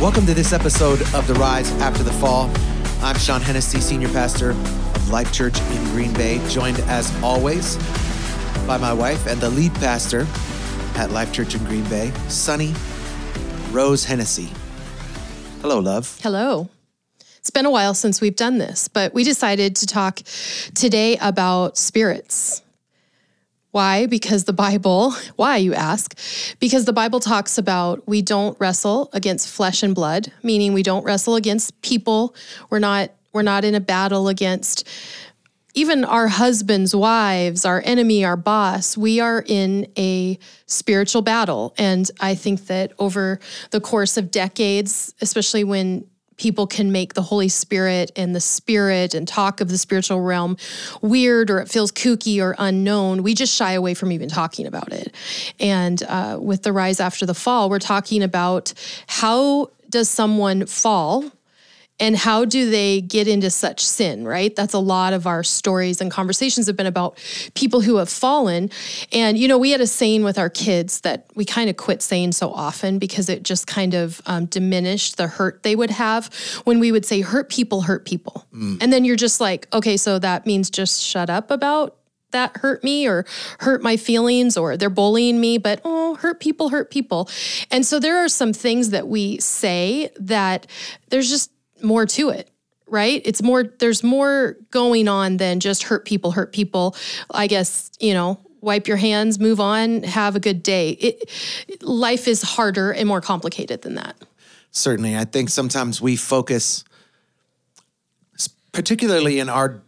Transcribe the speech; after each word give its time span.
Welcome 0.00 0.26
to 0.26 0.34
this 0.34 0.52
episode 0.52 1.00
of 1.12 1.26
The 1.26 1.34
Rise 1.34 1.72
After 1.80 2.04
the 2.04 2.12
Fall. 2.12 2.48
I'm 3.02 3.18
Shawn 3.18 3.40
Hennessy, 3.40 3.80
Senior 3.80 4.06
Pastor 4.10 4.50
of 4.50 5.10
Life 5.10 5.32
Church 5.32 5.60
in 5.60 5.84
Green 5.86 6.12
Bay, 6.12 6.40
joined 6.48 6.78
as 6.82 7.12
always 7.20 7.74
by 8.64 8.78
my 8.78 8.92
wife 8.92 9.26
and 9.26 9.40
the 9.40 9.50
lead 9.50 9.74
pastor 9.74 10.24
at 10.94 11.10
Life 11.10 11.32
Church 11.32 11.56
in 11.56 11.64
Green 11.64 11.82
Bay, 11.88 12.12
Sonny 12.28 12.74
Rose 13.72 14.04
Hennessy. 14.04 14.52
Hello, 15.62 15.80
love. 15.80 16.20
Hello. 16.22 16.68
It's 17.38 17.50
been 17.50 17.66
a 17.66 17.70
while 17.70 17.92
since 17.92 18.20
we've 18.20 18.36
done 18.36 18.58
this, 18.58 18.86
but 18.86 19.12
we 19.12 19.24
decided 19.24 19.74
to 19.74 19.86
talk 19.86 20.20
today 20.74 21.16
about 21.16 21.76
spirits. 21.76 22.62
Why? 23.78 24.06
Because 24.06 24.42
the 24.42 24.52
Bible, 24.52 25.12
why 25.36 25.58
you 25.58 25.72
ask? 25.72 26.18
Because 26.58 26.84
the 26.84 26.92
Bible 26.92 27.20
talks 27.20 27.58
about 27.58 28.08
we 28.08 28.22
don't 28.22 28.58
wrestle 28.58 29.08
against 29.12 29.48
flesh 29.48 29.84
and 29.84 29.94
blood, 29.94 30.32
meaning 30.42 30.72
we 30.72 30.82
don't 30.82 31.04
wrestle 31.04 31.36
against 31.36 31.80
people. 31.80 32.34
We're 32.70 32.80
not 32.80 33.12
we're 33.32 33.42
not 33.42 33.64
in 33.64 33.76
a 33.76 33.80
battle 33.80 34.26
against 34.26 34.84
even 35.74 36.04
our 36.04 36.26
husbands, 36.26 36.96
wives, 36.96 37.64
our 37.64 37.80
enemy, 37.84 38.24
our 38.24 38.36
boss. 38.36 38.96
We 38.96 39.20
are 39.20 39.44
in 39.46 39.86
a 39.96 40.40
spiritual 40.66 41.22
battle. 41.22 41.72
And 41.78 42.10
I 42.18 42.34
think 42.34 42.66
that 42.66 42.94
over 42.98 43.38
the 43.70 43.80
course 43.80 44.16
of 44.16 44.32
decades, 44.32 45.14
especially 45.20 45.62
when 45.62 46.04
people 46.38 46.66
can 46.66 46.90
make 46.90 47.14
the 47.14 47.22
Holy 47.22 47.48
Spirit 47.48 48.10
and 48.16 48.34
the 48.34 48.40
Spirit 48.40 49.14
and 49.14 49.28
talk 49.28 49.60
of 49.60 49.68
the 49.68 49.76
spiritual 49.76 50.20
realm 50.20 50.56
weird 51.02 51.50
or 51.50 51.58
it 51.58 51.68
feels 51.68 51.92
kooky 51.92 52.40
or 52.40 52.54
unknown, 52.58 53.22
we 53.22 53.34
just 53.34 53.54
shy 53.54 53.72
away 53.72 53.94
from 53.94 54.12
even 54.12 54.28
talking 54.28 54.66
about 54.66 54.92
it. 54.92 55.14
And 55.60 56.02
uh, 56.04 56.38
with 56.40 56.62
the 56.62 56.72
rise 56.72 57.00
after 57.00 57.26
the 57.26 57.34
fall, 57.34 57.68
we're 57.68 57.78
talking 57.78 58.22
about 58.22 58.72
how 59.06 59.70
does 59.90 60.08
someone 60.08 60.66
fall 60.66 61.24
and 62.00 62.16
how 62.16 62.44
do 62.44 62.70
they 62.70 63.00
get 63.00 63.28
into 63.28 63.50
such 63.50 63.84
sin 63.84 64.26
right 64.26 64.54
that's 64.56 64.74
a 64.74 64.78
lot 64.78 65.12
of 65.12 65.26
our 65.26 65.42
stories 65.42 66.00
and 66.00 66.10
conversations 66.10 66.66
have 66.66 66.76
been 66.76 66.86
about 66.86 67.18
people 67.54 67.80
who 67.80 67.96
have 67.96 68.08
fallen 68.08 68.70
and 69.12 69.38
you 69.38 69.48
know 69.48 69.58
we 69.58 69.70
had 69.70 69.80
a 69.80 69.86
saying 69.86 70.22
with 70.22 70.38
our 70.38 70.50
kids 70.50 71.00
that 71.02 71.26
we 71.34 71.44
kind 71.44 71.68
of 71.70 71.76
quit 71.76 72.02
saying 72.02 72.32
so 72.32 72.50
often 72.52 72.98
because 72.98 73.28
it 73.28 73.42
just 73.42 73.66
kind 73.66 73.94
of 73.94 74.20
um, 74.26 74.46
diminished 74.46 75.16
the 75.16 75.26
hurt 75.26 75.62
they 75.62 75.76
would 75.76 75.90
have 75.90 76.32
when 76.64 76.78
we 76.78 76.92
would 76.92 77.04
say 77.04 77.20
hurt 77.20 77.48
people 77.48 77.82
hurt 77.82 78.04
people 78.04 78.46
mm. 78.52 78.80
and 78.82 78.92
then 78.92 79.04
you're 79.04 79.16
just 79.16 79.40
like 79.40 79.66
okay 79.72 79.96
so 79.96 80.18
that 80.18 80.46
means 80.46 80.70
just 80.70 81.02
shut 81.02 81.30
up 81.30 81.50
about 81.50 81.98
that 82.30 82.56
hurt 82.58 82.84
me 82.84 83.06
or 83.06 83.24
hurt 83.60 83.82
my 83.82 83.96
feelings 83.96 84.56
or 84.56 84.76
they're 84.76 84.90
bullying 84.90 85.40
me, 85.40 85.58
but 85.58 85.80
oh, 85.84 86.16
hurt 86.16 86.40
people 86.40 86.68
hurt 86.68 86.90
people. 86.90 87.28
And 87.70 87.86
so 87.86 87.98
there 87.98 88.18
are 88.18 88.28
some 88.28 88.52
things 88.52 88.90
that 88.90 89.08
we 89.08 89.38
say 89.38 90.10
that 90.18 90.66
there's 91.08 91.30
just 91.30 91.50
more 91.82 92.06
to 92.06 92.30
it 92.30 92.50
right? 92.90 93.22
It's 93.24 93.42
more 93.42 93.64
there's 93.64 94.02
more 94.02 94.56
going 94.70 95.08
on 95.08 95.36
than 95.36 95.60
just 95.60 95.84
hurt 95.84 96.04
people 96.04 96.32
hurt 96.32 96.52
people. 96.52 96.96
I 97.30 97.46
guess 97.46 97.90
you 98.00 98.14
know 98.14 98.40
wipe 98.60 98.88
your 98.88 98.96
hands 98.96 99.38
move 99.38 99.60
on 99.60 100.02
have 100.02 100.34
a 100.36 100.40
good 100.40 100.62
day. 100.62 100.90
It, 100.90 101.82
life 101.82 102.26
is 102.26 102.42
harder 102.42 102.90
and 102.92 103.06
more 103.06 103.20
complicated 103.20 103.82
than 103.82 103.94
that. 103.94 104.16
Certainly. 104.70 105.16
I 105.16 105.24
think 105.24 105.48
sometimes 105.48 106.00
we 106.00 106.16
focus 106.16 106.84
particularly 108.72 109.38
in 109.38 109.48
our 109.48 109.82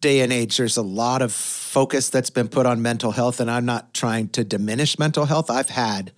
day 0.00 0.20
and 0.20 0.32
age 0.32 0.56
there's 0.58 0.76
a 0.76 0.82
lot 0.82 1.22
of 1.22 1.32
focus 1.32 2.08
that's 2.08 2.30
been 2.30 2.46
put 2.46 2.66
on 2.66 2.80
mental 2.80 3.10
health 3.10 3.40
and 3.40 3.50
i'm 3.50 3.64
not 3.64 3.92
trying 3.92 4.28
to 4.28 4.44
diminish 4.44 4.96
mental 4.96 5.24
health. 5.24 5.50
I've 5.50 5.70
had 5.70 6.12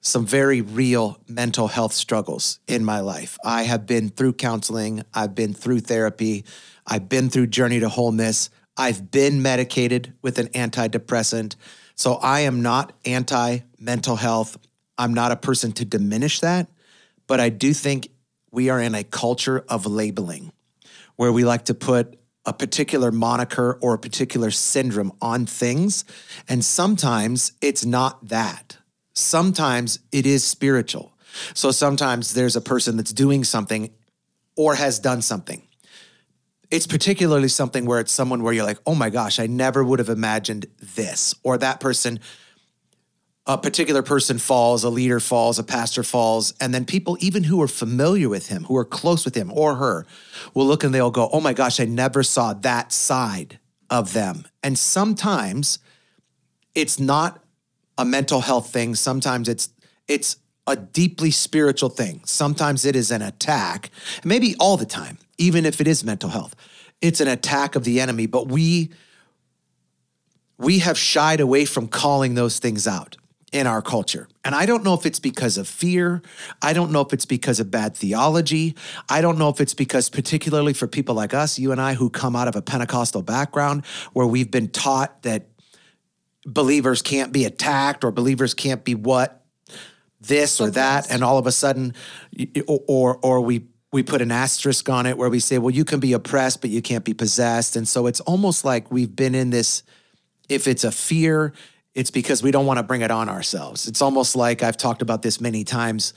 some 0.00 0.24
very 0.24 0.60
real 0.60 1.18
mental 1.28 1.68
health 1.68 1.92
struggles 1.92 2.60
in 2.66 2.84
my 2.84 3.00
life. 3.00 3.36
I 3.44 3.64
have 3.64 3.86
been 3.86 4.08
through 4.10 4.34
counseling, 4.34 5.02
I've 5.12 5.34
been 5.34 5.54
through 5.54 5.80
therapy, 5.80 6.44
I've 6.86 7.08
been 7.08 7.30
through 7.30 7.48
Journey 7.48 7.80
to 7.80 7.88
Wholeness, 7.88 8.50
I've 8.76 9.10
been 9.10 9.42
medicated 9.42 10.14
with 10.22 10.38
an 10.38 10.48
antidepressant. 10.48 11.56
So 11.96 12.14
I 12.14 12.40
am 12.40 12.62
not 12.62 12.92
anti 13.04 13.58
mental 13.78 14.16
health. 14.16 14.56
I'm 14.96 15.14
not 15.14 15.32
a 15.32 15.36
person 15.36 15.72
to 15.72 15.84
diminish 15.84 16.40
that, 16.40 16.68
but 17.26 17.40
I 17.40 17.48
do 17.48 17.72
think 17.72 18.08
we 18.50 18.70
are 18.70 18.80
in 18.80 18.94
a 18.94 19.04
culture 19.04 19.64
of 19.68 19.86
labeling 19.86 20.52
where 21.16 21.32
we 21.32 21.44
like 21.44 21.64
to 21.66 21.74
put 21.74 22.18
a 22.44 22.52
particular 22.52 23.12
moniker 23.12 23.78
or 23.82 23.94
a 23.94 23.98
particular 23.98 24.50
syndrome 24.50 25.12
on 25.20 25.44
things. 25.44 26.04
And 26.48 26.64
sometimes 26.64 27.52
it's 27.60 27.84
not 27.84 28.28
that 28.28 28.77
sometimes 29.18 29.98
it 30.12 30.26
is 30.26 30.44
spiritual. 30.44 31.12
So 31.54 31.70
sometimes 31.70 32.34
there's 32.34 32.56
a 32.56 32.60
person 32.60 32.96
that's 32.96 33.12
doing 33.12 33.44
something 33.44 33.90
or 34.56 34.74
has 34.74 34.98
done 34.98 35.22
something. 35.22 35.62
It's 36.70 36.86
particularly 36.86 37.48
something 37.48 37.86
where 37.86 38.00
it's 38.00 38.12
someone 38.12 38.42
where 38.42 38.52
you're 38.52 38.64
like, 38.64 38.78
oh 38.86 38.94
my 38.94 39.10
gosh, 39.10 39.40
I 39.40 39.46
never 39.46 39.82
would 39.82 39.98
have 39.98 40.08
imagined 40.08 40.66
this. 40.94 41.34
Or 41.42 41.56
that 41.58 41.80
person, 41.80 42.20
a 43.46 43.56
particular 43.56 44.02
person 44.02 44.38
falls, 44.38 44.84
a 44.84 44.90
leader 44.90 45.20
falls, 45.20 45.58
a 45.58 45.64
pastor 45.64 46.02
falls. 46.02 46.52
And 46.60 46.74
then 46.74 46.84
people, 46.84 47.16
even 47.20 47.44
who 47.44 47.62
are 47.62 47.68
familiar 47.68 48.28
with 48.28 48.48
him, 48.48 48.64
who 48.64 48.76
are 48.76 48.84
close 48.84 49.24
with 49.24 49.34
him 49.34 49.50
or 49.52 49.76
her, 49.76 50.06
will 50.54 50.66
look 50.66 50.84
and 50.84 50.94
they'll 50.94 51.10
go, 51.10 51.30
oh 51.32 51.40
my 51.40 51.54
gosh, 51.54 51.80
I 51.80 51.86
never 51.86 52.22
saw 52.22 52.52
that 52.52 52.92
side 52.92 53.58
of 53.88 54.12
them. 54.12 54.46
And 54.62 54.78
sometimes 54.78 55.78
it's 56.74 57.00
not 57.00 57.42
a 57.98 58.04
mental 58.04 58.40
health 58.40 58.70
thing. 58.70 58.94
Sometimes 58.94 59.48
it's 59.48 59.68
it's 60.06 60.36
a 60.66 60.76
deeply 60.76 61.30
spiritual 61.30 61.88
thing. 61.88 62.22
Sometimes 62.24 62.84
it 62.84 62.94
is 62.94 63.10
an 63.10 63.22
attack, 63.22 63.90
maybe 64.24 64.54
all 64.60 64.76
the 64.76 64.86
time, 64.86 65.18
even 65.36 65.66
if 65.66 65.80
it 65.80 65.88
is 65.88 66.04
mental 66.04 66.30
health. 66.30 66.54
It's 67.00 67.20
an 67.20 67.28
attack 67.28 67.74
of 67.74 67.84
the 67.84 68.00
enemy, 68.00 68.26
but 68.26 68.48
we 68.48 68.90
we 70.56 70.78
have 70.80 70.98
shied 70.98 71.40
away 71.40 71.64
from 71.64 71.88
calling 71.88 72.34
those 72.34 72.58
things 72.58 72.86
out 72.86 73.16
in 73.52 73.66
our 73.66 73.80
culture. 73.80 74.28
And 74.44 74.54
I 74.54 74.66
don't 74.66 74.84
know 74.84 74.94
if 74.94 75.06
it's 75.06 75.20
because 75.20 75.56
of 75.56 75.66
fear. 75.66 76.20
I 76.60 76.72
don't 76.72 76.90
know 76.90 77.00
if 77.00 77.12
it's 77.12 77.24
because 77.24 77.60
of 77.60 77.70
bad 77.70 77.96
theology. 77.96 78.74
I 79.08 79.20
don't 79.20 79.38
know 79.38 79.48
if 79.48 79.60
it's 79.60 79.74
because, 79.74 80.10
particularly 80.10 80.74
for 80.74 80.86
people 80.86 81.14
like 81.14 81.32
us, 81.32 81.58
you 81.58 81.72
and 81.72 81.80
I, 81.80 81.94
who 81.94 82.10
come 82.10 82.36
out 82.36 82.48
of 82.48 82.56
a 82.56 82.62
Pentecostal 82.62 83.22
background 83.22 83.86
where 84.12 84.26
we've 84.26 84.50
been 84.50 84.68
taught 84.68 85.22
that 85.22 85.46
believers 86.48 87.02
can't 87.02 87.32
be 87.32 87.44
attacked 87.44 88.04
or 88.04 88.10
believers 88.10 88.54
can't 88.54 88.84
be 88.84 88.94
what 88.94 89.44
this 90.20 90.60
or 90.60 90.70
that 90.70 91.10
and 91.10 91.22
all 91.22 91.38
of 91.38 91.46
a 91.46 91.52
sudden 91.52 91.94
or 92.66 93.18
or 93.22 93.40
we 93.40 93.66
we 93.92 94.02
put 94.02 94.20
an 94.20 94.32
asterisk 94.32 94.88
on 94.88 95.06
it 95.06 95.16
where 95.16 95.28
we 95.28 95.38
say 95.38 95.58
well 95.58 95.70
you 95.70 95.84
can 95.84 96.00
be 96.00 96.12
oppressed 96.12 96.60
but 96.60 96.70
you 96.70 96.82
can't 96.82 97.04
be 97.04 97.14
possessed. 97.14 97.76
And 97.76 97.86
so 97.86 98.06
it's 98.06 98.20
almost 98.20 98.64
like 98.64 98.90
we've 98.90 99.14
been 99.14 99.34
in 99.34 99.50
this 99.50 99.82
if 100.48 100.66
it's 100.66 100.84
a 100.84 100.90
fear 100.90 101.52
it's 101.94 102.10
because 102.10 102.42
we 102.42 102.50
don't 102.50 102.66
want 102.66 102.78
to 102.78 102.84
bring 102.84 103.00
it 103.00 103.10
on 103.10 103.28
ourselves. 103.28 103.88
It's 103.88 104.00
almost 104.00 104.36
like 104.36 104.62
I've 104.62 104.76
talked 104.76 105.02
about 105.02 105.22
this 105.22 105.40
many 105.40 105.64
times 105.64 106.14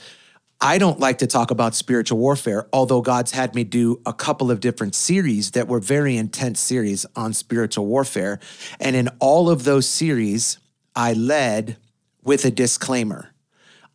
I 0.64 0.78
don't 0.78 1.00
like 1.00 1.18
to 1.18 1.26
talk 1.26 1.50
about 1.50 1.74
spiritual 1.74 2.18
warfare, 2.18 2.68
although 2.72 3.00
God's 3.00 3.32
had 3.32 3.52
me 3.52 3.64
do 3.64 4.00
a 4.06 4.12
couple 4.12 4.48
of 4.48 4.60
different 4.60 4.94
series 4.94 5.50
that 5.50 5.66
were 5.66 5.80
very 5.80 6.16
intense 6.16 6.60
series 6.60 7.04
on 7.16 7.32
spiritual 7.32 7.86
warfare. 7.86 8.38
And 8.78 8.94
in 8.94 9.08
all 9.18 9.50
of 9.50 9.64
those 9.64 9.88
series, 9.88 10.60
I 10.94 11.14
led 11.14 11.78
with 12.22 12.44
a 12.44 12.50
disclaimer. 12.52 13.30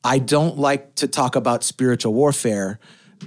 I 0.03 0.19
don't 0.19 0.57
like 0.57 0.95
to 0.95 1.07
talk 1.07 1.37
about 1.37 1.63
spiritual 1.63 2.13
warfare 2.13 2.79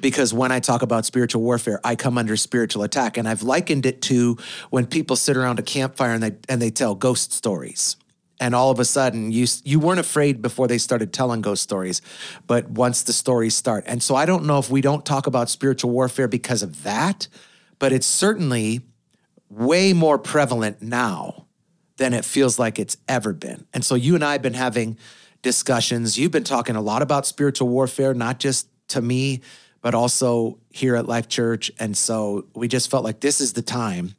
because 0.03 0.35
when 0.35 0.53
I 0.53 0.61
talk 0.61 0.83
about 0.83 1.07
spiritual 1.07 1.41
warfare, 1.41 1.81
I 1.83 1.97
come 1.97 2.19
under 2.19 2.37
spiritual 2.37 2.83
attack. 2.83 3.17
And 3.17 3.27
I've 3.27 3.43
likened 3.43 3.87
it 3.87 4.03
to 4.03 4.37
when 4.69 4.85
people 4.85 5.17
sit 5.17 5.39
around 5.39 5.59
a 5.59 5.63
campfire 5.63 6.13
and 6.13 6.23
they, 6.23 6.37
and 6.51 6.61
they 6.61 6.71
tell 6.71 6.95
ghost 6.95 7.33
stories 7.33 7.97
and 8.41 8.55
all 8.55 8.71
of 8.71 8.81
a 8.81 8.85
sudden 8.85 9.31
you 9.31 9.47
you 9.63 9.79
weren't 9.79 10.01
afraid 10.01 10.43
before 10.43 10.67
they 10.67 10.79
started 10.79 11.13
telling 11.13 11.43
ghost 11.43 11.63
stories 11.63 12.03
but 12.47 12.69
once 12.71 13.03
the 13.03 13.13
stories 13.13 13.55
start. 13.55 13.85
And 13.87 14.03
so 14.03 14.17
i 14.17 14.27
don't 14.27 14.45
know 14.45 14.59
if 14.59 14.71
we 14.71 14.81
don't 14.81 15.05
talk 15.05 15.27
about 15.27 15.51
spiritual 15.51 15.91
warfare 15.91 16.27
because 16.27 16.63
of 16.63 16.83
that 16.83 17.29
but 17.79 17.93
it's 17.93 18.07
certainly 18.07 18.81
way 19.49 19.93
more 19.93 20.19
prevalent 20.19 20.81
now 20.81 21.47
than 21.97 22.15
it 22.15 22.25
feels 22.25 22.59
like 22.59 22.79
it's 22.79 22.97
ever 23.09 23.33
been. 23.33 23.67
And 23.75 23.85
so 23.85 23.95
you 23.95 24.15
and 24.15 24.25
i 24.25 24.33
have 24.33 24.43
been 24.43 24.55
having 24.55 24.97
discussions. 25.43 26.19
You've 26.19 26.33
been 26.33 26.45
talking 26.45 26.77
a 26.77 26.81
lot 26.81 27.03
about 27.03 27.27
spiritual 27.27 27.69
warfare 27.69 28.15
not 28.15 28.39
just 28.39 28.67
to 28.89 29.03
me 29.03 29.43
but 29.83 29.95
also 29.95 30.59
here 30.71 30.95
at 30.95 31.07
life 31.07 31.29
church. 31.29 31.71
And 31.79 31.97
so 31.97 32.47
we 32.55 32.69
just 32.69 32.91
felt 32.91 33.05
like 33.05 33.21
this 33.21 33.41
is 33.41 33.55
the 33.55 33.63
time 33.63 34.15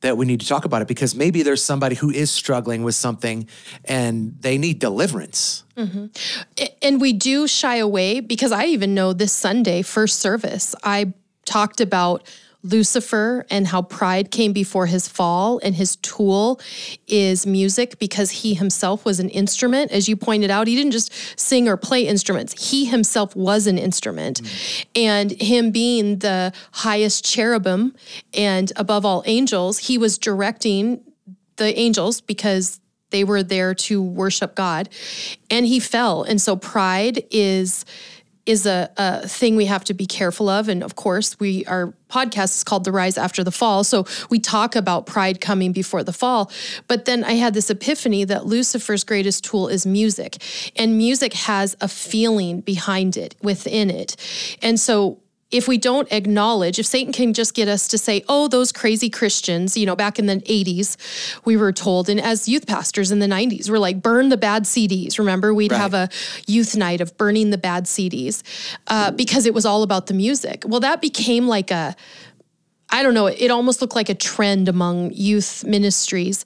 that 0.00 0.16
we 0.16 0.26
need 0.26 0.40
to 0.40 0.46
talk 0.46 0.64
about 0.64 0.82
it 0.82 0.88
because 0.88 1.14
maybe 1.14 1.42
there's 1.42 1.62
somebody 1.62 1.96
who 1.96 2.10
is 2.10 2.30
struggling 2.30 2.82
with 2.82 2.94
something 2.94 3.48
and 3.84 4.36
they 4.40 4.58
need 4.58 4.78
deliverance. 4.78 5.64
Mm-hmm. 5.76 6.06
And 6.82 7.00
we 7.00 7.12
do 7.12 7.46
shy 7.46 7.76
away 7.76 8.20
because 8.20 8.52
I 8.52 8.66
even 8.66 8.94
know 8.94 9.12
this 9.12 9.32
Sunday, 9.32 9.82
first 9.82 10.20
service, 10.20 10.74
I 10.84 11.12
talked 11.44 11.80
about 11.80 12.28
Lucifer 12.64 13.46
and 13.50 13.68
how 13.68 13.82
pride 13.82 14.30
came 14.30 14.52
before 14.52 14.86
his 14.86 15.06
fall, 15.06 15.60
and 15.62 15.76
his 15.76 15.96
tool 15.96 16.60
is 17.06 17.46
music 17.46 17.98
because 17.98 18.30
he 18.30 18.54
himself 18.54 19.04
was 19.04 19.20
an 19.20 19.28
instrument. 19.28 19.92
As 19.92 20.08
you 20.08 20.16
pointed 20.16 20.50
out, 20.50 20.66
he 20.66 20.74
didn't 20.74 20.90
just 20.90 21.12
sing 21.38 21.68
or 21.68 21.76
play 21.76 22.06
instruments, 22.06 22.70
he 22.70 22.84
himself 22.84 23.36
was 23.36 23.66
an 23.66 23.78
instrument. 23.78 24.42
Mm. 24.42 24.86
And 24.96 25.30
him 25.30 25.70
being 25.70 26.18
the 26.18 26.52
highest 26.72 27.24
cherubim 27.24 27.94
and 28.34 28.72
above 28.76 29.04
all 29.04 29.22
angels, 29.26 29.78
he 29.78 29.96
was 29.96 30.18
directing 30.18 31.00
the 31.56 31.78
angels 31.78 32.20
because 32.20 32.80
they 33.10 33.24
were 33.24 33.42
there 33.42 33.74
to 33.74 34.02
worship 34.02 34.54
God. 34.54 34.88
And 35.50 35.66
he 35.66 35.80
fell. 35.80 36.22
And 36.22 36.40
so 36.40 36.56
pride 36.56 37.24
is 37.30 37.84
is 38.48 38.64
a, 38.64 38.90
a 38.96 39.28
thing 39.28 39.56
we 39.56 39.66
have 39.66 39.84
to 39.84 39.94
be 39.94 40.06
careful 40.06 40.48
of. 40.48 40.68
And 40.68 40.82
of 40.82 40.96
course, 40.96 41.38
we 41.38 41.66
our 41.66 41.92
podcast 42.08 42.56
is 42.56 42.64
called 42.64 42.84
The 42.84 42.92
Rise 42.92 43.18
After 43.18 43.44
the 43.44 43.50
Fall. 43.50 43.84
So 43.84 44.06
we 44.30 44.38
talk 44.38 44.74
about 44.74 45.04
pride 45.04 45.42
coming 45.42 45.72
before 45.72 46.02
the 46.02 46.14
fall. 46.14 46.50
But 46.88 47.04
then 47.04 47.22
I 47.24 47.32
had 47.32 47.52
this 47.52 47.68
epiphany 47.68 48.24
that 48.24 48.46
Lucifer's 48.46 49.04
greatest 49.04 49.44
tool 49.44 49.68
is 49.68 49.84
music. 49.84 50.42
And 50.76 50.96
music 50.96 51.34
has 51.34 51.76
a 51.82 51.88
feeling 51.88 52.62
behind 52.62 53.18
it, 53.18 53.36
within 53.42 53.90
it. 53.90 54.16
And 54.62 54.80
so 54.80 55.20
if 55.50 55.66
we 55.66 55.78
don't 55.78 56.10
acknowledge, 56.12 56.78
if 56.78 56.84
Satan 56.84 57.12
can 57.12 57.32
just 57.32 57.54
get 57.54 57.68
us 57.68 57.88
to 57.88 57.98
say, 57.98 58.22
oh, 58.28 58.48
those 58.48 58.70
crazy 58.70 59.08
Christians, 59.08 59.76
you 59.76 59.86
know, 59.86 59.96
back 59.96 60.18
in 60.18 60.26
the 60.26 60.36
80s, 60.36 60.96
we 61.46 61.56
were 61.56 61.72
told, 61.72 62.08
and 62.10 62.20
as 62.20 62.48
youth 62.48 62.66
pastors 62.66 63.10
in 63.10 63.18
the 63.18 63.26
90s, 63.26 63.70
we're 63.70 63.78
like, 63.78 64.02
burn 64.02 64.28
the 64.28 64.36
bad 64.36 64.64
CDs. 64.64 65.18
Remember, 65.18 65.54
we'd 65.54 65.72
right. 65.72 65.80
have 65.80 65.94
a 65.94 66.10
youth 66.46 66.76
night 66.76 67.00
of 67.00 67.16
burning 67.16 67.48
the 67.48 67.58
bad 67.58 67.84
CDs 67.84 68.42
uh, 68.88 69.10
because 69.12 69.46
it 69.46 69.54
was 69.54 69.64
all 69.64 69.82
about 69.82 70.06
the 70.06 70.14
music. 70.14 70.64
Well, 70.66 70.80
that 70.80 71.00
became 71.00 71.48
like 71.48 71.70
a, 71.70 71.96
I 72.90 73.02
don't 73.02 73.14
know, 73.14 73.26
it 73.26 73.50
almost 73.50 73.80
looked 73.82 73.94
like 73.94 74.08
a 74.08 74.14
trend 74.14 74.68
among 74.68 75.12
youth 75.12 75.62
ministries, 75.64 76.44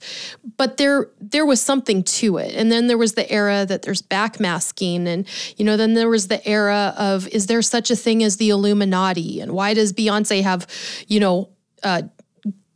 but 0.57 0.77
there 0.77 1.09
there 1.21 1.45
was 1.45 1.61
something 1.61 2.03
to 2.03 2.37
it. 2.37 2.53
And 2.53 2.71
then 2.71 2.87
there 2.87 2.97
was 2.97 3.13
the 3.13 3.29
era 3.31 3.65
that 3.65 3.83
there's 3.83 4.01
backmasking 4.01 5.07
and 5.07 5.25
you 5.57 5.63
know, 5.63 5.77
then 5.77 5.93
there 5.93 6.09
was 6.09 6.27
the 6.27 6.45
era 6.47 6.93
of 6.97 7.27
is 7.29 7.47
there 7.47 7.61
such 7.61 7.89
a 7.89 7.95
thing 7.95 8.23
as 8.23 8.37
the 8.37 8.49
Illuminati 8.49 9.39
and 9.39 9.53
why 9.53 9.73
does 9.73 9.93
Beyonce 9.93 10.43
have, 10.43 10.67
you 11.07 11.19
know, 11.19 11.49
uh, 11.81 12.03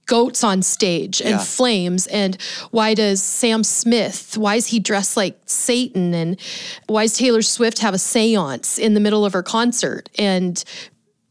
goats 0.05 0.43
on 0.43 0.61
stage 0.61 1.19
and 1.19 1.31
yeah. 1.31 1.37
flames 1.37 2.07
and 2.07 2.41
why 2.71 2.93
does 2.93 3.21
Sam 3.21 3.61
Smith 3.61 4.37
why 4.37 4.55
is 4.55 4.67
he 4.67 4.79
dressed 4.79 5.17
like 5.17 5.37
Satan 5.45 6.13
and 6.13 6.39
why 6.87 7.03
does 7.03 7.17
Taylor 7.17 7.41
Swift 7.41 7.79
have 7.79 7.93
a 7.93 7.97
séance 7.97 8.79
in 8.79 8.93
the 8.93 9.01
middle 9.01 9.25
of 9.25 9.33
her 9.33 9.43
concert 9.43 10.09
and 10.17 10.63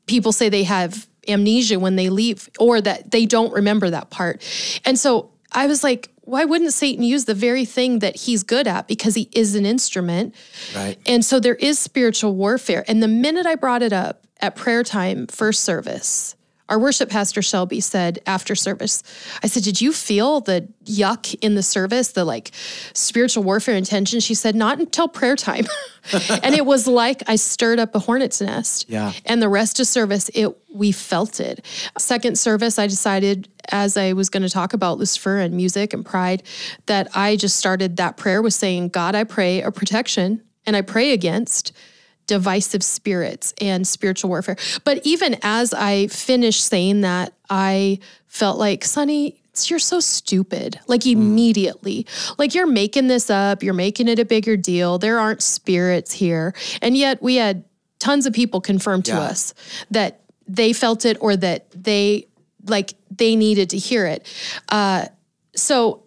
people 0.07 0.31
say 0.31 0.51
they 0.51 0.65
have 0.65 1.09
amnesia 1.29 1.79
when 1.79 1.97
they 1.97 2.09
leave 2.09 2.49
or 2.59 2.81
that 2.81 3.11
they 3.11 3.27
don't 3.27 3.53
remember 3.53 3.91
that 3.91 4.11
part. 4.11 4.43
And 4.85 4.99
so 4.99 5.31
I 5.53 5.67
was 5.67 5.83
like, 5.83 6.11
why 6.23 6.45
wouldn't 6.45 6.73
Satan 6.73 7.05
use 7.05 7.25
the 7.25 7.35
very 7.35 7.65
thing 7.65 8.01
that 8.01 8.17
he's 8.17 8.43
good 8.43 8.67
at 8.67 8.89
because 8.89 9.15
he 9.15 9.29
is 9.33 9.55
an 9.55 9.65
instrument? 9.65 10.35
Right. 10.75 10.99
And 11.07 11.25
so 11.25 11.39
there 11.39 11.55
is 11.55 11.79
spiritual 11.79 12.35
warfare. 12.35 12.85
And 12.89 13.03
the 13.03 13.09
minute 13.09 13.47
I 13.47 13.55
brought 13.55 13.83
it 13.83 13.93
up 13.93 14.27
at 14.41 14.57
prayer 14.57 14.83
time, 14.83 15.29
first 15.29 15.63
service, 15.63 16.35
our 16.69 16.79
worship 16.79 17.09
pastor 17.09 17.43
Shelby 17.43 17.81
said 17.81 18.19
after 18.27 18.55
service, 18.55 19.03
I 19.43 19.47
said, 19.47 19.63
Did 19.63 19.81
you 19.81 19.93
feel 19.93 20.41
the 20.41 20.69
yuck 20.85 21.35
in 21.41 21.55
the 21.55 21.63
service, 21.63 22.09
the 22.09 22.25
like 22.25 22.51
spiritual 22.93 23.45
warfare 23.45 23.77
intention? 23.77 24.21
She 24.21 24.35
said, 24.35 24.57
Not 24.57 24.79
until 24.79 25.09
prayer 25.09 25.37
time. 25.37 25.67
and 26.43 26.55
it 26.55 26.67
was 26.67 26.87
like 26.87 27.23
I 27.29 27.37
stirred 27.37 27.79
up 27.79 27.95
a 27.95 28.01
hornet's 28.01 28.41
nest. 28.41 28.87
Yeah. 28.89 29.13
And 29.25 29.41
the 29.41 29.49
rest 29.49 29.79
of 29.79 29.87
service, 29.87 30.29
it 30.35 30.57
we 30.73 30.93
felt 30.93 31.41
it. 31.41 31.65
Second 31.99 32.39
service, 32.39 32.79
I 32.79 32.87
decided 32.87 33.49
as 33.71 33.97
I 33.97 34.13
was 34.13 34.29
going 34.29 34.43
to 34.43 34.51
talk 34.51 34.75
about 34.75 34.99
Lucifer 34.99 35.39
and 35.39 35.55
music 35.55 35.93
and 35.93 36.05
pride, 36.05 36.43
that 36.87 37.09
I 37.15 37.37
just 37.37 37.57
started 37.57 37.97
that 37.97 38.17
prayer 38.17 38.43
with 38.43 38.55
saying, 38.55 38.89
God, 38.89 39.15
I 39.15 39.25
pray 39.25 39.63
a 39.63 39.71
protection 39.71 40.43
and 40.67 40.77
I 40.77 40.83
pray 40.83 41.13
against 41.13 41.73
divisive 42.27 42.83
spirits 42.83 43.55
and 43.61 43.87
spiritual 43.87 44.31
warfare. 44.31 44.57
But 44.85 45.01
even 45.05 45.37
as 45.43 45.73
I 45.73 46.09
finished 46.09 46.65
saying 46.65 47.03
that, 47.03 47.33
I 47.49 48.01
felt 48.27 48.59
like, 48.59 48.85
Sonny, 48.85 49.41
you're 49.65 49.79
so 49.79 50.01
stupid. 50.01 50.79
Like 50.87 51.03
mm. 51.03 51.13
immediately. 51.13 52.05
Mm. 52.05 52.39
Like 52.39 52.55
you're 52.55 52.67
making 52.67 53.09
this 53.09 53.31
up, 53.31 53.63
you're 53.63 53.75
making 53.75 54.09
it 54.09 54.19
a 54.19 54.25
bigger 54.25 54.57
deal. 54.57 54.99
There 54.99 55.19
aren't 55.19 55.43
spirits 55.43 56.13
here. 56.13 56.55
And 56.83 56.97
yet 56.97 57.23
we 57.23 57.37
had 57.37 57.65
tons 57.99 58.27
of 58.27 58.33
people 58.33 58.61
confirm 58.61 59.03
to 59.03 59.13
yeah. 59.13 59.21
us 59.21 59.55
that 59.91 60.21
they 60.47 60.73
felt 60.73 61.05
it 61.05 61.17
or 61.21 61.37
that 61.37 61.71
they 61.71 62.29
like 62.67 62.95
they 63.11 63.37
needed 63.37 63.71
to 63.71 63.79
hear 63.79 64.07
it. 64.07 64.27
Uh, 64.69 65.07
so 65.55 66.03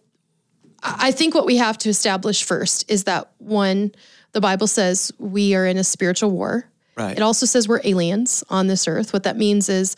I 0.83 1.11
think 1.11 1.33
what 1.35 1.45
we 1.45 1.57
have 1.57 1.77
to 1.79 1.89
establish 1.89 2.43
first 2.43 2.89
is 2.89 3.05
that 3.05 3.31
one, 3.37 3.91
the 4.31 4.41
Bible 4.41 4.67
says 4.67 5.11
we 5.17 5.55
are 5.55 5.65
in 5.65 5.77
a 5.77 5.83
spiritual 5.83 6.31
war. 6.31 6.65
Right. 6.95 7.17
It 7.17 7.21
also 7.21 7.45
says 7.45 7.67
we're 7.67 7.81
aliens 7.83 8.43
on 8.49 8.67
this 8.67 8.87
earth. 8.87 9.13
What 9.13 9.23
that 9.23 9.37
means 9.37 9.69
is 9.69 9.95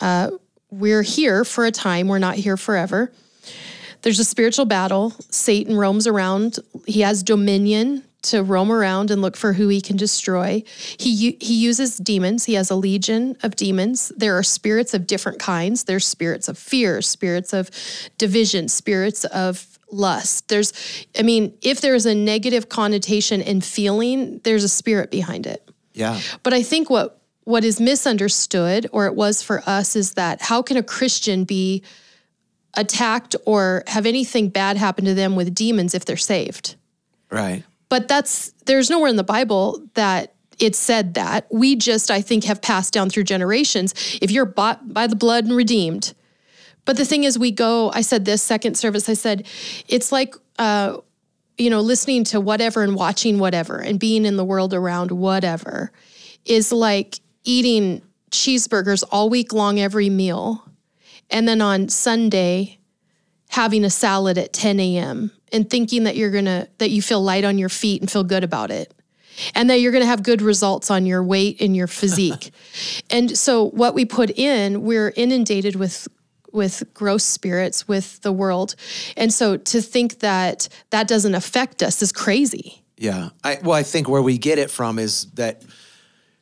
uh, 0.00 0.30
we're 0.70 1.02
here 1.02 1.44
for 1.44 1.64
a 1.64 1.70
time, 1.70 2.08
we're 2.08 2.18
not 2.18 2.36
here 2.36 2.56
forever. 2.56 3.12
There's 4.02 4.18
a 4.18 4.24
spiritual 4.24 4.64
battle. 4.64 5.14
Satan 5.30 5.76
roams 5.76 6.06
around, 6.06 6.58
he 6.86 7.00
has 7.00 7.22
dominion 7.22 8.04
to 8.22 8.42
roam 8.42 8.70
around 8.70 9.10
and 9.10 9.20
look 9.20 9.36
for 9.36 9.52
who 9.52 9.68
he 9.68 9.80
can 9.80 9.96
destroy. 9.96 10.62
He 10.98 11.36
he 11.40 11.54
uses 11.54 11.96
demons. 11.96 12.44
He 12.44 12.54
has 12.54 12.70
a 12.70 12.76
legion 12.76 13.36
of 13.42 13.56
demons. 13.56 14.12
There 14.16 14.36
are 14.38 14.42
spirits 14.42 14.94
of 14.94 15.06
different 15.06 15.40
kinds. 15.40 15.84
There's 15.84 16.06
spirits 16.06 16.48
of 16.48 16.56
fear, 16.56 17.02
spirits 17.02 17.52
of 17.52 17.70
division, 18.18 18.68
spirits 18.68 19.24
of 19.24 19.71
lust. 19.92 20.48
There's, 20.48 20.72
I 21.18 21.22
mean, 21.22 21.56
if 21.62 21.80
there's 21.80 22.06
a 22.06 22.14
negative 22.14 22.68
connotation 22.68 23.42
and 23.42 23.64
feeling, 23.64 24.40
there's 24.44 24.64
a 24.64 24.68
spirit 24.68 25.10
behind 25.10 25.46
it. 25.46 25.68
Yeah. 25.94 26.20
But 26.42 26.52
I 26.54 26.62
think 26.62 26.90
what 26.90 27.18
what 27.44 27.64
is 27.64 27.80
misunderstood, 27.80 28.88
or 28.92 29.06
it 29.06 29.16
was 29.16 29.42
for 29.42 29.62
us, 29.66 29.96
is 29.96 30.14
that 30.14 30.40
how 30.40 30.62
can 30.62 30.76
a 30.76 30.82
Christian 30.82 31.44
be 31.44 31.82
attacked 32.74 33.34
or 33.44 33.82
have 33.88 34.06
anything 34.06 34.48
bad 34.48 34.76
happen 34.76 35.04
to 35.04 35.14
them 35.14 35.34
with 35.34 35.54
demons 35.54 35.94
if 35.94 36.04
they're 36.04 36.16
saved? 36.16 36.76
Right. 37.30 37.64
But 37.88 38.08
that's 38.08 38.52
there's 38.66 38.90
nowhere 38.90 39.08
in 39.08 39.16
the 39.16 39.24
Bible 39.24 39.82
that 39.94 40.34
it 40.58 40.76
said 40.76 41.14
that. 41.14 41.46
We 41.50 41.74
just, 41.76 42.10
I 42.10 42.20
think, 42.20 42.44
have 42.44 42.62
passed 42.62 42.94
down 42.94 43.10
through 43.10 43.24
generations. 43.24 43.92
If 44.22 44.30
you're 44.30 44.46
bought 44.46 44.94
by 44.94 45.06
the 45.08 45.16
blood 45.16 45.44
and 45.44 45.56
redeemed, 45.56 46.14
but 46.84 46.96
the 46.96 47.04
thing 47.04 47.24
is, 47.24 47.38
we 47.38 47.50
go, 47.50 47.90
I 47.92 48.00
said 48.00 48.24
this 48.24 48.42
second 48.42 48.76
service, 48.76 49.08
I 49.08 49.14
said, 49.14 49.46
it's 49.88 50.10
like, 50.10 50.34
uh, 50.58 50.98
you 51.56 51.70
know, 51.70 51.80
listening 51.80 52.24
to 52.24 52.40
whatever 52.40 52.82
and 52.82 52.96
watching 52.96 53.38
whatever 53.38 53.78
and 53.78 54.00
being 54.00 54.24
in 54.24 54.36
the 54.36 54.44
world 54.44 54.74
around 54.74 55.12
whatever 55.12 55.92
is 56.44 56.72
like 56.72 57.20
eating 57.44 58.02
cheeseburgers 58.30 59.04
all 59.10 59.30
week 59.30 59.52
long, 59.52 59.78
every 59.78 60.10
meal. 60.10 60.68
And 61.30 61.46
then 61.46 61.60
on 61.60 61.88
Sunday, 61.88 62.78
having 63.50 63.84
a 63.84 63.90
salad 63.90 64.38
at 64.38 64.52
10 64.52 64.80
a.m. 64.80 65.30
and 65.52 65.68
thinking 65.68 66.04
that 66.04 66.16
you're 66.16 66.30
gonna, 66.30 66.66
that 66.78 66.90
you 66.90 67.02
feel 67.02 67.22
light 67.22 67.44
on 67.44 67.58
your 67.58 67.68
feet 67.68 68.00
and 68.00 68.10
feel 68.10 68.24
good 68.24 68.42
about 68.42 68.70
it 68.70 68.92
and 69.54 69.70
that 69.70 69.80
you're 69.80 69.92
going 69.92 70.02
to 70.02 70.08
have 70.08 70.22
good 70.22 70.42
results 70.42 70.90
on 70.90 71.06
your 71.06 71.22
weight 71.22 71.60
and 71.60 71.74
your 71.74 71.86
physique. 71.86 72.52
and 73.10 73.36
so 73.36 73.70
what 73.70 73.94
we 73.94 74.04
put 74.04 74.30
in, 74.30 74.82
we're 74.82 75.12
inundated 75.16 75.76
with 75.76 76.06
with 76.52 76.82
gross 76.94 77.24
spirits 77.24 77.88
with 77.88 78.20
the 78.22 78.32
world. 78.32 78.74
And 79.16 79.32
so 79.32 79.56
to 79.56 79.80
think 79.80 80.20
that 80.20 80.68
that 80.90 81.08
doesn't 81.08 81.34
affect 81.34 81.82
us 81.82 82.02
is 82.02 82.12
crazy. 82.12 82.82
Yeah. 82.96 83.30
I, 83.42 83.58
well, 83.62 83.76
I 83.76 83.82
think 83.82 84.08
where 84.08 84.22
we 84.22 84.38
get 84.38 84.58
it 84.58 84.70
from 84.70 84.98
is 84.98 85.26
that 85.32 85.62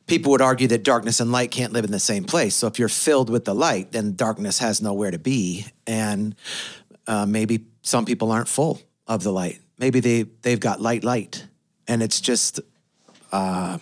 people 0.07 0.31
would 0.31 0.41
argue 0.41 0.67
that 0.67 0.83
darkness 0.83 1.19
and 1.19 1.31
light 1.31 1.51
can't 1.51 1.73
live 1.73 1.85
in 1.85 1.91
the 1.91 1.99
same 1.99 2.23
place. 2.23 2.55
So 2.55 2.67
if 2.67 2.77
you're 2.77 2.89
filled 2.89 3.29
with 3.29 3.45
the 3.45 3.55
light, 3.55 3.91
then 3.93 4.15
darkness 4.15 4.59
has 4.59 4.81
nowhere 4.81 5.11
to 5.11 5.19
be. 5.19 5.65
And 5.87 6.35
uh, 7.07 7.25
maybe 7.25 7.65
some 7.81 8.05
people 8.05 8.31
aren't 8.31 8.47
full 8.47 8.81
of 9.07 9.23
the 9.23 9.31
light. 9.31 9.59
Maybe 9.77 9.99
they 9.99 10.23
they've 10.43 10.59
got 10.59 10.79
light, 10.79 11.03
light, 11.03 11.47
and 11.87 12.03
it's 12.03 12.21
just 12.21 12.59
uh, 13.31 13.79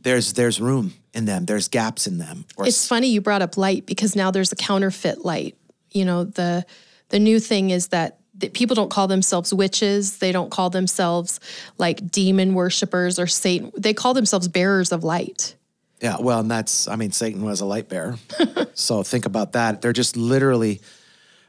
there's 0.00 0.32
there's 0.32 0.60
room 0.60 0.94
in 1.16 1.24
them. 1.24 1.46
There's 1.46 1.68
gaps 1.68 2.06
in 2.06 2.18
them. 2.18 2.44
it's 2.60 2.86
funny 2.86 3.08
you 3.08 3.20
brought 3.20 3.42
up 3.42 3.56
light 3.56 3.86
because 3.86 4.14
now 4.14 4.30
there's 4.30 4.52
a 4.52 4.56
counterfeit 4.56 5.24
light. 5.24 5.56
You 5.90 6.04
know, 6.04 6.24
the 6.24 6.66
the 7.08 7.18
new 7.18 7.40
thing 7.40 7.70
is 7.70 7.88
that 7.88 8.18
people 8.52 8.76
don't 8.76 8.90
call 8.90 9.08
themselves 9.08 9.52
witches. 9.52 10.18
They 10.18 10.30
don't 10.30 10.50
call 10.50 10.68
themselves 10.70 11.40
like 11.78 12.10
demon 12.10 12.54
worshippers 12.54 13.18
or 13.18 13.26
Satan. 13.26 13.72
They 13.76 13.94
call 13.94 14.12
themselves 14.12 14.46
bearers 14.46 14.92
of 14.92 15.02
light. 15.04 15.56
Yeah, 16.02 16.18
well, 16.20 16.40
and 16.40 16.50
that's 16.50 16.86
I 16.86 16.96
mean 16.96 17.12
Satan 17.12 17.42
was 17.42 17.62
a 17.62 17.66
light 17.66 17.88
bearer. 17.88 18.16
so 18.74 19.02
think 19.02 19.24
about 19.24 19.52
that. 19.52 19.80
They're 19.80 19.94
just 19.94 20.16
literally 20.16 20.82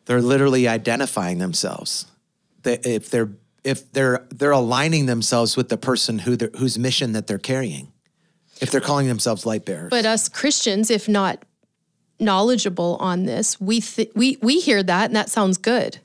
they're 0.05 0.21
literally 0.21 0.69
identifying 0.69 1.39
themselves. 1.39 2.05
They, 2.63 2.79
if 2.83 3.09
they're 3.09 3.31
if 3.65 3.91
they're 3.91 4.25
they're 4.29 4.51
aligning 4.51 5.07
themselves 5.07 5.57
with 5.57 5.67
the 5.67 5.77
person 5.77 6.19
who 6.19 6.37
whose 6.57 6.79
mission 6.79 7.11
that 7.11 7.27
they're 7.27 7.37
carrying 7.37 7.91
if 8.61 8.71
they're 8.71 8.81
calling 8.81 9.07
themselves 9.07 9.45
light 9.45 9.65
bearers. 9.65 9.89
But 9.89 10.05
us 10.05 10.29
Christians, 10.29 10.89
if 10.89 11.07
not 11.07 11.43
knowledgeable 12.19 12.97
on 12.99 13.23
this, 13.23 13.59
we 13.59 13.81
th- 13.81 14.11
we 14.15 14.37
we 14.41 14.59
hear 14.59 14.83
that 14.83 15.05
and 15.05 15.15
that 15.15 15.29
sounds 15.29 15.57
good. 15.57 15.99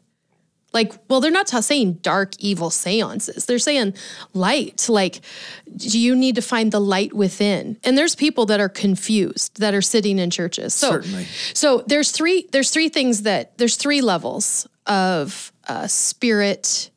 Like, 0.73 0.92
well, 1.09 1.21
they're 1.21 1.30
not 1.30 1.49
saying 1.49 1.94
dark, 1.94 2.35
evil 2.38 2.71
seances. 2.71 3.44
They're 3.44 3.59
saying 3.59 3.94
light. 4.32 4.88
Like, 4.88 5.21
do 5.76 5.99
you 5.99 6.16
need 6.16 6.35
to 6.37 6.42
find 6.42 6.73
the 6.73 6.80
light 6.80 7.12
within? 7.12 7.76
And 7.85 7.99
there's 7.99 8.14
people 8.14 8.47
that 8.47 8.59
are 8.59 8.71
confused 8.71 9.61
that 9.61 9.75
are 9.75 9.82
sitting 9.82 10.18
in 10.18 10.30
churches. 10.30 10.73
So, 10.73 10.90
Certainly. 10.92 11.26
so 11.52 11.85
there's 11.87 12.11
three. 12.11 12.49
There's 12.52 12.71
three 12.71 12.88
things 12.88 13.23
that 13.23 13.59
there's 13.59 13.76
three 13.76 14.00
levels 14.00 14.66
of 14.87 15.52
uh, 15.68 15.87
spirit 15.87 16.90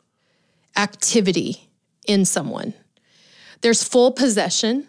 activity 0.78 1.70
in 2.08 2.26
someone. 2.26 2.74
There's 3.62 3.84
full 3.84 4.12
possession. 4.12 4.88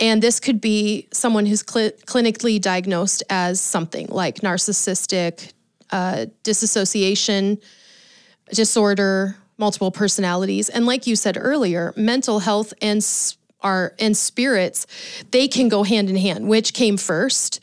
And 0.00 0.22
this 0.22 0.40
could 0.40 0.60
be 0.60 1.08
someone 1.12 1.46
who's 1.46 1.64
cl- 1.68 1.92
clinically 2.06 2.60
diagnosed 2.60 3.22
as 3.30 3.60
something 3.60 4.08
like 4.08 4.40
narcissistic, 4.40 5.52
uh, 5.90 6.26
disassociation 6.42 7.58
disorder, 8.52 9.36
multiple 9.56 9.90
personalities, 9.90 10.68
and 10.68 10.86
like 10.86 11.06
you 11.06 11.16
said 11.16 11.38
earlier, 11.40 11.92
mental 11.96 12.40
health 12.40 12.74
and 12.82 12.98
s- 12.98 13.36
our 13.60 13.94
and 13.98 14.16
spirits, 14.16 14.86
they 15.30 15.48
can 15.48 15.68
go 15.68 15.82
hand 15.84 16.10
in 16.10 16.16
hand. 16.16 16.46
Which 16.48 16.74
came 16.74 16.96
first? 16.96 17.60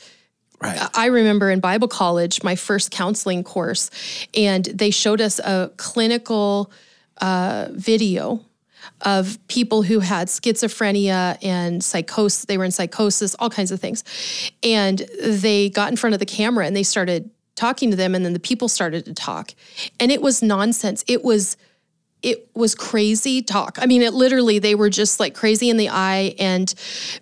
Right. 0.61 0.79
I 0.95 1.07
remember 1.07 1.49
in 1.49 1.59
Bible 1.59 1.87
college, 1.87 2.43
my 2.43 2.55
first 2.55 2.91
counseling 2.91 3.43
course, 3.43 3.89
and 4.35 4.65
they 4.65 4.91
showed 4.91 5.19
us 5.21 5.39
a 5.39 5.71
clinical 5.77 6.71
uh, 7.19 7.67
video 7.71 8.43
of 9.01 9.37
people 9.47 9.83
who 9.83 9.99
had 9.99 10.27
schizophrenia 10.27 11.37
and 11.43 11.83
psychosis. 11.83 12.45
They 12.45 12.57
were 12.57 12.65
in 12.65 12.71
psychosis, 12.71 13.35
all 13.39 13.49
kinds 13.49 13.71
of 13.71 13.79
things. 13.79 14.03
And 14.63 14.99
they 15.23 15.69
got 15.69 15.89
in 15.89 15.97
front 15.97 16.13
of 16.13 16.19
the 16.19 16.25
camera 16.25 16.65
and 16.65 16.75
they 16.75 16.83
started 16.83 17.29
talking 17.55 17.91
to 17.91 17.97
them, 17.97 18.15
and 18.15 18.25
then 18.25 18.33
the 18.33 18.39
people 18.39 18.67
started 18.67 19.05
to 19.05 19.13
talk. 19.13 19.53
And 19.99 20.11
it 20.11 20.21
was 20.21 20.41
nonsense. 20.41 21.03
It 21.07 21.23
was 21.23 21.57
it 22.21 22.49
was 22.53 22.75
crazy 22.75 23.41
talk. 23.41 23.79
I 23.81 23.87
mean, 23.87 24.03
it 24.03 24.13
literally, 24.13 24.59
they 24.59 24.75
were 24.75 24.89
just 24.89 25.19
like 25.19 25.33
crazy 25.33 25.69
in 25.69 25.77
the 25.77 25.89
eye 25.89 26.35
and 26.37 26.71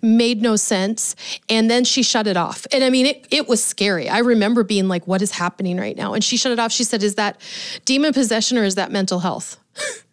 made 0.02 0.42
no 0.42 0.56
sense. 0.56 1.16
And 1.48 1.70
then 1.70 1.84
she 1.84 2.02
shut 2.02 2.26
it 2.26 2.36
off. 2.36 2.66
And 2.70 2.84
I 2.84 2.90
mean, 2.90 3.06
it, 3.06 3.26
it 3.30 3.48
was 3.48 3.64
scary. 3.64 4.10
I 4.10 4.18
remember 4.18 4.62
being 4.62 4.88
like, 4.88 5.06
what 5.06 5.22
is 5.22 5.30
happening 5.30 5.78
right 5.78 5.96
now? 5.96 6.12
And 6.12 6.22
she 6.22 6.36
shut 6.36 6.52
it 6.52 6.58
off. 6.58 6.70
She 6.70 6.84
said, 6.84 7.02
is 7.02 7.14
that 7.14 7.40
demon 7.86 8.12
possession 8.12 8.58
or 8.58 8.64
is 8.64 8.74
that 8.74 8.92
mental 8.92 9.20
health? 9.20 9.56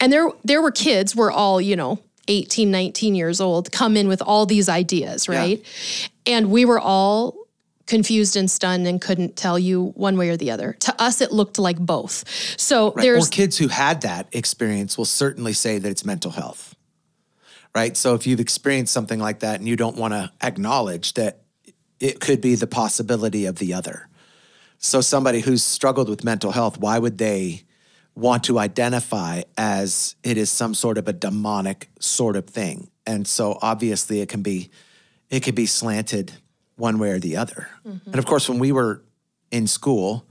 and 0.00 0.12
there, 0.12 0.28
there 0.44 0.62
were 0.62 0.70
kids, 0.70 1.14
we're 1.16 1.30
all, 1.32 1.60
you 1.60 1.76
know, 1.76 1.98
18, 2.28 2.70
19 2.70 3.14
years 3.14 3.40
old, 3.40 3.72
come 3.72 3.96
in 3.96 4.08
with 4.08 4.22
all 4.22 4.46
these 4.46 4.68
ideas, 4.68 5.28
right? 5.28 5.64
And 6.26 6.50
we 6.50 6.64
were 6.64 6.78
all 6.78 7.34
confused 7.86 8.36
and 8.36 8.50
stunned 8.50 8.86
and 8.86 9.00
couldn't 9.00 9.36
tell 9.36 9.58
you 9.58 9.92
one 9.96 10.16
way 10.16 10.30
or 10.30 10.36
the 10.36 10.50
other. 10.50 10.76
To 10.80 11.02
us, 11.02 11.20
it 11.20 11.32
looked 11.32 11.58
like 11.58 11.78
both. 11.78 12.24
So 12.56 12.92
Right. 12.92 13.02
there's 13.02 13.26
or 13.26 13.30
kids 13.30 13.58
who 13.58 13.68
had 13.68 14.02
that 14.02 14.28
experience 14.32 14.96
will 14.96 15.04
certainly 15.04 15.52
say 15.52 15.78
that 15.78 15.88
it's 15.88 16.04
mental 16.04 16.30
health. 16.30 16.74
Right. 17.74 17.96
So 17.96 18.14
if 18.14 18.26
you've 18.26 18.40
experienced 18.40 18.92
something 18.92 19.18
like 19.18 19.40
that 19.40 19.58
and 19.58 19.66
you 19.66 19.76
don't 19.76 19.96
want 19.96 20.12
to 20.14 20.30
acknowledge 20.42 21.14
that 21.14 21.40
it 22.00 22.20
could 22.20 22.40
be 22.40 22.54
the 22.54 22.66
possibility 22.66 23.46
of 23.46 23.56
the 23.56 23.74
other. 23.74 24.08
So 24.78 25.00
somebody 25.00 25.40
who's 25.40 25.62
struggled 25.62 26.08
with 26.08 26.24
mental 26.24 26.52
health, 26.52 26.78
why 26.78 26.98
would 26.98 27.18
they 27.18 27.62
want 28.14 28.44
to 28.44 28.58
identify 28.58 29.42
as 29.56 30.16
it 30.22 30.36
is 30.36 30.50
some 30.50 30.74
sort 30.74 30.98
of 30.98 31.08
a 31.08 31.12
demonic 31.12 31.88
sort 31.98 32.36
of 32.36 32.46
thing? 32.46 32.90
And 33.06 33.26
so 33.26 33.58
obviously 33.62 34.20
it 34.20 34.28
can 34.28 34.42
be 34.42 34.70
it 35.30 35.42
can 35.42 35.54
be 35.54 35.66
slanted 35.66 36.32
one 36.76 36.98
way 36.98 37.10
or 37.10 37.18
the 37.18 37.36
other. 37.36 37.68
Mm-hmm. 37.86 38.10
And 38.10 38.18
of 38.18 38.26
course 38.26 38.48
when 38.48 38.58
we 38.58 38.72
were 38.72 39.02
in 39.50 39.66
school, 39.66 40.26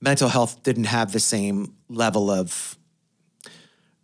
mental 0.00 0.28
health 0.28 0.62
didn't 0.62 0.84
have 0.84 1.12
the 1.12 1.20
same 1.20 1.74
level 1.88 2.30
of 2.30 2.78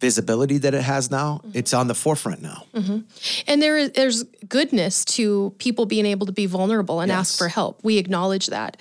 visibility 0.01 0.59
that 0.59 0.75
it 0.75 0.83
has 0.83 1.11
now. 1.11 1.41
Mm-hmm. 1.45 1.51
It's 1.55 1.75
on 1.75 1.87
the 1.87 1.95
forefront 1.95 2.43
now. 2.43 2.65
Mm-hmm. 2.75 3.01
And 3.47 3.63
there 3.63 3.77
is 3.77 3.93
there's 3.93 4.25
goodness 4.49 5.05
to 5.05 5.55
people 5.59 5.87
being 5.87 6.07
able 6.07 6.27
to 6.27 6.33
be 6.33 6.47
vulnerable 6.47 7.01
and 7.01 7.13
ask 7.13 7.39
for 7.39 7.49
help. 7.49 7.85
We 7.85 7.99
acknowledge 7.99 8.47
that. 8.47 8.79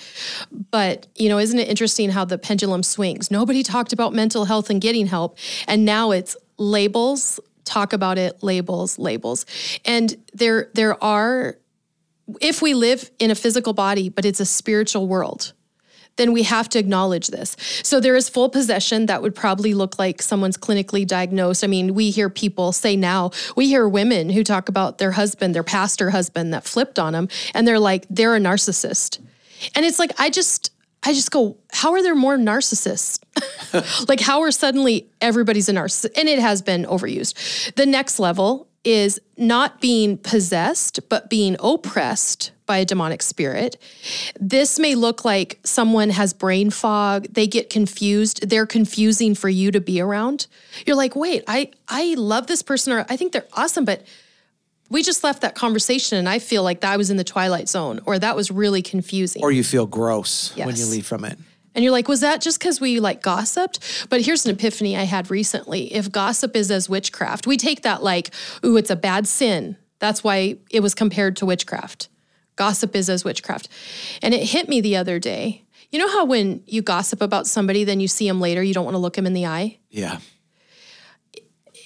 But, 0.71 1.07
you 1.15 1.29
know, 1.29 1.37
isn't 1.37 1.59
it 1.59 1.67
interesting 1.67 2.09
how 2.09 2.25
the 2.25 2.37
pendulum 2.37 2.83
swings? 2.83 3.29
Nobody 3.29 3.63
talked 3.63 3.93
about 3.93 4.13
mental 4.13 4.45
health 4.45 4.69
and 4.69 4.81
getting 4.81 5.07
help, 5.07 5.37
and 5.67 5.85
now 5.85 6.11
it's 6.11 6.35
labels, 6.57 7.39
talk 7.65 7.93
about 7.93 8.17
it, 8.17 8.41
labels, 8.41 8.97
labels. 8.97 9.45
And 9.85 10.15
there 10.33 10.69
there 10.73 11.01
are 11.03 11.57
if 12.39 12.61
we 12.61 12.73
live 12.73 13.09
in 13.19 13.31
a 13.31 13.35
physical 13.35 13.73
body, 13.73 14.09
but 14.09 14.23
it's 14.25 14.39
a 14.39 14.45
spiritual 14.45 15.07
world, 15.07 15.53
then 16.19 16.33
we 16.33 16.43
have 16.43 16.67
to 16.69 16.79
acknowledge 16.79 17.27
this. 17.27 17.55
So 17.81 17.99
there 17.99 18.15
is 18.15 18.27
full 18.27 18.49
possession 18.49 19.05
that 19.05 19.21
would 19.21 19.33
probably 19.33 19.73
look 19.73 19.97
like 19.97 20.21
someone's 20.21 20.57
clinically 20.57 21.07
diagnosed. 21.07 21.63
I 21.63 21.67
mean, 21.67 21.93
we 21.93 22.11
hear 22.11 22.29
people 22.29 22.73
say 22.73 22.97
now, 22.97 23.31
we 23.55 23.67
hear 23.67 23.87
women 23.87 24.29
who 24.29 24.43
talk 24.43 24.67
about 24.67 24.97
their 24.97 25.11
husband, 25.11 25.55
their 25.55 25.63
pastor 25.63 26.09
husband 26.09 26.53
that 26.53 26.65
flipped 26.65 26.99
on 26.99 27.13
them, 27.13 27.29
and 27.53 27.65
they're 27.65 27.79
like, 27.79 28.05
they're 28.09 28.35
a 28.35 28.39
narcissist. 28.39 29.19
And 29.75 29.85
it's 29.85 29.97
like, 29.97 30.11
I 30.19 30.29
just, 30.29 30.73
I 31.03 31.13
just 31.13 31.31
go, 31.31 31.57
how 31.71 31.93
are 31.93 32.03
there 32.03 32.15
more 32.15 32.37
narcissists? 32.37 33.19
like, 34.09 34.19
how 34.19 34.41
are 34.41 34.51
suddenly 34.51 35.09
everybody's 35.21 35.69
a 35.69 35.73
narcissist? 35.73 36.17
And 36.17 36.27
it 36.27 36.39
has 36.39 36.61
been 36.61 36.83
overused. 36.83 37.73
The 37.75 37.85
next 37.85 38.19
level 38.19 38.67
is 38.83 39.19
not 39.37 39.79
being 39.79 40.17
possessed, 40.17 40.99
but 41.07 41.29
being 41.29 41.55
oppressed 41.59 42.51
by 42.69 42.77
a 42.77 42.85
demonic 42.85 43.23
spirit. 43.23 43.77
This 44.39 44.77
may 44.77 44.93
look 44.93 45.25
like 45.25 45.59
someone 45.63 46.11
has 46.11 46.33
brain 46.33 46.69
fog, 46.69 47.25
they 47.31 47.47
get 47.47 47.71
confused, 47.71 48.47
they're 48.47 48.67
confusing 48.67 49.33
for 49.33 49.49
you 49.49 49.71
to 49.71 49.81
be 49.81 49.99
around. 49.99 50.45
You're 50.85 50.95
like, 50.95 51.15
wait, 51.15 51.43
I, 51.47 51.71
I 51.87 52.13
love 52.13 52.45
this 52.45 52.61
person 52.61 52.93
or 52.93 53.07
I 53.09 53.17
think 53.17 53.33
they're 53.33 53.47
awesome, 53.53 53.85
but 53.85 54.05
we 54.87 55.01
just 55.01 55.23
left 55.23 55.41
that 55.41 55.55
conversation 55.55 56.19
and 56.19 56.29
I 56.29 56.37
feel 56.37 56.61
like 56.61 56.81
that 56.81 56.93
I 56.93 56.97
was 56.97 57.09
in 57.09 57.17
the 57.17 57.23
twilight 57.23 57.67
zone 57.67 58.01
or 58.05 58.19
that 58.19 58.35
was 58.35 58.51
really 58.51 58.83
confusing. 58.83 59.41
Or 59.41 59.51
you 59.51 59.63
feel 59.63 59.87
gross 59.87 60.55
when 60.55 60.75
you 60.75 60.85
leave 60.85 61.07
from 61.07 61.25
it. 61.25 61.39
And 61.73 61.83
you're 61.83 61.91
like, 61.91 62.07
was 62.07 62.21
that 62.21 62.39
just 62.39 62.59
because 62.59 62.79
we 62.79 62.99
like 62.99 63.23
gossiped? 63.23 63.79
But 64.11 64.21
here's 64.21 64.45
an 64.45 64.51
epiphany 64.51 64.95
I 64.95 65.03
had 65.03 65.31
recently. 65.31 65.91
If 65.91 66.11
gossip 66.11 66.55
is 66.55 66.69
as 66.69 66.87
witchcraft, 66.87 67.47
we 67.47 67.57
take 67.57 67.81
that 67.81 68.03
like, 68.03 68.29
ooh, 68.63 68.77
it's 68.77 68.91
a 68.91 68.95
bad 68.95 69.27
sin. 69.27 69.75
That's 69.97 70.23
why 70.23 70.57
it 70.69 70.81
was 70.81 70.93
compared 70.93 71.35
to 71.37 71.47
witchcraft. 71.47 72.09
Gossip 72.59 72.93
is 72.93 73.09
as 73.09 73.23
witchcraft. 73.23 73.69
And 74.21 74.33
it 74.33 74.43
hit 74.43 74.67
me 74.67 74.81
the 74.81 74.97
other 74.97 75.17
day. 75.17 75.63
You 75.91 75.99
know 75.99 76.09
how 76.09 76.25
when 76.25 76.61
you 76.65 76.81
gossip 76.81 77.21
about 77.21 77.47
somebody, 77.47 77.85
then 77.85 78.01
you 78.01 78.09
see 78.09 78.27
them 78.27 78.41
later, 78.41 78.61
you 78.61 78.73
don't 78.73 78.83
want 78.83 78.95
to 78.95 78.99
look 78.99 79.13
them 79.13 79.25
in 79.25 79.33
the 79.33 79.45
eye? 79.45 79.79
Yeah. 79.89 80.19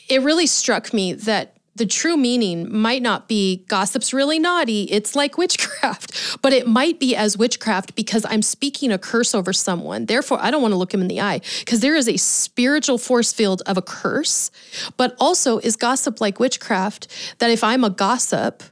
it 0.09 0.23
really 0.23 0.47
struck 0.47 0.91
me 0.91 1.13
that 1.13 1.57
the 1.75 1.85
true 1.85 2.17
meaning 2.17 2.75
might 2.75 3.03
not 3.03 3.27
be 3.27 3.65
gossip's 3.67 4.13
really 4.13 4.39
naughty, 4.39 4.83
it's 4.85 5.15
like 5.15 5.37
witchcraft, 5.37 6.37
but 6.41 6.53
it 6.53 6.67
might 6.67 6.99
be 6.99 7.15
as 7.15 7.37
witchcraft 7.37 7.95
because 7.95 8.25
I'm 8.27 8.41
speaking 8.41 8.91
a 8.91 8.97
curse 8.97 9.35
over 9.35 9.53
someone. 9.53 10.07
Therefore, 10.07 10.39
I 10.41 10.49
don't 10.49 10.61
want 10.61 10.71
to 10.71 10.77
look 10.77 10.93
him 10.93 11.01
in 11.01 11.07
the 11.07 11.21
eye 11.21 11.41
because 11.59 11.81
there 11.81 11.95
is 11.95 12.09
a 12.09 12.17
spiritual 12.17 12.97
force 12.97 13.31
field 13.31 13.61
of 13.67 13.77
a 13.77 13.81
curse. 13.81 14.49
But 14.97 15.15
also, 15.19 15.59
is 15.59 15.75
gossip 15.75 16.19
like 16.19 16.39
witchcraft 16.39 17.07
that 17.37 17.51
if 17.51 17.63
I'm 17.63 17.83
a 17.83 17.89
gossip, 17.89 18.63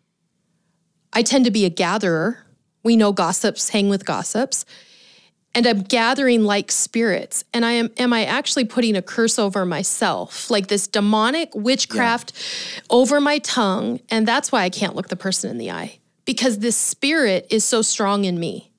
I 1.13 1.24
tend 1.24 1.46
to 1.46 1.51
be 1.51 1.65
a 1.65 1.70
gatherer. 1.70 2.46
We 2.84 2.96
know 2.96 3.12
gossips 3.12 3.70
hang 3.70 3.89
with 3.89 4.06
gossips 4.06 4.65
and 5.53 5.68
I'm 5.68 5.82
gathering 5.82 6.44
like 6.44 6.72
spirits. 6.72 7.44
And 7.53 7.65
I 7.65 7.74
am 7.74 7.91
am 7.98 8.13
I 8.13 8.25
actually 8.25 8.65
putting 8.65 8.96
a 8.96 9.01
curse 9.01 9.38
over 9.38 9.65
myself, 9.65 10.50
like 10.50 10.68
this 10.68 10.88
demonic 10.88 11.53
witchcraft 11.53 12.34
over 12.89 13.20
my 13.20 13.39
tongue, 13.39 14.00
and 14.10 14.27
that's 14.27 14.51
why 14.51 14.63
I 14.63 14.70
can't 14.70 14.96
look 14.96 15.10
the 15.10 15.15
person 15.15 15.50
in 15.50 15.58
the 15.58 15.72
eye 15.72 16.00
because 16.25 16.60
this 16.60 16.77
spirit 16.77 17.48
is 17.50 17.65
so 17.65 17.82
strong 17.82 18.25
in 18.25 18.39
me. 18.39 18.72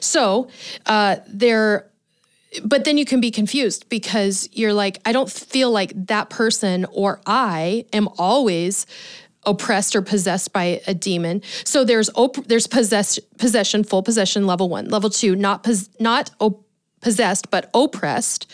So 0.00 0.48
uh, 0.86 1.16
there. 1.26 1.86
But 2.64 2.84
then 2.84 2.98
you 2.98 3.04
can 3.04 3.20
be 3.20 3.30
confused 3.30 3.88
because 3.88 4.48
you're 4.50 4.72
like, 4.72 4.98
I 5.04 5.12
don't 5.12 5.30
feel 5.30 5.70
like 5.70 5.92
that 6.06 6.30
person 6.30 6.84
or 6.90 7.20
I 7.24 7.84
am 7.92 8.08
always 8.18 8.86
oppressed 9.44 9.96
or 9.96 10.02
possessed 10.02 10.52
by 10.52 10.80
a 10.86 10.94
demon. 10.94 11.42
So 11.64 11.84
there's 11.84 12.10
op- 12.14 12.46
there's 12.46 12.66
possess- 12.66 13.18
possession, 13.38 13.84
full 13.84 14.02
possession, 14.02 14.46
level 14.46 14.68
one. 14.68 14.88
Level 14.88 15.10
two, 15.10 15.34
not 15.34 15.62
pos- 15.62 15.88
not 15.98 16.30
op- 16.40 16.66
possessed 17.00 17.50
but 17.50 17.70
oppressed. 17.72 18.46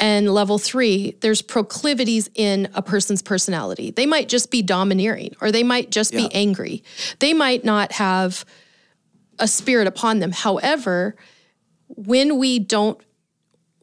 And 0.00 0.32
level 0.32 0.56
three, 0.56 1.16
there's 1.20 1.42
proclivities 1.42 2.30
in 2.34 2.68
a 2.74 2.80
person's 2.80 3.20
personality. 3.20 3.90
They 3.90 4.06
might 4.06 4.28
just 4.30 4.50
be 4.50 4.62
domineering, 4.62 5.36
or 5.42 5.52
they 5.52 5.62
might 5.62 5.90
just 5.90 6.14
Yeah. 6.14 6.20
be 6.20 6.34
angry. 6.34 6.82
They 7.18 7.34
might 7.34 7.62
not 7.64 7.92
have 7.92 8.46
a 9.38 9.46
spirit 9.46 9.86
upon 9.86 10.20
them. 10.20 10.32
However, 10.32 11.16
when 11.88 12.38
we 12.38 12.58
don't 12.58 12.98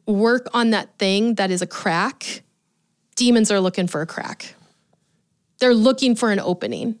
work 0.06 0.48
on 0.52 0.70
that 0.70 0.98
thing 0.98 1.34
that 1.36 1.52
is 1.52 1.62
a 1.62 1.66
crack, 1.66 2.42
demons 3.14 3.52
are 3.52 3.60
looking 3.60 3.86
for 3.86 4.00
a 4.00 4.06
crack. 4.06 4.56
They're 5.62 5.74
looking 5.74 6.16
for 6.16 6.32
an 6.32 6.40
opening. 6.40 6.98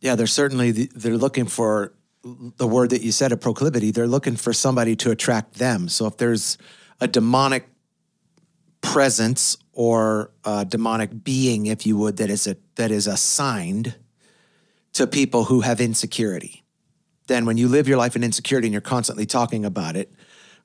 Yeah, 0.00 0.14
they're 0.14 0.26
certainly 0.26 0.72
they're 0.72 1.16
looking 1.16 1.46
for 1.46 1.94
the 2.22 2.66
word 2.66 2.90
that 2.90 3.00
you 3.00 3.12
said, 3.12 3.32
a 3.32 3.38
proclivity. 3.38 3.92
They're 3.92 4.06
looking 4.06 4.36
for 4.36 4.52
somebody 4.52 4.94
to 4.96 5.10
attract 5.10 5.54
them. 5.54 5.88
So 5.88 6.04
if 6.04 6.18
there's 6.18 6.58
a 7.00 7.08
demonic 7.08 7.66
presence 8.82 9.56
or 9.72 10.32
a 10.44 10.66
demonic 10.66 11.24
being, 11.24 11.64
if 11.64 11.86
you 11.86 11.96
would, 11.96 12.18
that 12.18 12.28
is 12.28 12.46
a 12.46 12.58
that 12.74 12.90
is 12.90 13.06
assigned 13.06 13.94
to 14.92 15.06
people 15.06 15.44
who 15.44 15.62
have 15.62 15.80
insecurity, 15.80 16.62
then 17.28 17.46
when 17.46 17.56
you 17.56 17.68
live 17.68 17.88
your 17.88 17.96
life 17.96 18.16
in 18.16 18.22
insecurity 18.22 18.66
and 18.66 18.72
you're 18.74 18.82
constantly 18.82 19.24
talking 19.24 19.64
about 19.64 19.96
it, 19.96 20.12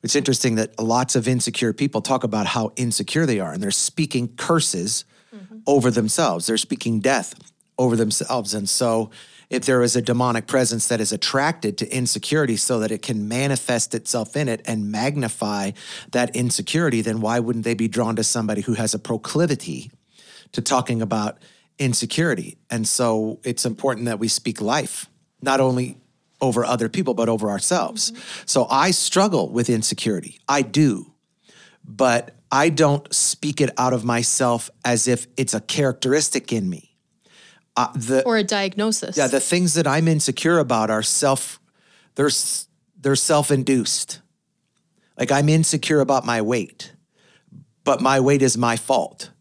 it's 0.03 0.17
interesting 0.17 0.55
that 0.55 0.77
lots 0.77 1.15
of 1.15 1.25
insecure 1.25 1.71
people 1.71 2.01
talk 2.01 2.25
about 2.25 2.47
how 2.47 2.73
insecure 2.75 3.25
they 3.25 3.39
are 3.39 3.53
and 3.53 3.63
they're 3.63 3.71
speaking 3.71 4.27
curses 4.35 5.05
mm-hmm. 5.33 5.59
over 5.67 5.91
themselves. 5.91 6.47
They're 6.47 6.57
speaking 6.57 6.99
death 6.99 7.33
over 7.77 7.95
themselves. 7.95 8.53
And 8.53 8.69
so 8.69 9.09
if 9.49 9.65
there 9.65 9.81
is 9.81 9.95
a 9.95 10.01
demonic 10.01 10.45
presence 10.47 10.87
that 10.89 11.01
is 11.01 11.11
attracted 11.11 11.77
to 11.79 11.95
insecurity 11.95 12.55
so 12.55 12.79
that 12.79 12.91
it 12.91 13.01
can 13.01 13.27
manifest 13.27 13.95
itself 13.95 14.35
in 14.35 14.47
it 14.47 14.61
and 14.65 14.91
magnify 14.91 15.71
that 16.11 16.35
insecurity, 16.35 17.01
then 17.01 17.19
why 17.19 17.39
wouldn't 17.39 17.65
they 17.65 17.73
be 17.73 17.87
drawn 17.87 18.15
to 18.15 18.23
somebody 18.23 18.61
who 18.61 18.73
has 18.73 18.93
a 18.93 18.99
proclivity 18.99 19.91
to 20.51 20.61
talking 20.61 21.01
about 21.01 21.39
insecurity? 21.79 22.57
And 22.69 22.87
so 22.87 23.39
it's 23.43 23.65
important 23.65 24.05
that 24.05 24.19
we 24.19 24.27
speak 24.27 24.61
life, 24.61 25.09
not 25.41 25.59
only 25.59 25.97
over 26.41 26.63
other 26.63 26.87
people, 26.87 27.13
but 27.13 27.27
over 27.27 27.49
ourselves. 27.49 28.11
Mm-hmm. 28.11 28.43
So 28.45 28.67
I 28.69 28.91
struggle 28.91 29.49
with 29.49 29.69
insecurity. 29.69 30.39
I 30.47 30.61
do. 30.61 31.08
But 31.91 32.35
I 32.51 32.69
don't 32.69 33.11
speak 33.13 33.61
it 33.61 33.71
out 33.77 33.93
of 33.93 34.05
myself 34.05 34.69
as 34.85 35.07
if 35.07 35.25
it's 35.37 35.55
a 35.55 35.59
characteristic 35.59 36.53
in 36.53 36.69
me 36.69 36.89
uh, 37.75 37.87
the, 37.95 38.23
or 38.25 38.37
a 38.37 38.43
diagnosis. 38.43 39.15
Yeah, 39.17 39.27
the 39.27 39.39
things 39.39 39.73
that 39.75 39.87
I'm 39.87 40.07
insecure 40.07 40.59
about 40.59 40.89
are 40.89 41.01
self, 41.01 41.59
they're, 42.15 42.29
they're 42.99 43.15
self 43.15 43.51
induced. 43.51 44.21
Like 45.17 45.31
I'm 45.31 45.49
insecure 45.49 45.99
about 45.99 46.25
my 46.25 46.41
weight, 46.41 46.93
but 47.83 48.01
my 48.01 48.19
weight 48.19 48.41
is 48.41 48.57
my 48.57 48.75
fault. 48.75 49.31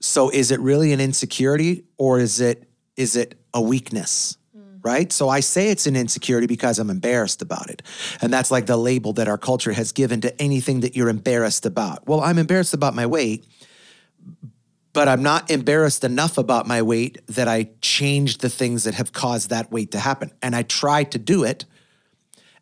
So 0.00 0.30
is 0.30 0.50
it 0.50 0.60
really 0.60 0.92
an 0.92 1.00
insecurity 1.00 1.84
or 1.96 2.18
is 2.18 2.40
it 2.40 2.68
is 2.96 3.16
it 3.16 3.40
a 3.54 3.60
weakness? 3.62 4.36
Right? 4.82 5.12
So 5.12 5.28
I 5.28 5.40
say 5.40 5.68
it's 5.68 5.86
an 5.86 5.94
insecurity 5.94 6.48
because 6.48 6.80
I'm 6.80 6.90
embarrassed 6.90 7.40
about 7.40 7.70
it. 7.70 7.82
And 8.20 8.32
that's 8.32 8.50
like 8.50 8.66
the 8.66 8.76
label 8.76 9.12
that 9.12 9.28
our 9.28 9.38
culture 9.38 9.72
has 9.72 9.92
given 9.92 10.20
to 10.22 10.42
anything 10.42 10.80
that 10.80 10.96
you're 10.96 11.08
embarrassed 11.08 11.66
about. 11.66 12.08
Well, 12.08 12.20
I'm 12.20 12.36
embarrassed 12.36 12.74
about 12.74 12.94
my 12.94 13.06
weight, 13.06 13.46
but 14.92 15.06
I'm 15.06 15.22
not 15.22 15.50
embarrassed 15.50 16.02
enough 16.02 16.36
about 16.36 16.66
my 16.66 16.82
weight 16.82 17.20
that 17.28 17.46
I 17.46 17.70
change 17.80 18.38
the 18.38 18.48
things 18.48 18.84
that 18.84 18.94
have 18.94 19.12
caused 19.12 19.50
that 19.50 19.70
weight 19.70 19.92
to 19.92 20.00
happen. 20.00 20.32
And 20.42 20.56
I 20.56 20.62
try 20.62 21.04
to 21.04 21.18
do 21.18 21.44
it 21.44 21.64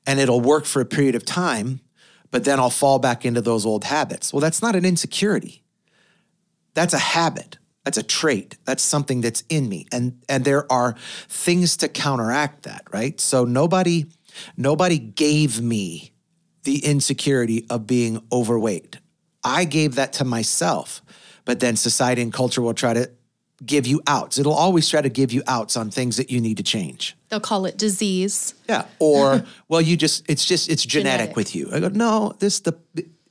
and 0.07 0.21
it'll 0.21 0.41
work 0.41 0.65
for 0.65 0.81
a 0.81 0.87
period 0.87 1.15
of 1.15 1.25
time, 1.25 1.81
but 2.31 2.45
then 2.45 2.59
I'll 2.59 2.71
fall 2.71 2.99
back 2.99 3.25
into 3.25 3.41
those 3.41 3.65
old 3.67 3.85
habits. 3.85 4.33
Well, 4.33 4.41
that's 4.41 4.63
not 4.63 4.77
an 4.77 4.85
insecurity. 4.85 5.63
That's 6.75 6.95
a 6.95 6.99
habit. 6.99 7.59
That's 7.91 7.99
a 7.99 8.03
trait. 8.09 8.57
That's 8.65 8.83
something 8.83 9.21
that's 9.21 9.43
in 9.49 9.69
me. 9.69 9.87
And 9.93 10.23
and 10.29 10.45
there 10.45 10.71
are 10.71 10.95
things 11.29 11.77
to 11.79 11.89
counteract 11.89 12.63
that, 12.63 12.85
right? 12.93 13.21
So 13.21 13.45
nobody 13.45 14.07
nobody 14.57 14.99
gave 14.99 15.61
me 15.61 16.13
the 16.63 16.85
insecurity 16.85 17.67
of 17.69 17.87
being 17.87 18.23
overweight. 18.31 18.99
I 19.43 19.65
gave 19.65 19.95
that 19.95 20.13
to 20.15 20.25
myself 20.25 21.03
but 21.45 21.59
then 21.59 21.75
society 21.75 22.23
and 22.23 22.33
culture 22.33 22.63
will 22.63 22.75
try 22.75 22.95
to 22.95 23.11
give 23.67 23.87
you 23.87 24.01
outs. 24.07 24.39
It'll 24.39 24.55
always 24.55 24.89
try 24.89 25.03
to 25.03 25.09
give 25.09 25.33
you 25.33 25.43
outs 25.49 25.77
on 25.77 25.91
things 25.91 26.17
that 26.17 26.31
you 26.31 26.41
need 26.41 26.57
to 26.59 26.63
change. 26.63 27.17
They'll 27.29 27.41
call 27.41 27.67
it 27.67 27.77
disease. 27.77 28.55
Yeah. 28.69 28.87
Or 29.01 29.45
well, 29.69 29.81
you 29.81 29.97
just 29.97 30.25
it's 30.29 30.45
just 30.45 30.71
it's 30.71 30.85
genetic, 30.85 31.19
genetic, 31.19 31.37
with 31.37 31.55
you. 31.57 31.69
I 31.73 31.81
go, 31.81 31.89
no, 31.89 32.35
this 32.39 32.61
the 32.61 32.79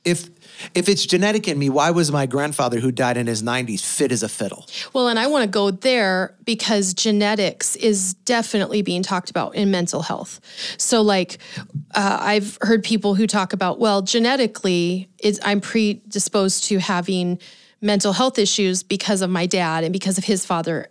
if 0.04 0.28
if 0.74 0.88
it's 0.88 1.06
genetic 1.06 1.48
in 1.48 1.58
me, 1.58 1.68
why 1.68 1.90
was 1.90 2.10
my 2.10 2.26
grandfather 2.26 2.80
who 2.80 2.92
died 2.92 3.16
in 3.16 3.26
his 3.26 3.42
90s 3.42 3.80
fit 3.84 4.12
as 4.12 4.22
a 4.22 4.28
fiddle? 4.28 4.66
Well, 4.92 5.08
and 5.08 5.18
I 5.18 5.26
want 5.26 5.44
to 5.44 5.48
go 5.48 5.70
there 5.70 6.34
because 6.44 6.94
genetics 6.94 7.76
is 7.76 8.14
definitely 8.14 8.82
being 8.82 9.02
talked 9.02 9.30
about 9.30 9.54
in 9.54 9.70
mental 9.70 10.02
health. 10.02 10.40
So, 10.76 11.02
like, 11.02 11.38
uh, 11.94 12.18
I've 12.20 12.58
heard 12.62 12.82
people 12.82 13.14
who 13.14 13.26
talk 13.26 13.52
about, 13.52 13.78
well, 13.78 14.02
genetically, 14.02 15.08
I'm 15.42 15.60
predisposed 15.60 16.64
to 16.64 16.78
having 16.78 17.38
mental 17.80 18.12
health 18.12 18.38
issues 18.38 18.82
because 18.82 19.22
of 19.22 19.30
my 19.30 19.46
dad 19.46 19.84
and 19.84 19.92
because 19.92 20.18
of 20.18 20.24
his 20.24 20.44
father. 20.44 20.88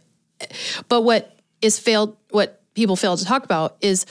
But 0.88 1.02
what 1.02 1.38
is 1.62 1.78
failed, 1.78 2.18
what 2.30 2.62
people 2.74 2.96
fail 2.96 3.18
to 3.18 3.26
talk 3.26 3.44
about 3.44 3.78
is, 3.82 4.06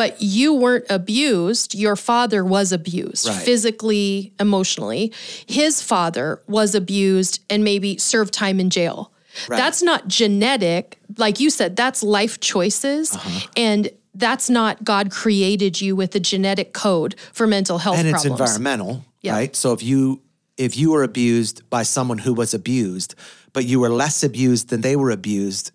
but 0.00 0.22
you 0.22 0.54
weren't 0.54 0.86
abused. 0.88 1.74
Your 1.74 1.94
father 1.94 2.42
was 2.42 2.72
abused 2.72 3.28
right. 3.28 3.36
physically, 3.36 4.32
emotionally. 4.40 5.12
His 5.46 5.82
father 5.82 6.40
was 6.46 6.74
abused 6.74 7.44
and 7.50 7.62
maybe 7.62 7.98
served 7.98 8.32
time 8.32 8.60
in 8.60 8.70
jail. 8.70 9.12
Right. 9.46 9.58
That's 9.58 9.82
not 9.82 10.08
genetic. 10.08 10.98
Like 11.18 11.38
you 11.38 11.50
said, 11.50 11.76
that's 11.76 12.02
life 12.02 12.40
choices. 12.40 13.14
Uh-huh. 13.14 13.46
And 13.58 13.90
that's 14.14 14.48
not 14.48 14.84
God 14.84 15.10
created 15.10 15.82
you 15.82 15.94
with 15.94 16.14
a 16.14 16.20
genetic 16.20 16.72
code 16.72 17.14
for 17.34 17.46
mental 17.46 17.76
health 17.76 17.98
and 17.98 18.08
it's 18.08 18.24
environmental, 18.24 19.04
yeah. 19.20 19.34
right? 19.34 19.54
So 19.54 19.74
if 19.74 19.82
you 19.82 20.22
if 20.56 20.78
you 20.78 20.92
were 20.92 21.02
abused 21.02 21.68
by 21.68 21.82
someone 21.82 22.16
who 22.16 22.32
was 22.32 22.54
abused, 22.54 23.16
but 23.52 23.66
you 23.66 23.80
were 23.80 23.90
less 23.90 24.24
abused 24.24 24.70
than 24.70 24.80
they 24.80 24.96
were 24.96 25.10
abused, 25.10 25.72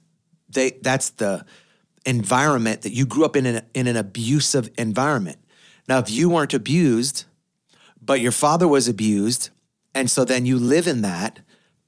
they 0.49 0.71
that's 0.81 1.11
the 1.11 1.45
environment 2.05 2.81
that 2.83 2.93
you 2.93 3.05
grew 3.05 3.25
up 3.25 3.35
in 3.35 3.45
an, 3.45 3.65
in 3.73 3.87
an 3.87 3.95
abusive 3.95 4.69
environment. 4.77 5.37
Now, 5.87 5.99
if 5.99 6.09
you 6.09 6.29
weren't 6.29 6.53
abused, 6.53 7.25
but 8.01 8.19
your 8.21 8.31
father 8.31 8.67
was 8.67 8.87
abused, 8.87 9.49
and 9.93 10.09
so 10.09 10.25
then 10.25 10.45
you 10.45 10.57
live 10.57 10.87
in 10.87 11.01
that, 11.01 11.39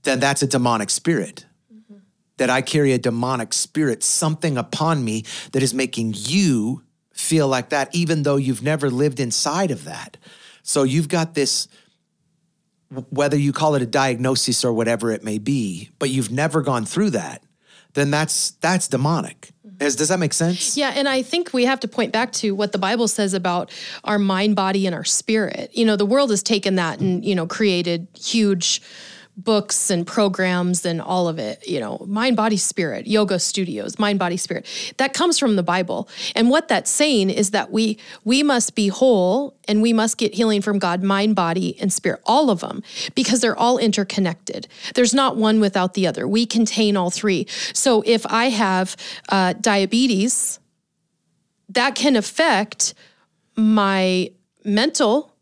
then 0.04 0.20
that's 0.20 0.42
a 0.42 0.48
demonic 0.48 0.90
spirit. 0.90 1.46
Mm-hmm. 1.74 1.98
That 2.38 2.50
I 2.50 2.62
carry 2.62 2.94
a 2.94 2.98
demonic 2.98 3.54
spirit, 3.54 4.04
something 4.04 4.58
upon 4.58 5.04
me 5.04 5.24
that 5.52 5.64
is 5.64 5.74
making 5.74 6.14
you 6.16 6.84
feel 7.14 7.48
like 7.48 7.70
that, 7.70 7.94
even 7.94 8.24
though 8.24 8.38
you've 8.38 8.64
never 8.64 8.90
lived 8.90 9.20
inside 9.20 9.72
of 9.72 9.84
that. 9.86 10.18
So 10.64 10.84
you've 10.84 11.10
got 11.10 11.34
this 11.34 11.68
whether 13.10 13.38
you 13.38 13.52
call 13.52 13.76
it 13.76 13.82
a 13.82 13.86
diagnosis 13.86 14.64
or 14.64 14.72
whatever 14.72 15.12
it 15.12 15.24
may 15.24 15.38
be, 15.38 15.90
but 16.00 16.10
you've 16.10 16.32
never 16.32 16.62
gone 16.62 16.86
through 16.86 17.10
that, 17.12 17.44
then 17.94 18.12
that's 18.12 18.52
that's 18.52 18.88
demonic. 18.88 19.52
Is, 19.80 19.96
does 19.96 20.10
that 20.10 20.20
make 20.20 20.34
sense? 20.34 20.76
Yeah, 20.76 20.92
and 20.96 21.08
I 21.08 21.22
think 21.22 21.54
we 21.54 21.66
have 21.66 21.80
to 21.82 21.88
point 21.88 22.12
back 22.12 22.32
to 22.34 22.56
what 22.56 22.72
the 22.72 22.80
Bible 22.80 23.08
says 23.08 23.34
about 23.34 23.72
our 24.04 24.18
mind, 24.18 24.56
body, 24.56 24.88
and 24.88 24.96
our 24.96 25.04
spirit. 25.04 25.70
You 25.74 25.86
know, 25.86 25.96
the 25.96 26.06
world 26.06 26.32
has 26.32 26.42
taken 26.42 26.76
that 26.76 27.00
and 27.00 27.24
you 27.24 27.36
know 27.36 27.46
created 27.46 28.08
huge 28.18 28.82
books 29.38 29.92
and 29.92 30.08
programs 30.08 30.84
and 30.84 31.00
all 31.00 31.28
of 31.28 31.38
it, 31.38 31.66
you 31.68 31.80
know, 31.80 32.04
mind, 32.08 32.36
body, 32.36 32.58
spirit, 32.58 33.06
yoga 33.06 33.38
studios, 33.38 34.00
mind, 34.00 34.18
body, 34.18 34.36
spirit. 34.36 34.66
That 34.98 35.14
comes 35.14 35.38
from 35.38 35.56
the 35.56 35.64
Bible. 35.64 36.10
And 36.36 36.50
what 36.50 36.68
that's 36.68 36.90
saying 36.90 37.30
is 37.30 37.52
that 37.52 37.72
we 37.72 38.00
we 38.24 38.42
must 38.42 38.74
be 38.74 38.88
whole 38.88 39.56
and 39.68 39.82
we 39.82 39.94
must 39.94 40.18
get 40.18 40.34
healing 40.34 40.62
from 40.62 40.80
God, 40.80 41.04
mind, 41.04 41.36
body, 41.36 41.78
and 41.80 41.94
spirit, 41.94 42.20
all 42.26 42.50
of 42.50 42.62
them, 42.62 42.82
because 43.14 43.40
they're 43.42 43.58
all 43.58 43.78
interconnected. 43.78 44.68
There's 44.96 45.14
not 45.14 45.38
one 45.38 45.60
without 45.60 45.94
the 45.94 46.08
other. 46.08 46.28
We 46.28 46.48
contain 46.48 46.98
all 46.98 47.12
three. 47.12 47.46
So 47.74 48.04
if 48.06 48.26
I 48.26 48.50
have 48.50 48.98
uh, 49.30 49.54
diabetes, 49.54 50.60
that 51.70 51.94
can 51.94 52.16
affect 52.16 52.96
my 53.56 54.32
mental 54.64 55.37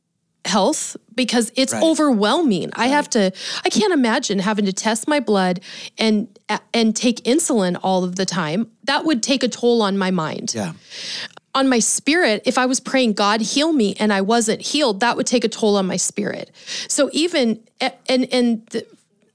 health 0.46 0.96
because 1.16 1.52
it's 1.56 1.74
right. 1.74 1.84
overwhelming. 1.84 2.66
Right. 2.66 2.86
I 2.86 2.88
have 2.88 3.10
to 3.12 3.32
I 3.64 3.70
can't 3.70 3.94
imagine 3.94 4.40
having 4.40 4.66
to 4.66 4.74
test 4.74 5.08
my 5.08 5.20
blood 5.20 5.62
and 5.98 6.28
and 6.74 6.96
take 6.96 7.24
insulin 7.24 7.78
all 7.82 8.04
of 8.04 8.16
the 8.16 8.26
time. 8.26 8.72
That 8.84 9.06
would 9.06 9.24
take 9.24 9.44
a 9.44 9.48
toll 9.48 9.82
on 9.82 9.98
my 9.98 10.12
mind. 10.12 10.54
Yeah. 10.54 10.74
On 11.54 11.70
my 11.70 11.80
spirit, 11.80 12.44
if 12.46 12.58
I 12.58 12.66
was 12.66 12.80
praying 12.80 13.14
God 13.14 13.42
heal 13.42 13.74
me 13.74 13.96
and 13.96 14.12
I 14.14 14.22
wasn't 14.22 14.62
healed, 14.62 15.00
that 15.00 15.18
would 15.18 15.28
take 15.28 15.44
a 15.44 15.50
toll 15.50 15.78
on 15.78 15.86
my 15.88 15.98
spirit. 15.98 16.52
So 16.88 17.10
even 17.14 17.62
and 18.08 18.32
and 18.32 18.66
the, 18.68 18.86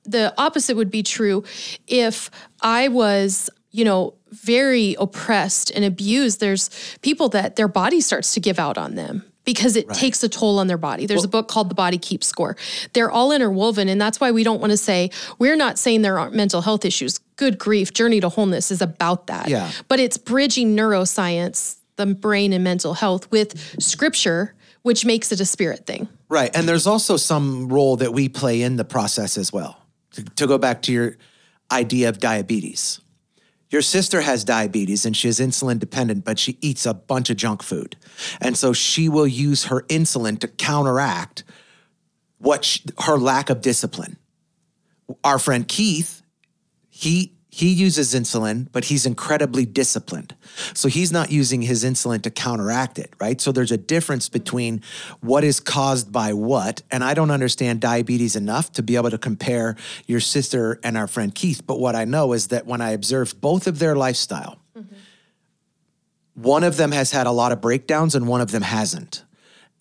the 0.05 0.35
opposite 0.39 0.77
would 0.77 0.91
be 0.91 1.03
true 1.03 1.45
if 1.87 2.31
I 2.63 2.89
was, 2.89 3.51
you 3.71 3.85
know, 3.85 4.15
very 4.31 4.97
oppressed 4.99 5.71
and 5.73 5.85
abused. 5.85 6.41
There's 6.41 6.71
people 7.03 7.29
that 7.31 7.57
their 7.57 7.69
body 7.69 8.01
starts 8.01 8.35
to 8.35 8.41
give 8.41 8.59
out 8.59 8.79
on 8.79 8.95
them 8.95 9.30
because 9.53 9.75
it 9.75 9.89
right. 9.89 9.97
takes 9.97 10.23
a 10.23 10.29
toll 10.29 10.61
on 10.61 10.69
their 10.69 10.79
body. 10.79 11.07
There's 11.07 11.23
well, 11.23 11.25
a 11.25 11.29
book 11.29 11.49
called 11.49 11.71
The 11.71 11.75
Body 11.75 11.99
Keeps 11.99 12.29
Score. 12.29 12.57
They're 12.93 13.11
all 13.11 13.33
interwoven, 13.33 13.89
and 13.89 14.01
that's 14.01 14.21
why 14.21 14.31
we 14.31 14.45
don't 14.45 14.61
want 14.61 14.71
to 14.71 14.77
say, 14.77 15.11
we're 15.41 15.57
not 15.57 15.77
saying 15.77 16.03
there 16.03 16.21
aren't 16.21 16.37
mental 16.37 16.61
health 16.61 16.85
issues. 16.85 17.19
Good 17.35 17.59
grief, 17.59 17.93
Journey 17.93 18.21
to 18.21 18.29
Wholeness 18.29 18.71
is 18.71 18.81
about 18.81 19.27
that. 19.27 19.49
Yeah. 19.49 19.73
But 19.89 19.99
it's 19.99 20.19
bridging 20.19 20.77
neuroscience, 20.77 21.79
the 21.97 22.07
brain 22.07 22.53
and 22.53 22.63
mental 22.63 22.95
health 22.95 23.29
with 23.33 23.59
scripture, 23.83 24.55
which 24.83 25.05
makes 25.05 25.33
it 25.33 25.41
a 25.41 25.45
spirit 25.45 25.85
thing. 25.85 26.09
Right. 26.29 26.55
And 26.55 26.69
there's 26.69 26.87
also 26.87 27.17
some 27.17 27.69
role 27.69 27.97
that 27.97 28.13
we 28.13 28.29
play 28.29 28.63
in 28.63 28.77
the 28.77 28.85
process 28.85 29.37
as 29.37 29.53
well. 29.53 29.79
To, 30.13 30.23
to 30.23 30.47
go 30.47 30.59
back 30.59 30.83
to 30.83 30.93
your 30.93 31.17
idea 31.73 32.09
of 32.09 32.21
diabetes 32.21 33.01
Your 33.71 33.83
sister 33.83 34.21
has 34.21 34.43
diabetes 34.43 35.07
and 35.07 35.17
she 35.17 35.29
is 35.29 35.39
insulin 35.39 35.79
dependent, 35.79 36.25
but 36.25 36.39
she 36.39 36.59
eats 36.61 36.87
a 36.87 36.95
bunch 36.95 37.31
of 37.31 37.37
junk 37.37 37.63
food. 37.63 37.97
And 38.41 38.57
so 38.57 38.73
she 38.73 39.09
will 39.09 39.29
use 39.29 39.65
her 39.65 39.83
insulin 39.83 40.39
to 40.41 40.49
counteract 40.49 41.45
what 42.39 42.65
she, 42.65 42.83
her 42.99 43.17
lack 43.17 43.49
of 43.49 43.61
discipline. 43.61 44.17
Our 45.23 45.39
friend 45.39 45.67
Keith, 45.67 46.23
he 46.89 47.35
he 47.53 47.73
uses 47.73 48.15
insulin, 48.15 48.69
but 48.71 48.85
he's 48.85 49.05
incredibly 49.05 49.67
disciplined. 49.67 50.37
So 50.73 50.89
he's 50.89 51.11
not 51.11 51.33
using 51.33 51.63
his 51.63 51.85
insulin 51.85 52.23
to 52.23 52.31
counteract 52.31 52.97
it, 52.97 53.13
right? 53.21 53.41
So 53.41 53.51
there's 53.51 53.73
a 53.73 53.77
difference 53.77 54.29
between 54.29 54.83
what 55.21 55.43
is 55.43 55.59
caused 55.59 56.13
by 56.13 56.33
what. 56.33 56.83
And 56.93 57.03
I 57.03 57.13
don't 57.13 57.33
understand 57.33 57.81
diabetes 57.81 58.37
enough 58.37 58.71
to 58.75 58.85
be 58.85 58.95
able 58.95 59.11
to 59.11 59.19
compare 59.19 59.75
your 60.07 60.21
sister 60.21 60.79
and 60.85 60.97
our 60.97 61.09
friend 61.09 61.35
Keith. 61.35 61.67
But 61.67 61.81
what 61.81 61.97
I 61.97 62.05
know 62.05 62.35
is 62.35 62.49
that 62.49 62.67
when 62.67 62.81
I 62.81 62.91
observe 62.91 63.41
both 63.41 63.67
of 63.67 63.81
their 63.81 63.97
lifestyle, 63.97 64.61
mm-hmm. 64.79 64.95
one 66.35 66.63
of 66.63 66.77
them 66.77 66.93
has 66.93 67.11
had 67.11 67.27
a 67.27 67.33
lot 67.33 67.51
of 67.51 67.61
breakdowns 67.61 68.15
and 68.15 68.29
one 68.29 68.41
of 68.41 68.53
them 68.53 68.63
hasn't. 68.63 69.25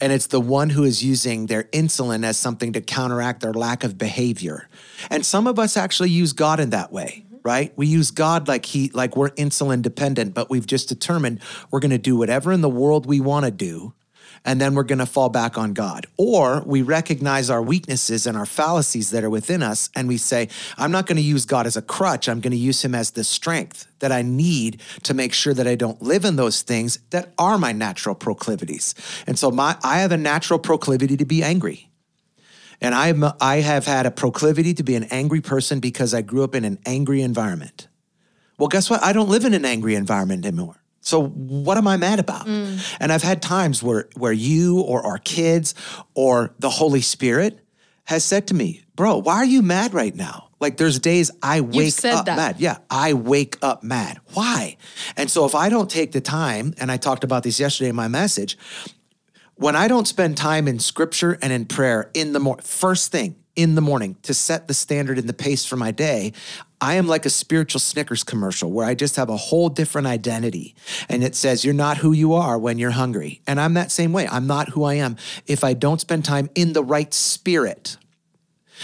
And 0.01 0.11
it's 0.11 0.27
the 0.27 0.39
one 0.39 0.71
who 0.71 0.85
is 0.85 1.03
using 1.03 1.45
their 1.45 1.65
insulin 1.65 2.25
as 2.25 2.37
something 2.37 2.73
to 2.73 2.81
counteract 2.81 3.41
their 3.41 3.53
lack 3.53 3.83
of 3.83 3.97
behavior. 3.97 4.69
And 5.11 5.23
some 5.23 5.45
of 5.45 5.59
us 5.59 5.77
actually 5.77 6.09
use 6.09 6.33
God 6.33 6.59
in 6.59 6.71
that 6.71 6.91
way 6.91 7.25
right? 7.49 7.73
We 7.75 7.87
use 7.87 8.11
God 8.11 8.47
like 8.47 8.67
he 8.67 8.91
like 8.93 9.17
we're 9.17 9.31
insulin 9.31 9.81
dependent, 9.81 10.35
but 10.35 10.51
we've 10.51 10.67
just 10.67 10.87
determined 10.87 11.39
we're 11.71 11.79
going 11.79 11.89
to 11.89 11.97
do 11.97 12.15
whatever 12.15 12.51
in 12.51 12.61
the 12.61 12.69
world 12.69 13.07
we 13.07 13.19
want 13.19 13.45
to 13.45 13.51
do 13.51 13.95
and 14.45 14.61
then 14.61 14.75
we're 14.75 14.83
going 14.83 14.99
to 14.99 15.07
fall 15.07 15.29
back 15.29 15.57
on 15.57 15.73
God. 15.73 16.05
Or 16.15 16.61
we 16.63 16.83
recognize 16.83 17.49
our 17.49 17.61
weaknesses 17.61 18.27
and 18.27 18.37
our 18.37 18.45
fallacies 18.45 19.09
that 19.09 19.23
are 19.23 19.31
within 19.31 19.63
us 19.63 19.89
and 19.95 20.07
we 20.07 20.17
say, 20.17 20.47
I'm 20.77 20.91
not 20.91 21.07
going 21.07 21.15
to 21.15 21.23
use 21.23 21.45
God 21.45 21.65
as 21.65 21.75
a 21.75 21.81
crutch. 21.81 22.29
I'm 22.29 22.39
going 22.39 22.51
to 22.51 22.57
use 22.57 22.85
him 22.85 22.93
as 22.93 23.11
the 23.11 23.23
strength 23.23 23.87
that 23.97 24.11
I 24.11 24.21
need 24.21 24.79
to 25.03 25.15
make 25.15 25.33
sure 25.33 25.55
that 25.55 25.65
I 25.67 25.73
don't 25.73 25.99
live 26.03 26.25
in 26.25 26.35
those 26.35 26.61
things 26.61 26.99
that 27.09 27.33
are 27.39 27.57
my 27.57 27.71
natural 27.71 28.13
proclivities. 28.13 28.93
And 29.25 29.39
so 29.39 29.49
my 29.49 29.75
I 29.83 30.01
have 30.01 30.11
a 30.11 30.17
natural 30.17 30.59
proclivity 30.59 31.17
to 31.17 31.25
be 31.25 31.41
angry. 31.41 31.88
And 32.81 32.95
I'm, 32.95 33.23
I 33.41 33.57
have 33.57 33.85
had 33.85 34.05
a 34.05 34.11
proclivity 34.11 34.73
to 34.75 34.83
be 34.83 34.95
an 34.95 35.03
angry 35.05 35.41
person 35.41 35.79
because 35.79 36.13
I 36.13 36.21
grew 36.21 36.43
up 36.43 36.55
in 36.55 36.63
an 36.63 36.79
angry 36.85 37.21
environment. 37.21 37.87
Well, 38.57 38.67
guess 38.69 38.89
what? 38.89 39.03
I 39.03 39.13
don't 39.13 39.29
live 39.29 39.45
in 39.45 39.53
an 39.53 39.65
angry 39.65 39.95
environment 39.95 40.45
anymore. 40.45 40.81
So 41.01 41.27
what 41.27 41.77
am 41.77 41.87
I 41.87 41.97
mad 41.97 42.19
about? 42.19 42.45
Mm. 42.45 42.97
And 42.99 43.11
I've 43.11 43.23
had 43.23 43.41
times 43.41 43.81
where 43.81 44.09
where 44.15 44.33
you 44.33 44.81
or 44.81 45.05
our 45.05 45.17
kids 45.17 45.73
or 46.13 46.53
the 46.59 46.69
Holy 46.69 47.01
Spirit 47.01 47.61
has 48.05 48.23
said 48.23 48.47
to 48.47 48.53
me, 48.53 48.83
"Bro, 48.95 49.19
why 49.19 49.35
are 49.35 49.45
you 49.45 49.61
mad 49.61 49.93
right 49.93 50.13
now?" 50.13 50.49
Like 50.59 50.75
there's 50.75 50.99
days 50.99 51.31
I 51.41 51.61
wake 51.61 52.03
up 52.03 52.25
that. 52.25 52.35
mad. 52.35 52.55
Yeah, 52.59 52.79
I 52.89 53.13
wake 53.13 53.57
up 53.61 53.81
mad. 53.81 54.19
Why? 54.33 54.75
And 55.15 55.31
so 55.31 55.45
if 55.45 55.55
I 55.55 55.69
don't 55.69 55.89
take 55.89 56.11
the 56.11 56.21
time, 56.21 56.73
and 56.79 56.91
I 56.91 56.97
talked 56.97 57.23
about 57.23 57.43
this 57.43 57.59
yesterday 57.59 57.89
in 57.89 57.95
my 57.95 58.09
message, 58.09 58.57
when 59.59 59.75
I 59.75 59.89
don't 59.89 60.07
spend 60.07 60.37
time 60.37 60.69
in 60.69 60.79
scripture 60.79 61.37
and 61.41 61.51
in 61.51 61.65
prayer 61.65 62.09
in 62.13 62.31
the 62.31 62.55
first 62.63 63.11
thing 63.11 63.35
in 63.57 63.75
the 63.75 63.81
morning 63.81 64.15
to 64.21 64.33
set 64.33 64.69
the 64.69 64.73
standard 64.73 65.19
and 65.19 65.27
the 65.27 65.33
pace 65.33 65.65
for 65.65 65.75
my 65.75 65.91
day, 65.91 66.31
I 66.79 66.95
am 66.95 67.07
like 67.07 67.25
a 67.25 67.29
spiritual 67.29 67.81
Snickers 67.81 68.23
commercial 68.23 68.71
where 68.71 68.85
I 68.85 68.95
just 68.95 69.17
have 69.17 69.27
a 69.27 69.35
whole 69.35 69.67
different 69.67 70.07
identity. 70.07 70.75
And 71.09 71.25
it 71.25 71.35
says, 71.35 71.65
You're 71.65 71.73
not 71.73 71.97
who 71.97 72.13
you 72.13 72.33
are 72.35 72.57
when 72.57 72.79
you're 72.79 72.91
hungry. 72.91 73.41
And 73.45 73.59
I'm 73.59 73.73
that 73.73 73.91
same 73.91 74.13
way. 74.13 74.29
I'm 74.29 74.47
not 74.47 74.69
who 74.69 74.85
I 74.85 74.93
am 74.93 75.17
if 75.45 75.65
I 75.65 75.73
don't 75.73 75.99
spend 75.99 76.23
time 76.23 76.49
in 76.55 76.71
the 76.71 76.83
right 76.83 77.13
spirit. 77.13 77.97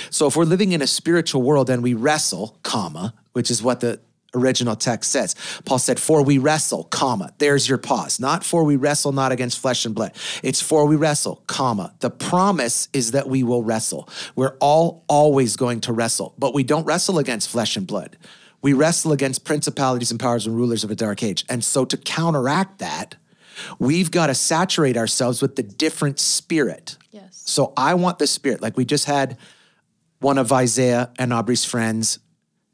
So 0.09 0.27
if 0.27 0.35
we're 0.35 0.43
living 0.43 0.73
in 0.73 0.81
a 0.81 0.87
spiritual 0.87 1.41
world 1.41 1.69
and 1.69 1.81
we 1.81 1.93
wrestle, 1.93 2.59
comma, 2.63 3.13
which 3.31 3.49
is 3.49 3.63
what 3.63 3.79
the 3.79 4.01
original 4.35 4.75
text 4.75 5.11
says. 5.11 5.35
Paul 5.65 5.79
said, 5.79 5.99
For 5.99 6.21
we 6.21 6.37
wrestle, 6.37 6.83
comma. 6.85 7.33
There's 7.37 7.67
your 7.67 7.77
pause. 7.77 8.19
Not 8.19 8.43
for 8.43 8.63
we 8.63 8.75
wrestle 8.75 9.11
not 9.11 9.31
against 9.31 9.59
flesh 9.59 9.85
and 9.85 9.95
blood. 9.95 10.13
It's 10.43 10.61
for 10.61 10.85
we 10.85 10.95
wrestle, 10.95 11.43
comma. 11.47 11.93
The 11.99 12.09
promise 12.09 12.89
is 12.93 13.11
that 13.11 13.27
we 13.27 13.43
will 13.43 13.63
wrestle. 13.63 14.09
We're 14.35 14.57
all 14.59 15.03
always 15.07 15.55
going 15.55 15.81
to 15.81 15.93
wrestle, 15.93 16.33
but 16.37 16.53
we 16.53 16.63
don't 16.63 16.85
wrestle 16.85 17.17
against 17.17 17.49
flesh 17.49 17.77
and 17.77 17.87
blood. 17.87 18.17
We 18.61 18.73
wrestle 18.73 19.11
against 19.11 19.45
principalities 19.45 20.11
and 20.11 20.19
powers 20.19 20.47
and 20.47 20.55
rulers 20.55 20.83
of 20.83 20.91
a 20.91 20.95
dark 20.95 21.21
age. 21.21 21.45
And 21.49 21.63
so 21.63 21.85
to 21.85 21.97
counteract 21.97 22.79
that, 22.79 23.15
we've 23.79 24.11
got 24.11 24.27
to 24.27 24.35
saturate 24.35 24.97
ourselves 24.97 25.41
with 25.41 25.55
the 25.55 25.63
different 25.63 26.19
spirit. 26.19 26.97
Yes. 27.11 27.43
So 27.45 27.73
I 27.77 27.93
want 27.93 28.19
the 28.19 28.27
spirit. 28.27 28.61
Like 28.61 28.75
we 28.75 28.85
just 28.85 29.05
had 29.05 29.37
one 30.19 30.37
of 30.39 30.51
Isaiah 30.51 31.11
and 31.19 31.31
Aubrey's 31.31 31.63
friends 31.63 32.19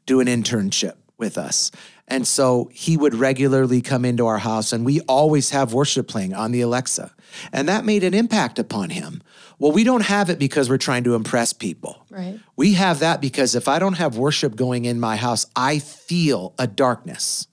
do 0.06 0.20
an 0.20 0.26
internship 0.26 0.94
with 1.22 1.38
us. 1.38 1.70
And 2.08 2.26
so 2.26 2.68
he 2.72 2.96
would 2.96 3.14
regularly 3.14 3.80
come 3.80 4.04
into 4.04 4.26
our 4.26 4.38
house, 4.38 4.72
and 4.72 4.84
we 4.84 5.00
always 5.02 5.50
have 5.50 5.72
worship 5.72 6.08
playing 6.08 6.34
on 6.34 6.50
the 6.50 6.60
Alexa. 6.60 7.14
And 7.52 7.68
that 7.68 7.84
made 7.84 8.02
an 8.02 8.12
impact 8.12 8.58
upon 8.58 8.90
him. 8.90 9.22
Well, 9.60 9.70
we 9.70 9.84
don't 9.84 10.02
have 10.02 10.28
it 10.28 10.40
because 10.40 10.68
we're 10.68 10.78
trying 10.78 11.04
to 11.04 11.14
impress 11.14 11.52
people. 11.52 12.04
Right. 12.10 12.40
We 12.56 12.72
have 12.72 12.98
that 12.98 13.20
because 13.20 13.54
if 13.54 13.68
I 13.68 13.78
don't 13.78 13.94
have 13.94 14.18
worship 14.18 14.56
going 14.56 14.84
in 14.84 14.98
my 14.98 15.14
house, 15.14 15.46
I 15.54 15.78
feel 15.78 16.54
a 16.58 16.66
darkness. 16.66 17.46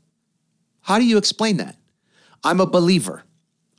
How 0.82 0.98
do 0.98 1.06
you 1.06 1.20
explain 1.20 1.58
that? 1.58 1.76
I'm 2.44 2.60
a 2.60 2.66
believer. 2.66 3.24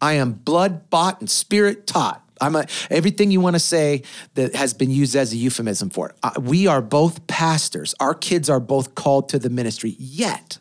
I 0.00 0.12
am 0.12 0.32
blood 0.32 0.88
bought 0.88 1.18
and 1.20 1.28
spirit 1.28 1.88
taught. 1.88 2.24
I'm 2.40 2.56
a, 2.56 2.66
everything 2.90 3.30
you 3.30 3.40
want 3.40 3.54
to 3.54 3.60
say 3.60 4.02
that 4.34 4.54
has 4.54 4.74
been 4.74 4.90
used 4.90 5.14
as 5.14 5.32
a 5.32 5.36
euphemism 5.36 5.90
for 5.90 6.10
it. 6.10 6.16
Uh, 6.22 6.32
we 6.40 6.66
are 6.66 6.80
both 6.80 7.26
pastors. 7.26 7.94
Our 8.00 8.14
kids 8.14 8.48
are 8.48 8.60
both 8.60 8.94
called 8.94 9.28
to 9.30 9.38
the 9.38 9.50
ministry. 9.50 9.96
Yet, 9.98 10.58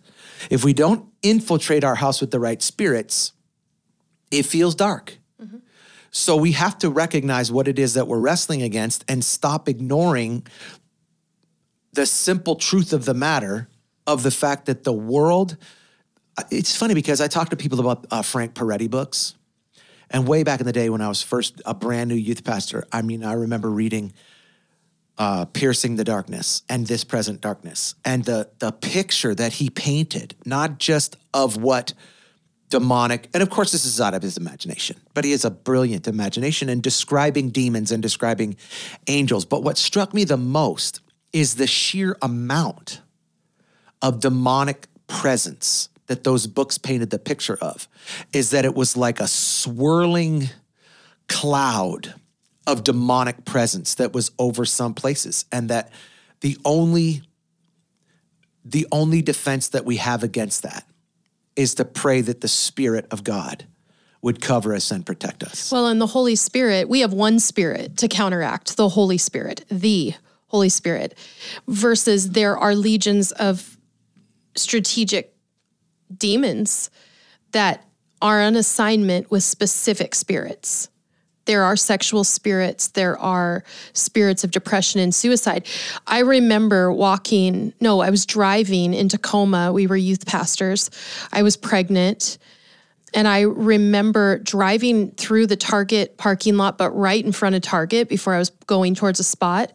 if 0.49 0.63
we 0.63 0.73
don't 0.73 1.05
infiltrate 1.21 1.83
our 1.83 1.95
house 1.95 2.21
with 2.21 2.31
the 2.31 2.39
right 2.39 2.61
spirits, 2.61 3.33
it 4.31 4.43
feels 4.43 4.75
dark. 4.75 5.17
Mm-hmm. 5.41 5.57
So 6.11 6.35
we 6.35 6.53
have 6.53 6.77
to 6.79 6.89
recognize 6.89 7.51
what 7.51 7.67
it 7.67 7.79
is 7.79 7.93
that 7.93 8.07
we're 8.07 8.19
wrestling 8.19 8.61
against 8.61 9.05
and 9.07 9.23
stop 9.23 9.69
ignoring 9.69 10.45
the 11.93 12.05
simple 12.05 12.55
truth 12.55 12.93
of 12.93 13.05
the 13.05 13.13
matter 13.13 13.69
of 14.07 14.23
the 14.23 14.31
fact 14.31 14.65
that 14.65 14.83
the 14.83 14.93
world. 14.93 15.57
Uh, 16.37 16.43
it's 16.51 16.75
funny 16.75 16.93
because 16.93 17.21
I 17.21 17.27
talk 17.27 17.49
to 17.49 17.55
people 17.55 17.79
about 17.79 18.05
uh, 18.11 18.21
Frank 18.21 18.53
Peretti 18.53 18.89
books 18.89 19.35
and 20.10 20.28
way 20.28 20.43
back 20.43 20.60
in 20.60 20.65
the 20.65 20.74
day 20.74 20.89
when 20.89 21.02
I 21.02 21.08
was 21.08 21.22
first 21.22 21.62
a 21.65 21.74
brand 21.74 22.10
new 22.10 22.15
youth 22.15 22.43
pastor, 22.43 22.86
I 22.91 23.02
mean, 23.02 23.24
I 23.24 23.34
remember 23.34 23.69
reading 23.69 24.13
uh, 25.17 25.45
Piercing 25.45 25.98
the 25.98 26.04
Darkness 26.04 26.63
and 26.69 26.88
This 26.88 27.04
Present 27.04 27.41
Darkness 27.41 27.95
and 28.06 28.24
the, 28.24 28.50
the 28.60 28.72
picture 28.72 29.36
that 29.36 29.54
he 29.54 29.69
painted, 29.69 30.36
not 30.45 30.80
just 30.80 31.17
of 31.34 31.58
what 31.58 31.93
demonic, 32.69 33.30
and 33.34 33.43
of 33.43 33.50
course, 33.50 33.72
this 33.72 33.86
is 33.86 34.00
out 34.00 34.13
of 34.13 34.22
his 34.22 34.38
imagination, 34.38 34.95
but 35.13 35.26
he 35.26 35.32
has 35.32 35.43
a 35.43 35.52
brilliant 35.52 36.08
imagination 36.08 36.69
in 36.69 36.82
describing 36.82 37.50
demons 37.50 37.91
and 37.91 38.02
describing 38.02 38.56
angels. 39.08 39.43
But 39.43 39.63
what 39.63 39.78
struck 39.78 40.13
me 40.13 40.24
the 40.24 40.38
most 40.38 41.02
is 41.34 41.56
the 41.56 41.67
sheer 41.67 42.15
amount 42.22 43.02
of 44.02 44.19
demonic 44.19 44.88
presence 45.08 45.89
that 46.10 46.24
those 46.24 46.48
books 46.48 46.80
painted 46.80 47.12
the 47.12 47.19
picture 47.19 47.58
of 47.62 47.88
is 48.34 48.50
that 48.50 48.65
it 48.65 48.74
was 48.74 48.98
like 48.98 49.19
a 49.19 49.28
swirling 49.28 50.50
cloud 51.28 52.15
of 52.65 52.84
demonic 52.84 53.45
presence 53.45 53.93
that 53.95 54.12
was 54.12 54.32
over 54.39 54.65
some 54.65 54.95
places 54.95 55.45
and 55.52 55.69
that 55.69 55.91
the 56.41 56.58
only 56.65 57.22
the 58.65 58.88
only 58.91 59.22
defense 59.22 59.69
that 59.69 59.86
we 59.86 59.98
have 59.98 60.24
against 60.24 60.63
that 60.63 60.84
is 61.56 61.76
to 61.76 61.86
pray 61.86 62.22
that 62.22 62.41
the 62.41 62.48
spirit 62.48 63.06
of 63.12 63.24
God 63.24 63.65
would 64.22 64.41
cover 64.41 64.74
us 64.74 64.91
and 64.91 65.06
protect 65.06 65.43
us. 65.43 65.72
Well, 65.72 65.88
in 65.88 66.00
the 66.00 66.08
Holy 66.08 66.36
Spirit, 66.36 66.89
we 66.89 67.00
have 67.00 67.13
one 67.13 67.39
spirit 67.39 67.98
to 67.98 68.08
counteract 68.08 68.78
the 68.78 68.89
Holy 68.89 69.17
Spirit, 69.17 69.63
the 69.69 70.13
Holy 70.48 70.69
Spirit, 70.69 71.17
versus 71.67 72.32
there 72.32 72.58
are 72.58 72.76
legions 72.76 73.32
of 73.32 73.78
strategic 74.56 75.38
demons 76.15 76.89
that 77.52 77.86
are 78.22 78.41
on 78.41 78.56
assignment 78.56 79.32
with 79.32 79.43
specific 79.43 80.13
spirits. 80.15 80.89
There 81.45 81.63
are 81.63 81.76
sexual 81.76 82.24
spirits, 82.24 82.89
there 82.89 83.17
are 83.17 83.63
spirits 83.93 84.43
of 84.43 84.52
depression 84.52 85.00
and 85.00 85.15
suicide. 85.15 85.65
I 86.06 86.19
remember 86.19 86.91
walking, 86.91 87.74
no, 87.82 88.02
I 88.02 88.12
was 88.12 88.26
driving 88.26 88.93
in 88.93 89.10
Tacoma. 89.10 89.74
We 89.74 89.88
were 89.88 89.98
youth 89.98 90.28
pastors. 90.28 90.91
I 91.32 91.41
was 91.41 91.58
pregnant 91.58 92.38
and 93.13 93.28
I 93.28 93.41
remember 93.41 94.39
driving 94.39 95.12
through 95.12 95.48
the 95.48 95.56
Target 95.56 96.17
parking 96.17 96.58
lot, 96.58 96.78
but 96.78 96.91
right 96.91 97.24
in 97.24 97.32
front 97.32 97.56
of 97.56 97.62
Target 97.62 98.10
before 98.10 98.34
I 98.34 98.39
was 98.39 98.50
going 98.50 98.95
towards 98.95 99.19
a 99.19 99.24
spot. 99.24 99.72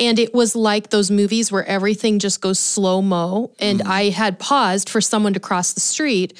And 0.00 0.18
it 0.18 0.32
was 0.32 0.56
like 0.56 0.90
those 0.90 1.10
movies 1.10 1.52
where 1.52 1.64
everything 1.66 2.18
just 2.18 2.40
goes 2.40 2.58
slow 2.58 3.02
mo. 3.02 3.52
And 3.58 3.80
mm. 3.80 3.86
I 3.86 4.04
had 4.08 4.38
paused 4.38 4.88
for 4.88 5.00
someone 5.00 5.34
to 5.34 5.40
cross 5.40 5.72
the 5.72 5.80
street 5.80 6.38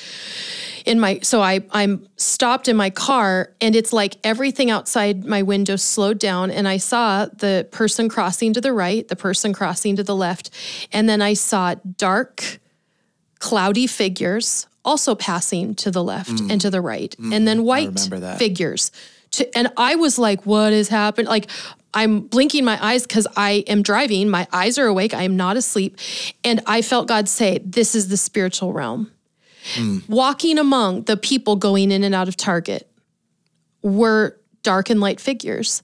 in 0.85 0.99
my 0.99 1.21
so 1.23 1.41
I 1.41 1.61
I'm 1.71 2.09
stopped 2.17 2.67
in 2.67 2.77
my 2.77 2.91
car 2.91 3.53
and 3.61 3.77
it's 3.77 3.93
like 3.93 4.17
everything 4.25 4.71
outside 4.71 5.25
my 5.25 5.43
window 5.43 5.77
slowed 5.77 6.19
down 6.19 6.51
and 6.51 6.67
I 6.67 6.79
saw 6.79 7.27
the 7.27 7.69
person 7.71 8.09
crossing 8.09 8.53
to 8.55 8.61
the 8.61 8.73
right, 8.73 9.07
the 9.07 9.15
person 9.15 9.53
crossing 9.53 9.97
to 9.97 10.03
the 10.03 10.17
left, 10.17 10.51
and 10.93 11.09
then 11.09 11.23
I 11.23 11.35
saw 11.35 11.77
dark 11.97 12.59
cloudy 13.39 13.87
figures 13.87 14.67
also 14.85 15.15
passing 15.15 15.75
to 15.77 15.91
the 15.91 16.03
left 16.03 16.31
and 16.51 16.61
to 16.61 16.71
the 16.71 16.81
right, 16.81 17.15
and 17.33 17.47
then 17.47 17.63
white 17.65 17.99
figures. 18.39 18.91
To, 19.33 19.57
and 19.57 19.69
I 19.77 19.95
was 19.95 20.19
like, 20.19 20.45
what 20.45 20.73
has 20.73 20.89
happened? 20.89 21.29
Like, 21.29 21.49
I'm 21.95 22.21
blinking 22.21 22.65
my 22.65 22.83
eyes 22.85 23.07
because 23.07 23.27
I 23.37 23.65
am 23.67 23.83
driving. 23.83 24.29
My 24.29 24.47
eyes 24.53 24.79
are 24.79 24.87
awake. 24.87 25.15
I 25.15 25.23
am 25.23 25.37
not 25.37 25.57
asleep. 25.57 25.99
And 26.43 26.61
I 26.67 26.83
felt 26.83 27.07
God 27.07 27.29
say, 27.29 27.59
This 27.65 27.95
is 27.95 28.09
the 28.09 28.17
spiritual 28.17 28.73
realm. 28.73 29.11
Walking 30.09 30.59
among 30.59 31.03
the 31.03 31.17
people 31.17 31.57
going 31.57 31.91
in 31.93 32.03
and 32.03 32.15
out 32.15 32.29
of 32.29 32.37
Target 32.37 32.91
were 33.83 34.39
dark 34.63 34.91
and 34.91 35.01
light 35.01 35.21
figures. 35.21 35.83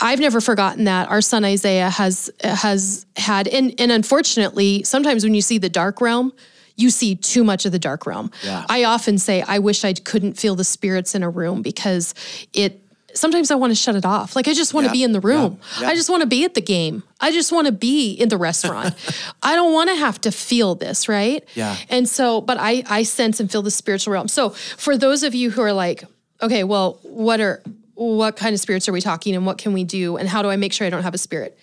I've 0.00 0.18
never 0.20 0.40
forgotten 0.40 0.84
that. 0.84 1.08
Our 1.08 1.20
son 1.20 1.44
Isaiah 1.44 1.90
has 1.90 2.30
has 2.42 3.06
had, 3.16 3.46
and 3.48 3.72
and 3.78 3.92
unfortunately, 3.92 4.82
sometimes 4.82 5.22
when 5.24 5.34
you 5.34 5.42
see 5.42 5.58
the 5.58 5.68
dark 5.68 6.00
realm, 6.00 6.32
you 6.76 6.90
see 6.90 7.14
too 7.14 7.44
much 7.44 7.64
of 7.66 7.72
the 7.72 7.78
dark 7.78 8.06
realm. 8.06 8.30
Yeah. 8.42 8.64
I 8.68 8.84
often 8.84 9.18
say, 9.18 9.42
I 9.42 9.58
wish 9.58 9.84
I 9.84 9.92
couldn't 9.92 10.34
feel 10.34 10.54
the 10.56 10.64
spirits 10.64 11.14
in 11.14 11.22
a 11.22 11.30
room 11.30 11.62
because 11.62 12.14
it. 12.52 12.80
Sometimes 13.16 13.52
I 13.52 13.54
want 13.54 13.70
to 13.70 13.76
shut 13.76 13.94
it 13.94 14.04
off. 14.04 14.34
Like 14.34 14.48
I 14.48 14.54
just 14.54 14.74
want 14.74 14.86
to 14.88 14.92
be 14.92 15.04
in 15.04 15.12
the 15.12 15.20
room. 15.20 15.60
yeah, 15.76 15.82
yeah. 15.82 15.88
I 15.90 15.94
just 15.94 16.10
want 16.10 16.22
to 16.22 16.26
be 16.26 16.44
at 16.44 16.54
the 16.54 16.60
game. 16.60 17.04
I 17.20 17.30
just 17.30 17.52
want 17.52 17.68
to 17.68 17.72
be 17.72 18.10
in 18.12 18.28
the 18.28 18.36
restaurant. 18.36 18.92
I 19.42 19.54
don't 19.54 19.72
want 19.72 19.88
to 19.90 19.94
have 19.94 20.20
to 20.22 20.32
feel 20.32 20.74
this, 20.74 21.08
right? 21.08 21.44
Yeah. 21.54 21.76
And 21.88 22.08
so, 22.08 22.40
but 22.40 22.56
I 22.58 22.82
I 22.90 23.04
sense 23.04 23.38
and 23.38 23.48
feel 23.48 23.62
the 23.62 23.70
spiritual 23.70 24.12
realm. 24.14 24.26
So 24.26 24.50
for 24.50 24.96
those 24.98 25.22
of 25.22 25.32
you 25.32 25.52
who 25.52 25.62
are 25.62 25.72
like, 25.72 26.02
okay, 26.42 26.64
well, 26.64 26.98
what 27.04 27.40
are 27.40 27.62
what 27.94 28.34
kind 28.34 28.52
of 28.52 28.58
spirits 28.58 28.88
are 28.88 28.92
we 28.92 29.00
talking 29.00 29.36
and 29.36 29.46
what 29.46 29.58
can 29.58 29.72
we 29.72 29.84
do 29.84 30.16
and 30.16 30.28
how 30.28 30.42
do 30.42 30.48
I 30.50 30.56
make 30.56 30.72
sure 30.72 30.84
I 30.84 30.90
don't 30.90 31.04
have 31.04 31.14
a 31.14 31.18
spirit? 31.18 31.56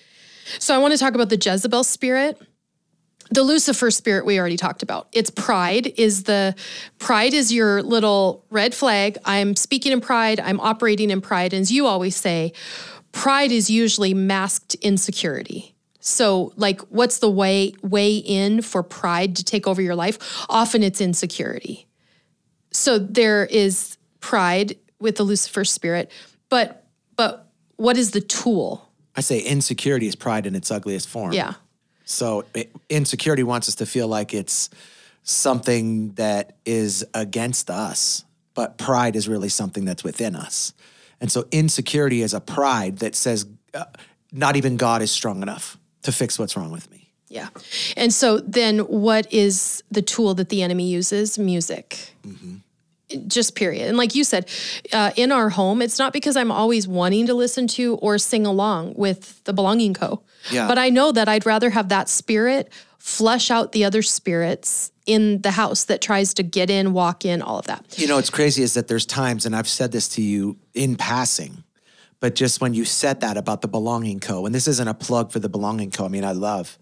So 0.59 0.73
I 0.73 0.77
want 0.77 0.93
to 0.93 0.97
talk 0.97 1.15
about 1.15 1.27
the 1.27 1.35
Jezebel 1.37 1.83
spirit. 1.83 2.41
The 3.31 3.43
Lucifer 3.43 3.89
spirit 3.91 4.25
we 4.25 4.37
already 4.37 4.57
talked 4.57 4.83
about. 4.83 5.07
It's 5.13 5.29
pride 5.29 5.87
is 5.97 6.23
the 6.23 6.53
pride 6.99 7.33
is 7.33 7.51
your 7.51 7.81
little 7.81 8.45
red 8.49 8.75
flag. 8.75 9.17
I'm 9.23 9.55
speaking 9.55 9.93
in 9.93 10.01
pride, 10.01 10.39
I'm 10.41 10.59
operating 10.59 11.09
in 11.09 11.21
pride 11.21 11.53
and 11.53 11.61
as 11.61 11.71
you 11.71 11.87
always 11.87 12.15
say, 12.15 12.51
pride 13.13 13.51
is 13.51 13.69
usually 13.69 14.13
masked 14.13 14.75
insecurity. 14.75 15.75
So 16.01 16.51
like 16.57 16.81
what's 16.89 17.19
the 17.19 17.29
way 17.29 17.73
way 17.81 18.17
in 18.17 18.61
for 18.61 18.83
pride 18.83 19.37
to 19.37 19.45
take 19.45 19.65
over 19.65 19.81
your 19.81 19.95
life? 19.95 20.45
Often 20.49 20.83
it's 20.83 20.99
insecurity. 20.99 21.87
So 22.71 22.99
there 22.99 23.45
is 23.45 23.97
pride 24.19 24.77
with 24.99 25.15
the 25.15 25.23
Lucifer 25.23 25.63
spirit, 25.63 26.11
but 26.49 26.85
but 27.15 27.49
what 27.77 27.97
is 27.97 28.11
the 28.11 28.21
tool? 28.21 28.89
I 29.15 29.21
say 29.21 29.39
insecurity 29.39 30.07
is 30.07 30.15
pride 30.15 30.45
in 30.45 30.55
its 30.55 30.69
ugliest 30.69 31.07
form. 31.07 31.33
Yeah. 31.33 31.53
So 32.11 32.45
insecurity 32.89 33.43
wants 33.43 33.67
us 33.67 33.75
to 33.75 33.85
feel 33.85 34.07
like 34.07 34.33
it's 34.33 34.69
something 35.23 36.13
that 36.13 36.55
is 36.65 37.05
against 37.13 37.69
us, 37.69 38.25
but 38.53 38.77
pride 38.77 39.15
is 39.15 39.29
really 39.29 39.49
something 39.49 39.85
that's 39.85 40.03
within 40.03 40.35
us. 40.35 40.73
And 41.19 41.31
so 41.31 41.45
insecurity 41.51 42.21
is 42.21 42.33
a 42.33 42.41
pride 42.41 42.97
that 42.97 43.15
says 43.15 43.45
uh, 43.73 43.85
not 44.31 44.55
even 44.55 44.77
God 44.77 45.01
is 45.01 45.11
strong 45.11 45.41
enough 45.41 45.77
to 46.01 46.11
fix 46.11 46.39
what's 46.39 46.57
wrong 46.57 46.71
with 46.71 46.89
me. 46.91 47.09
Yeah. 47.27 47.47
And 47.95 48.13
so 48.13 48.39
then 48.39 48.79
what 48.79 49.31
is 49.31 49.83
the 49.89 50.01
tool 50.01 50.33
that 50.33 50.49
the 50.49 50.61
enemy 50.63 50.89
uses? 50.89 51.39
Music. 51.39 52.13
Just 53.27 53.55
period. 53.55 53.87
And 53.87 53.97
like 53.97 54.15
you 54.15 54.23
said, 54.23 54.49
uh, 54.93 55.11
in 55.15 55.31
our 55.31 55.49
home, 55.49 55.81
it's 55.81 55.99
not 55.99 56.13
because 56.13 56.35
I'm 56.35 56.51
always 56.51 56.87
wanting 56.87 57.27
to 57.27 57.33
listen 57.33 57.67
to 57.69 57.95
or 57.95 58.17
sing 58.17 58.45
along 58.45 58.93
with 58.95 59.43
the 59.43 59.53
Belonging 59.53 59.93
Co. 59.93 60.23
Yeah. 60.49 60.67
But 60.67 60.77
I 60.77 60.89
know 60.89 61.11
that 61.11 61.27
I'd 61.27 61.45
rather 61.45 61.69
have 61.69 61.89
that 61.89 62.09
spirit 62.09 62.71
flush 62.97 63.49
out 63.49 63.71
the 63.71 63.83
other 63.83 64.01
spirits 64.01 64.91
in 65.07 65.41
the 65.41 65.51
house 65.51 65.85
that 65.85 66.01
tries 66.01 66.35
to 66.35 66.43
get 66.43 66.69
in, 66.69 66.93
walk 66.93 67.25
in, 67.25 67.41
all 67.41 67.57
of 67.57 67.65
that. 67.65 67.97
You 67.97 68.07
know, 68.07 68.17
what's 68.17 68.29
crazy 68.29 68.61
is 68.61 68.75
that 68.75 68.87
there's 68.87 69.05
times, 69.05 69.45
and 69.45 69.55
I've 69.55 69.67
said 69.67 69.91
this 69.91 70.07
to 70.09 70.21
you 70.21 70.57
in 70.73 70.95
passing, 70.95 71.63
but 72.19 72.35
just 72.35 72.61
when 72.61 72.75
you 72.75 72.85
said 72.85 73.21
that 73.21 73.37
about 73.37 73.61
the 73.61 73.67
Belonging 73.67 74.19
Co., 74.19 74.45
and 74.45 74.53
this 74.53 74.67
isn't 74.67 74.87
a 74.87 74.93
plug 74.93 75.31
for 75.31 75.39
the 75.39 75.49
Belonging 75.49 75.89
Co. 75.89 76.05
I 76.05 76.09
mean, 76.09 76.23
I 76.23 76.33
love, 76.33 76.77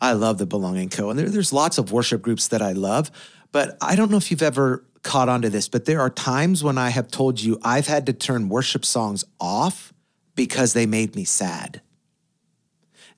I 0.00 0.12
love 0.12 0.38
the 0.38 0.46
Belonging 0.46 0.88
Co. 0.88 1.10
And 1.10 1.18
there, 1.18 1.28
there's 1.28 1.52
lots 1.52 1.78
of 1.78 1.90
worship 1.90 2.22
groups 2.22 2.48
that 2.48 2.62
I 2.62 2.70
love, 2.70 3.10
but 3.50 3.76
I 3.82 3.96
don't 3.96 4.10
know 4.10 4.16
if 4.16 4.30
you've 4.30 4.42
ever 4.42 4.84
caught 5.06 5.28
on 5.28 5.40
to 5.42 5.48
this, 5.48 5.68
but 5.68 5.84
there 5.84 6.00
are 6.00 6.10
times 6.10 6.64
when 6.64 6.76
I 6.76 6.90
have 6.90 7.10
told 7.10 7.40
you 7.40 7.58
I've 7.62 7.86
had 7.86 8.06
to 8.06 8.12
turn 8.12 8.48
worship 8.48 8.84
songs 8.84 9.24
off 9.40 9.94
because 10.34 10.72
they 10.72 10.84
made 10.84 11.14
me 11.14 11.24
sad. 11.24 11.80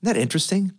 Isn't 0.01 0.13
that 0.13 0.15
interesting? 0.15 0.71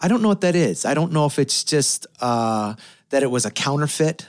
I 0.00 0.06
don't 0.06 0.22
know 0.22 0.28
what 0.28 0.42
that 0.42 0.54
is. 0.54 0.84
I 0.84 0.94
don't 0.94 1.12
know 1.12 1.26
if 1.26 1.40
it's 1.40 1.64
just 1.64 2.06
uh, 2.20 2.74
that 3.10 3.22
it 3.24 3.30
was 3.30 3.44
a 3.44 3.50
counterfeit 3.50 4.28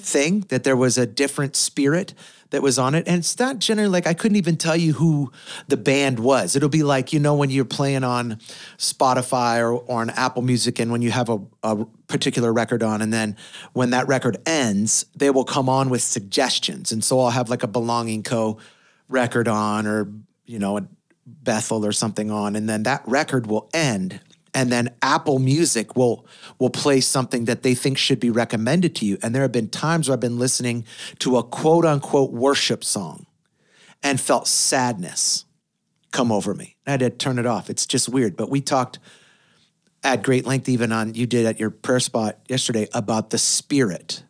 thing, 0.00 0.40
that 0.48 0.64
there 0.64 0.76
was 0.76 0.98
a 0.98 1.06
different 1.06 1.56
spirit 1.56 2.14
that 2.50 2.62
was 2.62 2.78
on 2.78 2.94
it. 2.94 3.08
And 3.08 3.18
it's 3.18 3.38
not 3.38 3.58
generally 3.58 3.88
like 3.88 4.06
I 4.06 4.14
couldn't 4.14 4.36
even 4.36 4.56
tell 4.56 4.76
you 4.76 4.92
who 4.92 5.32
the 5.66 5.76
band 5.76 6.20
was. 6.20 6.54
It'll 6.54 6.68
be 6.68 6.84
like, 6.84 7.12
you 7.12 7.18
know, 7.18 7.34
when 7.34 7.50
you're 7.50 7.64
playing 7.64 8.04
on 8.04 8.38
Spotify 8.78 9.58
or, 9.60 9.72
or 9.72 10.00
on 10.02 10.10
Apple 10.10 10.42
Music 10.42 10.78
and 10.78 10.92
when 10.92 11.02
you 11.02 11.10
have 11.10 11.28
a, 11.28 11.40
a 11.62 11.84
particular 12.06 12.52
record 12.52 12.82
on, 12.82 13.02
and 13.02 13.12
then 13.12 13.36
when 13.72 13.90
that 13.90 14.06
record 14.06 14.36
ends, 14.46 15.06
they 15.16 15.30
will 15.30 15.44
come 15.44 15.68
on 15.68 15.90
with 15.90 16.02
suggestions. 16.02 16.92
And 16.92 17.02
so 17.02 17.18
I'll 17.20 17.30
have 17.30 17.48
like 17.48 17.62
a 17.62 17.68
Belonging 17.68 18.22
Co. 18.22 18.58
record 19.08 19.48
on 19.48 19.86
or, 19.86 20.12
you 20.46 20.58
know, 20.60 20.78
a 20.78 20.86
Bethel 21.26 21.84
or 21.84 21.92
something 21.92 22.30
on, 22.30 22.54
and 22.54 22.68
then 22.68 22.82
that 22.82 23.02
record 23.06 23.46
will 23.46 23.68
end. 23.72 24.20
And 24.54 24.70
then 24.70 24.94
Apple 25.02 25.40
Music 25.40 25.96
will 25.96 26.26
will 26.58 26.70
play 26.70 27.00
something 27.00 27.44
that 27.46 27.62
they 27.64 27.74
think 27.74 27.98
should 27.98 28.20
be 28.20 28.30
recommended 28.30 28.94
to 28.96 29.06
you. 29.06 29.18
And 29.22 29.34
there 29.34 29.42
have 29.42 29.52
been 29.52 29.68
times 29.68 30.08
where 30.08 30.14
I've 30.14 30.20
been 30.20 30.38
listening 30.38 30.84
to 31.18 31.36
a 31.36 31.42
quote 31.42 31.84
unquote 31.84 32.32
worship 32.32 32.84
song 32.84 33.26
and 34.02 34.20
felt 34.20 34.46
sadness 34.46 35.44
come 36.12 36.30
over 36.30 36.54
me. 36.54 36.76
I 36.86 36.92
had 36.92 37.00
to 37.00 37.10
turn 37.10 37.38
it 37.40 37.46
off. 37.46 37.68
It's 37.68 37.86
just 37.86 38.08
weird. 38.08 38.36
But 38.36 38.48
we 38.48 38.60
talked 38.60 39.00
at 40.04 40.22
great 40.22 40.46
length, 40.46 40.68
even 40.68 40.92
on 40.92 41.14
you 41.14 41.26
did 41.26 41.46
at 41.46 41.58
your 41.58 41.70
prayer 41.70 41.98
spot 41.98 42.38
yesterday, 42.48 42.86
about 42.94 43.30
the 43.30 43.38
spirit 43.38 44.22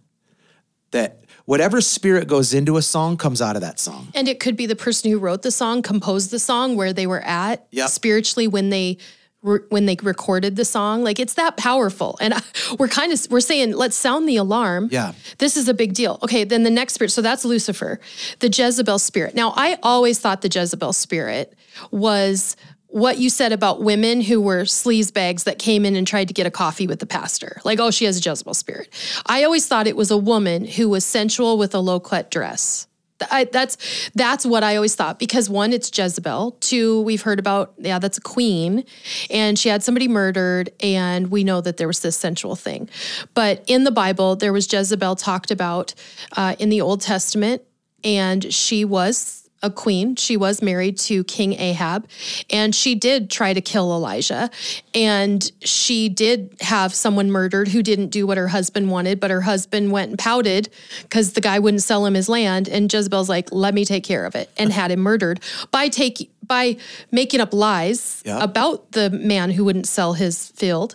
that 0.93 1.25
whatever 1.45 1.81
spirit 1.81 2.29
goes 2.29 2.55
into 2.55 2.77
a 2.77 2.83
song 2.83 3.17
comes 3.17 3.43
out 3.43 3.57
of 3.57 3.63
that 3.63 3.79
song. 3.81 4.09
And 4.15 4.29
it 4.29 4.39
could 4.41 4.57
be 4.57 4.67
the 4.67 4.77
person 4.77 5.11
who 5.11 5.19
wrote 5.19 5.43
the 5.43 5.51
song, 5.51 5.83
composed 5.83 6.31
the 6.31 6.39
song, 6.39 6.77
where 6.77 6.93
they 6.93 7.07
were 7.07 7.21
at 7.23 7.67
Yep. 7.73 7.89
spiritually 7.91 8.47
when 8.47 8.71
they 8.71 8.99
re- 9.45 9.61
when 9.69 9.87
they 9.87 9.97
recorded 10.03 10.57
the 10.57 10.65
song. 10.65 11.05
Like 11.05 11.21
it's 11.21 11.35
that 11.35 11.57
powerful. 11.57 12.17
And 12.21 12.35
I, 12.35 12.41
we're 12.79 12.89
kind 12.89 13.13
of 13.13 13.25
we're 13.31 13.41
saying 13.41 13.73
let's 13.73 13.97
sound 13.97 14.29
the 14.29 14.37
alarm. 14.37 14.89
Yeah. 14.91 15.13
This 15.39 15.57
is 15.57 15.69
a 15.69 15.75
big 15.75 15.95
deal. 15.95 16.19
Okay, 16.23 16.43
then 16.43 16.65
the 16.65 16.71
next 16.71 16.95
spirit. 16.95 17.11
So 17.11 17.23
that's 17.23 17.45
Lucifer, 17.45 18.01
the 18.41 18.49
Jezebel 18.49 18.99
spirit. 18.99 19.35
Now 19.35 19.53
I 19.55 19.79
always 19.83 20.19
thought 20.19 20.43
the 20.43 20.51
Jezebel 20.53 20.93
spirit 20.93 21.55
was 21.91 22.57
what 22.89 23.19
you 23.19 23.29
said 23.29 23.53
about 23.53 23.83
women 23.83 24.21
who 24.21 24.41
were 24.41 24.63
sleaze 24.63 25.13
bags 25.13 25.43
that 25.45 25.59
came 25.59 25.85
in 25.85 25.97
and 25.97 26.07
tried 26.07 26.29
to 26.29 26.35
get 26.35 26.47
a 26.47 26.51
coffee 26.51 26.87
with 26.87 27.01
the 27.01 27.07
pastor. 27.07 27.61
Like, 27.65 27.81
oh, 27.81 27.91
she 27.91 28.05
has 28.05 28.25
a 28.25 28.31
Jezebel 28.31 28.55
spirit. 28.55 28.89
I 29.27 29.43
always 29.43 29.67
thought 29.67 29.89
it 29.89 29.97
was 29.97 30.13
a 30.13 30.17
woman 30.17 30.65
who 30.65 30.89
was 30.89 31.05
sensual 31.05 31.59
with 31.59 31.75
a 31.75 31.81
low 31.81 31.99
cut 31.99 32.31
dress. 32.31 32.87
I, 33.31 33.45
that's 33.45 34.11
that's 34.15 34.47
what 34.47 34.63
I 34.63 34.77
always 34.77 34.95
thought 34.95 35.19
because 35.19 35.49
one, 35.49 35.73
it's 35.73 35.97
Jezebel. 35.97 36.53
Two, 36.61 37.03
we've 37.03 37.23
heard 37.23 37.39
about 37.39 37.75
yeah, 37.79 37.99
that's 37.99 38.19
a 38.19 38.21
queen, 38.21 38.85
and 39.31 39.59
she 39.59 39.69
had 39.69 39.83
somebody 39.83 40.09
murdered, 40.09 40.71
and 40.81 41.31
we 41.31 41.45
know 41.45 41.61
that 41.61 41.77
there 41.77 41.87
was 41.87 42.01
this 42.01 42.17
sensual 42.17 42.57
thing. 42.57 42.89
But 43.35 43.65
in 43.67 43.85
the 43.85 43.91
Bible, 43.91 44.37
there 44.37 44.53
was 44.53 44.71
Jezebel 44.73 45.17
talked 45.17 45.51
about 45.51 45.95
uh, 46.37 46.57
in 46.59 46.69
the 46.69 46.81
Old 46.81 47.01
Testament, 47.01 47.63
and 48.03 48.53
she 48.53 48.85
was 48.85 49.44
a 49.65 49.71
queen. 49.71 50.15
She 50.17 50.37
was 50.37 50.61
married 50.61 50.99
to 50.99 51.25
King 51.25 51.55
Ahab, 51.55 52.07
and 52.51 52.75
she 52.75 52.95
did 52.95 53.31
try 53.31 53.55
to 53.55 53.61
kill 53.61 53.93
Elijah. 53.93 54.51
And 54.95 55.51
she 55.63 56.09
did 56.09 56.55
have 56.61 56.95
someone 56.95 57.31
murdered 57.33 57.69
who 57.69 57.83
didn't 57.83 58.09
do 58.09 58.27
what 58.27 58.37
her 58.37 58.49
husband 58.49 58.91
wanted, 58.91 59.19
but 59.19 59.31
her 59.31 59.41
husband 59.41 59.91
went 59.91 60.11
and 60.11 60.19
pouted 60.19 60.69
because 61.03 61.33
the 61.33 61.41
guy 61.41 61.59
wouldn't 61.59 61.83
sell 61.83 62.05
him 62.05 62.15
his 62.15 62.29
land. 62.29 62.69
And 62.69 62.93
Jezebel's 62.93 63.29
like, 63.31 63.49
"Let 63.51 63.73
me 63.75 63.85
take 63.85 64.05
care 64.05 64.27
of 64.27 64.35
it," 64.35 64.51
and 64.59 64.71
had 64.73 64.91
him 64.91 65.01
murdered 65.01 65.41
by 65.71 65.89
taking 65.89 66.29
by 66.47 66.77
making 67.11 67.41
up 67.41 67.55
lies 67.55 68.23
Yeah. 68.27 68.43
about 68.43 68.93
the 68.93 69.09
man 69.09 69.51
who 69.51 69.65
wouldn't 69.65 69.89
sell 69.89 70.13
his 70.13 70.49
field. 70.49 70.95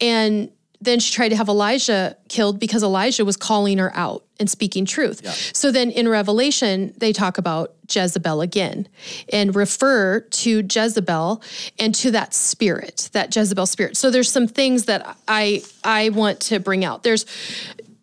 And 0.00 0.48
then 0.80 0.98
she 0.98 1.12
tried 1.12 1.28
to 1.28 1.36
have 1.36 1.48
Elijah 1.48 2.16
killed 2.28 2.58
because 2.58 2.82
Elijah 2.82 3.24
was 3.24 3.36
calling 3.36 3.78
her 3.78 3.94
out 3.94 4.24
and 4.38 4.48
speaking 4.48 4.86
truth. 4.86 5.26
So 5.54 5.70
then 5.70 5.90
in 5.90 6.08
Revelation, 6.08 6.94
they 6.96 7.12
talk 7.12 7.36
about 7.36 7.74
Jezebel 7.90 8.40
again 8.40 8.88
and 9.30 9.54
refer 9.54 10.20
to 10.20 10.66
Jezebel 10.66 11.42
and 11.78 11.94
to 11.96 12.10
that 12.12 12.32
spirit, 12.32 13.10
that 13.12 13.34
Jezebel 13.34 13.66
spirit. 13.66 13.96
So 13.96 14.10
there's 14.10 14.30
some 14.30 14.48
things 14.48 14.86
that 14.86 15.16
I 15.28 15.62
I 15.84 16.08
want 16.10 16.40
to 16.40 16.58
bring 16.60 16.84
out. 16.84 17.02
There's 17.02 17.26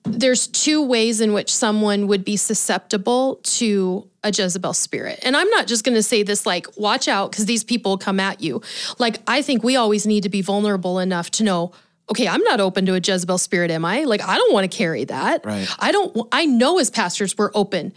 there's 0.04 0.48
two 0.48 0.82
ways 0.82 1.20
in 1.20 1.34
which 1.34 1.54
someone 1.54 2.08
would 2.08 2.24
be 2.24 2.38
susceptible 2.38 3.40
to 3.44 4.08
a 4.24 4.32
Jezebel 4.32 4.74
spirit. 4.74 5.20
And 5.24 5.36
I'm 5.36 5.50
not 5.50 5.68
just 5.68 5.84
going 5.84 5.96
to 5.96 6.04
say 6.04 6.24
this 6.24 6.46
like, 6.46 6.66
watch 6.78 7.08
out 7.08 7.32
because 7.32 7.46
these 7.46 7.64
people 7.64 7.98
come 7.98 8.20
at 8.20 8.42
you. 8.42 8.62
Like, 9.00 9.20
I 9.28 9.42
think 9.42 9.64
we 9.64 9.76
always 9.76 10.06
need 10.08 10.24
to 10.24 10.30
be 10.30 10.42
vulnerable 10.42 11.00
enough 11.00 11.30
to 11.32 11.44
know 11.44 11.74
okay, 12.10 12.28
I'm 12.28 12.44
not 12.44 12.60
open 12.60 12.86
to 12.86 12.94
a 12.94 13.00
Jezebel 13.00 13.38
spirit, 13.38 13.72
am 13.72 13.84
I? 13.86 14.04
Like, 14.04 14.22
I 14.22 14.38
don't 14.38 14.54
want 14.54 14.70
to 14.70 14.76
carry 14.76 15.04
that. 15.06 15.46
Right. 15.46 15.68
I 15.80 15.92
don't, 15.92 16.28
I 16.32 16.46
know 16.46 16.80
as 16.80 16.90
pastors, 16.90 17.38
we're 17.38 17.52
open 17.54 17.94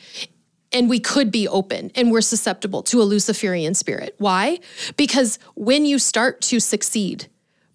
and 0.73 0.89
we 0.89 1.01
could 1.01 1.31
be 1.31 1.49
open 1.49 1.91
and 1.95 2.11
we're 2.11 2.21
susceptible 2.21 2.83
to 2.85 3.03
a 3.03 3.05
Luciferian 3.05 3.75
spirit. 3.75 4.15
Why? 4.19 4.61
Because 4.97 5.39
when 5.55 5.85
you 5.85 5.99
start 5.99 6.41
to 6.43 6.61
succeed, 6.61 7.27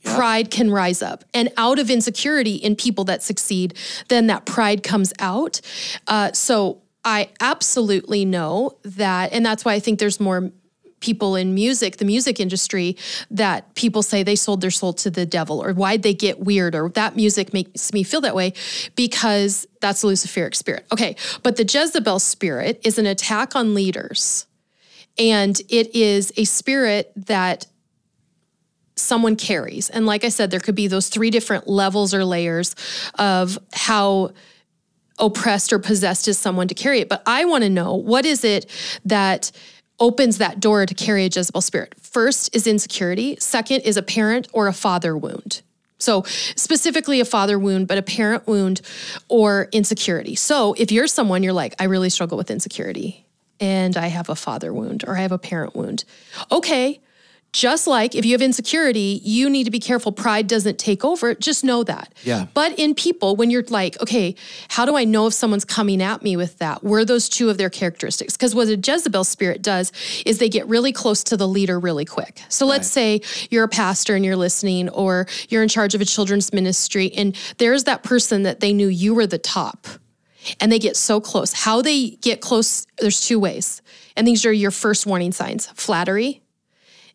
pride 0.03 0.51
can 0.51 0.69
rise 0.69 1.01
up. 1.01 1.23
And 1.33 1.51
out 1.57 1.79
of 1.79 1.89
insecurity 1.89 2.55
in 2.55 2.75
people 2.75 3.03
that 3.05 3.23
succeed, 3.23 3.75
then 4.07 4.27
that 4.27 4.45
pride 4.45 4.83
comes 4.83 5.13
out. 5.19 5.61
Uh, 6.07 6.31
so 6.31 6.81
I 7.03 7.29
absolutely 7.39 8.23
know 8.23 8.77
that. 8.83 9.33
And 9.33 9.45
that's 9.45 9.65
why 9.65 9.73
I 9.73 9.79
think 9.79 9.99
there's 9.99 10.19
more 10.19 10.51
people 10.99 11.35
in 11.35 11.53
music, 11.53 11.97
the 11.97 12.05
music 12.05 12.39
industry, 12.39 12.97
that 13.29 13.75
people 13.75 14.01
say 14.01 14.23
they 14.23 14.35
sold 14.35 14.61
their 14.61 14.71
soul 14.71 14.93
to 14.93 15.11
the 15.11 15.25
devil 15.25 15.63
or 15.63 15.73
why'd 15.73 16.03
they 16.03 16.13
get 16.13 16.39
weird 16.39 16.73
or 16.75 16.89
that 16.89 17.15
music 17.15 17.53
makes 17.53 17.93
me 17.93 18.03
feel 18.03 18.21
that 18.21 18.35
way 18.35 18.53
because 18.95 19.67
that's 19.81 20.03
a 20.03 20.07
Luciferic 20.07 20.55
spirit. 20.55 20.85
Okay, 20.91 21.15
but 21.43 21.57
the 21.57 21.63
Jezebel 21.63 22.19
spirit 22.19 22.81
is 22.83 22.97
an 22.97 23.05
attack 23.05 23.55
on 23.55 23.73
leaders. 23.73 24.47
And 25.17 25.59
it 25.69 25.95
is 25.95 26.33
a 26.35 26.43
spirit 26.43 27.11
that 27.15 27.67
someone 28.95 29.35
carries. 29.35 29.89
And 29.89 30.05
like 30.05 30.23
I 30.23 30.29
said, 30.29 30.51
there 30.51 30.59
could 30.59 30.75
be 30.75 30.87
those 30.87 31.09
three 31.09 31.29
different 31.29 31.67
levels 31.67 32.13
or 32.13 32.25
layers 32.25 32.75
of 33.17 33.57
how 33.73 34.31
oppressed 35.19 35.71
or 35.71 35.79
possessed 35.79 36.27
is 36.27 36.37
someone 36.37 36.67
to 36.67 36.73
carry 36.73 36.99
it. 36.99 37.09
But 37.09 37.23
I 37.25 37.45
want 37.45 37.63
to 37.63 37.69
know 37.69 37.95
what 37.95 38.25
is 38.25 38.43
it 38.43 38.69
that 39.05 39.51
opens 39.99 40.37
that 40.37 40.59
door 40.59 40.85
to 40.85 40.93
carry 40.93 41.25
a 41.25 41.29
Jezebel 41.29 41.61
spirit? 41.61 41.95
First 41.99 42.55
is 42.55 42.67
insecurity, 42.67 43.37
second 43.39 43.81
is 43.81 43.97
a 43.97 44.03
parent 44.03 44.47
or 44.53 44.67
a 44.67 44.73
father 44.73 45.17
wound. 45.17 45.61
So, 45.97 46.23
specifically 46.55 47.19
a 47.19 47.25
father 47.25 47.57
wound, 47.57 47.87
but 47.87 47.97
a 47.97 48.01
parent 48.01 48.47
wound 48.47 48.81
or 49.29 49.69
insecurity. 49.71 50.35
So, 50.35 50.73
if 50.77 50.91
you're 50.91 51.07
someone 51.07 51.41
you're 51.41 51.53
like, 51.53 51.73
I 51.79 51.85
really 51.85 52.09
struggle 52.09 52.37
with 52.37 52.51
insecurity 52.51 53.25
and 53.59 53.95
I 53.95 54.07
have 54.07 54.29
a 54.29 54.35
father 54.35 54.73
wound 54.73 55.05
or 55.07 55.15
I 55.17 55.21
have 55.21 55.31
a 55.31 55.37
parent 55.37 55.75
wound. 55.75 56.03
Okay, 56.51 56.99
just 57.55 57.87
like 57.87 58.15
if 58.15 58.25
you 58.25 58.33
have 58.33 58.41
insecurity, 58.41 59.21
you 59.23 59.49
need 59.49 59.63
to 59.63 59.71
be 59.71 59.79
careful. 59.79 60.11
Pride 60.11 60.45
doesn't 60.45 60.77
take 60.77 61.05
over. 61.05 61.33
Just 61.33 61.63
know 61.63 61.85
that. 61.85 62.13
Yeah. 62.23 62.47
But 62.53 62.77
in 62.77 62.93
people, 62.93 63.37
when 63.37 63.49
you're 63.49 63.63
like, 63.69 63.99
okay, 64.01 64.35
how 64.67 64.85
do 64.85 64.97
I 64.97 65.05
know 65.05 65.27
if 65.27 65.33
someone's 65.33 65.63
coming 65.63 66.01
at 66.01 66.21
me 66.21 66.35
with 66.35 66.57
that? 66.57 66.83
Were 66.83 67.05
those 67.05 67.29
two 67.29 67.49
of 67.49 67.57
their 67.57 67.69
characteristics? 67.69 68.35
Because 68.35 68.53
what 68.53 68.67
a 68.67 68.75
Jezebel 68.75 69.23
spirit 69.23 69.61
does 69.61 69.93
is 70.25 70.37
they 70.37 70.49
get 70.49 70.67
really 70.67 70.91
close 70.91 71.23
to 71.23 71.37
the 71.37 71.47
leader 71.47 71.79
really 71.79 72.03
quick. 72.03 72.41
So 72.49 72.65
let's 72.65 72.89
say 72.89 73.21
you're 73.49 73.63
a 73.63 73.69
pastor 73.69 74.15
and 74.15 74.25
you're 74.25 74.35
listening, 74.35 74.89
or 74.89 75.25
you're 75.47 75.63
in 75.63 75.69
charge 75.69 75.95
of 75.95 76.01
a 76.01 76.05
children's 76.05 76.51
ministry, 76.51 77.13
and 77.13 77.37
there's 77.57 77.85
that 77.85 78.03
person 78.03 78.43
that 78.43 78.59
they 78.59 78.73
knew 78.73 78.89
you 78.89 79.15
were 79.15 79.27
the 79.27 79.37
top 79.37 79.87
and 80.59 80.69
they 80.69 80.79
get 80.79 80.97
so 80.97 81.21
close. 81.21 81.53
How 81.53 81.81
they 81.81 82.09
get 82.09 82.41
close, 82.41 82.85
there's 82.97 83.25
two 83.25 83.39
ways. 83.39 83.81
And 84.17 84.27
these 84.27 84.45
are 84.45 84.51
your 84.51 84.71
first 84.71 85.05
warning 85.05 85.31
signs 85.31 85.67
flattery 85.67 86.41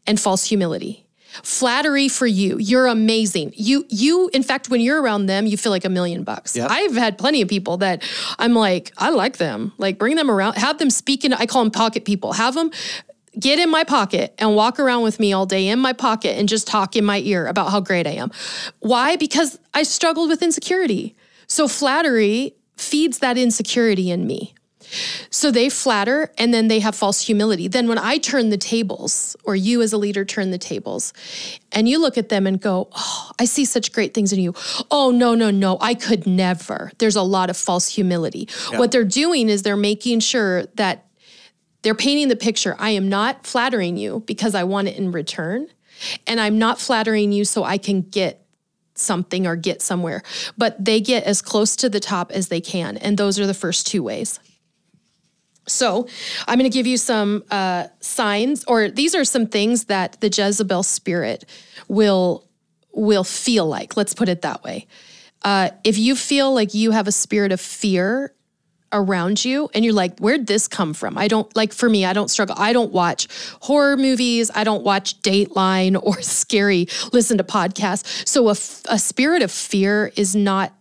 and 0.07 0.19
false 0.19 0.45
humility. 0.45 1.07
Flattery 1.43 2.09
for 2.09 2.27
you. 2.27 2.59
You're 2.59 2.87
amazing. 2.87 3.53
You 3.55 3.87
you 3.89 4.31
in 4.33 4.43
fact 4.43 4.69
when 4.69 4.81
you're 4.81 5.01
around 5.01 5.27
them, 5.27 5.47
you 5.47 5.57
feel 5.57 5.71
like 5.71 5.85
a 5.85 5.89
million 5.89 6.25
bucks. 6.25 6.57
Yep. 6.57 6.69
I've 6.71 6.95
had 6.95 7.19
plenty 7.19 7.41
of 7.41 7.49
people 7.49 7.77
that 7.79 8.03
I'm 8.39 8.55
like, 8.55 8.93
I 8.99 9.11
like 9.11 9.37
them. 9.37 9.73
Like 9.79 9.97
bring 9.99 10.17
them 10.17 10.31
around, 10.31 10.55
have 10.55 10.79
them 10.79 10.91
speak 10.91 11.25
in 11.25 11.33
I 11.33 11.47
call 11.47 11.63
them 11.63 11.71
pocket 11.71 12.05
people. 12.05 12.33
Have 12.33 12.55
them 12.55 12.73
get 13.39 13.61
in 13.61 13.71
my 13.71 13.85
pocket 13.85 14.35
and 14.39 14.57
walk 14.57 14.81
around 14.81 15.03
with 15.03 15.21
me 15.21 15.33
all 15.33 15.47
day 15.47 15.69
in 15.69 15.79
my 15.79 15.93
pocket 15.93 16.37
and 16.37 16.49
just 16.49 16.67
talk 16.67 16.97
in 16.97 17.05
my 17.05 17.19
ear 17.21 17.47
about 17.47 17.71
how 17.71 17.81
great 17.81 18.07
I 18.07 18.13
am. 18.13 18.33
Why? 18.81 19.17
Because 19.17 19.59
I 19.73 19.85
struggled 19.85 20.29
with 20.29 20.43
insecurity. 20.43 21.15
So 21.47 21.69
flattery 21.69 22.57
feeds 22.77 23.19
that 23.19 23.39
insecurity 23.39 24.11
in 24.11 24.27
me. 24.27 24.55
So 25.31 25.51
they 25.51 25.69
flatter 25.69 26.33
and 26.39 26.53
then 26.53 26.69
they 26.69 26.81
have 26.81 26.95
false 26.95 27.23
humility. 27.23 27.69
Then 27.69 27.89
when 27.89 27.99
I 27.99 28.19
turn 28.19 28.51
the 28.51 28.57
tables, 28.57 29.37
or 29.45 29.55
you 29.55 29.83
as 29.83 29.93
a 29.93 29.99
leader 29.99 30.25
turn 30.25 30.51
the 30.51 30.59
tables, 30.59 31.13
and 31.73 31.89
you 31.89 32.01
look 32.01 32.19
at 32.19 32.29
them 32.29 32.47
and 32.47 32.61
go, 32.61 32.89
Oh, 32.97 33.31
I 33.39 33.45
see 33.45 33.65
such 33.65 33.93
great 33.93 34.15
things 34.15 34.33
in 34.33 34.41
you. 34.41 34.55
Oh, 34.91 35.11
no, 35.11 35.35
no, 35.35 35.51
no, 35.51 35.79
I 35.81 35.95
could 35.95 36.27
never. 36.27 36.91
There's 36.99 37.17
a 37.17 37.23
lot 37.23 37.51
of 37.51 37.57
false 37.57 37.89
humility. 37.89 38.49
What 38.75 38.91
they're 38.93 39.05
doing 39.05 39.49
is 39.49 39.63
they're 39.63 39.77
making 39.77 40.21
sure 40.21 40.67
that 40.75 41.07
they're 41.83 41.95
painting 41.95 42.29
the 42.29 42.37
picture. 42.37 42.77
I 42.79 42.91
am 42.91 43.09
not 43.09 43.47
flattering 43.47 43.97
you 43.97 44.23
because 44.27 44.55
I 44.55 44.65
want 44.65 44.89
it 44.89 44.97
in 44.97 45.13
return. 45.13 45.69
And 46.27 46.41
I'm 46.41 46.59
not 46.59 46.81
flattering 46.81 47.33
you 47.33 47.45
so 47.45 47.65
I 47.65 47.79
can 47.79 48.03
get 48.03 48.47
something 48.95 49.47
or 49.47 49.57
get 49.57 49.83
somewhere. 49.83 50.23
But 50.57 50.83
they 50.85 51.01
get 51.01 51.25
as 51.25 51.43
close 51.43 51.77
to 51.77 51.89
the 51.89 52.01
top 52.01 52.31
as 52.33 52.49
they 52.49 52.61
can. 52.61 52.97
And 52.97 53.17
those 53.17 53.39
are 53.39 53.47
the 53.47 53.55
first 53.55 53.87
two 53.87 54.03
ways. 54.03 54.41
So, 55.67 56.09
I'm 56.49 56.59
going 56.59 56.71
to 56.71 56.75
give 56.75 56.87
you 56.87 56.97
some 56.97 57.45
uh, 57.51 57.89
signs, 58.01 58.65
or 58.65 58.89
these 58.89 59.15
are 59.15 59.25
some 59.25 59.47
things 59.47 59.85
that 59.85 60.21
the 60.21 60.29
Jezebel 60.29 60.83
spirit 60.83 61.45
will 61.89 62.47
will 62.93 63.25
feel 63.25 63.67
like. 63.67 63.97
Let's 63.97 64.15
put 64.15 64.29
it 64.29 64.43
that 64.43 64.65
way. 64.65 64.87
Uh, 65.43 65.71
if 65.85 65.97
you 65.97 66.17
feel 66.17 66.53
like 66.53 66.75
you 66.75 66.91
have 66.91 67.07
a 67.07 67.13
spirit 67.13 67.53
of 67.53 67.61
fear 67.61 68.35
around 68.93 69.45
you, 69.45 69.71
and 69.73 69.85
you're 69.85 69.95
like, 69.95 70.19
"Where'd 70.19 70.47
this 70.47 70.67
come 70.67 70.93
from?" 70.93 71.17
I 71.17 71.29
don't 71.29 71.55
like. 71.57 71.73
For 71.73 71.89
me, 71.89 72.05
I 72.05 72.13
don't 72.13 72.29
struggle. 72.29 72.57
I 72.59 72.73
don't 72.73 72.93
watch 72.93 73.29
horror 73.61 73.97
movies. 73.97 74.51
I 74.55 74.65
don't 74.65 74.83
watch 74.83 75.21
Dateline 75.23 76.01
or 76.03 76.21
scary. 76.23 76.89
Listen 77.13 77.39
to 77.39 77.45
podcasts. 77.45 78.27
So 78.27 78.49
a, 78.49 78.57
a 78.93 78.99
spirit 78.99 79.43
of 79.43 79.51
fear 79.51 80.13
is 80.17 80.35
not 80.35 80.73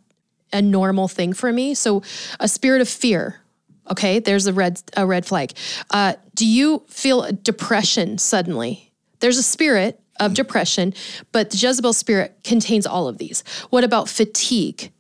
a 0.52 0.62
normal 0.62 1.08
thing 1.08 1.34
for 1.34 1.54
me. 1.54 1.76
So 1.76 2.02
a 2.40 2.48
spirit 2.48 2.82
of 2.82 2.90
fear 2.90 3.42
Okay, 3.90 4.20
there's 4.20 4.48
a 4.48 4.54
red 4.54 4.82
a 4.96 5.06
red 5.06 5.26
flag. 5.26 5.54
Uh, 5.90 6.14
do 6.36 6.46
you 6.46 6.84
feel 6.88 7.32
depression 7.44 8.18
suddenly? 8.18 8.92
There's 9.20 9.38
a 9.38 9.44
spirit 9.44 10.00
of 10.20 10.34
depression, 10.34 10.94
but 11.32 11.50
the 11.50 11.58
Jezebel 11.58 11.94
spirit 11.94 12.38
contains 12.44 12.86
all 12.86 13.08
of 13.08 13.18
these. 13.18 13.44
What 13.70 13.84
about 13.84 14.10
fatigue? 14.10 14.92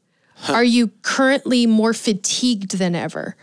Are 0.48 0.64
you 0.64 0.88
currently 1.02 1.66
more 1.66 1.94
fatigued 1.94 2.78
than 2.78 2.96
ever? 2.96 3.36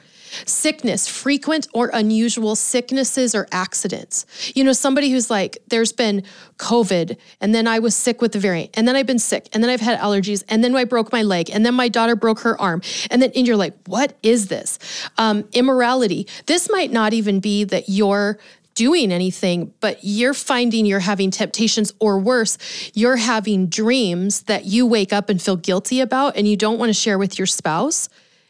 Sickness, 0.44 1.09
frequent 1.09 1.68
or 1.72 1.90
unusual 1.92 2.57
sicknesses 2.57 3.35
or 3.35 3.46
accidents. 3.53 4.27
You 4.55 4.64
know, 4.64 4.72
somebody 4.72 5.11
who's 5.11 5.31
like, 5.31 5.59
there's 5.68 5.92
been 5.92 6.22
COVID, 6.59 7.16
and 7.40 7.55
then 7.55 7.66
I 7.66 7.79
was 7.79 7.94
sick 7.94 8.20
with 8.20 8.33
the 8.33 8.38
variant, 8.38 8.70
and 8.75 8.87
then 8.87 8.96
I've 8.96 9.07
been 9.07 9.18
sick, 9.18 9.49
and 9.53 9.62
then 9.62 9.70
I've 9.70 9.81
had 9.81 9.99
allergies, 9.99 10.44
and 10.49 10.62
then 10.62 10.75
I 10.75 10.85
broke 10.85 11.12
my 11.12 11.22
leg, 11.22 11.51
and 11.51 11.64
then 11.64 11.75
my 11.75 11.88
daughter 11.88 12.16
broke 12.16 12.40
her 12.40 12.61
arm. 12.61 12.83
And 13.11 13.22
then 13.22 13.33
and 13.35 13.46
you're 13.46 13.57
like, 13.57 13.75
what 13.87 14.16
is 14.22 14.49
this? 14.49 14.79
Um, 15.18 15.49
immorality. 15.53 16.27
This 16.46 16.70
might 16.70 16.92
not 16.92 17.12
even 17.12 17.40
be 17.40 17.64
that 17.64 17.88
you're 17.88 18.38
doing 18.75 19.11
anything, 19.11 19.72
but 19.81 19.99
you're 20.03 20.35
finding 20.35 20.87
you're 20.87 21.01
having 21.01 21.31
temptations, 21.31 21.92
or 21.99 22.18
worse, 22.18 22.59
you're 22.94 23.16
having 23.16 23.66
dreams 23.66 24.42
that 24.42 24.66
you 24.66 24.87
wake 24.87 25.12
up 25.12 25.29
and 25.29 25.40
feel 25.40 25.57
guilty 25.57 26.01
about 26.01 26.37
and 26.37 26.46
you 26.46 26.57
don't 26.57 26.79
want 26.79 26.90
to 26.90 26.94
share 26.94 27.18
with 27.18 27.38
your 27.38 27.46
spouse. 27.46 28.09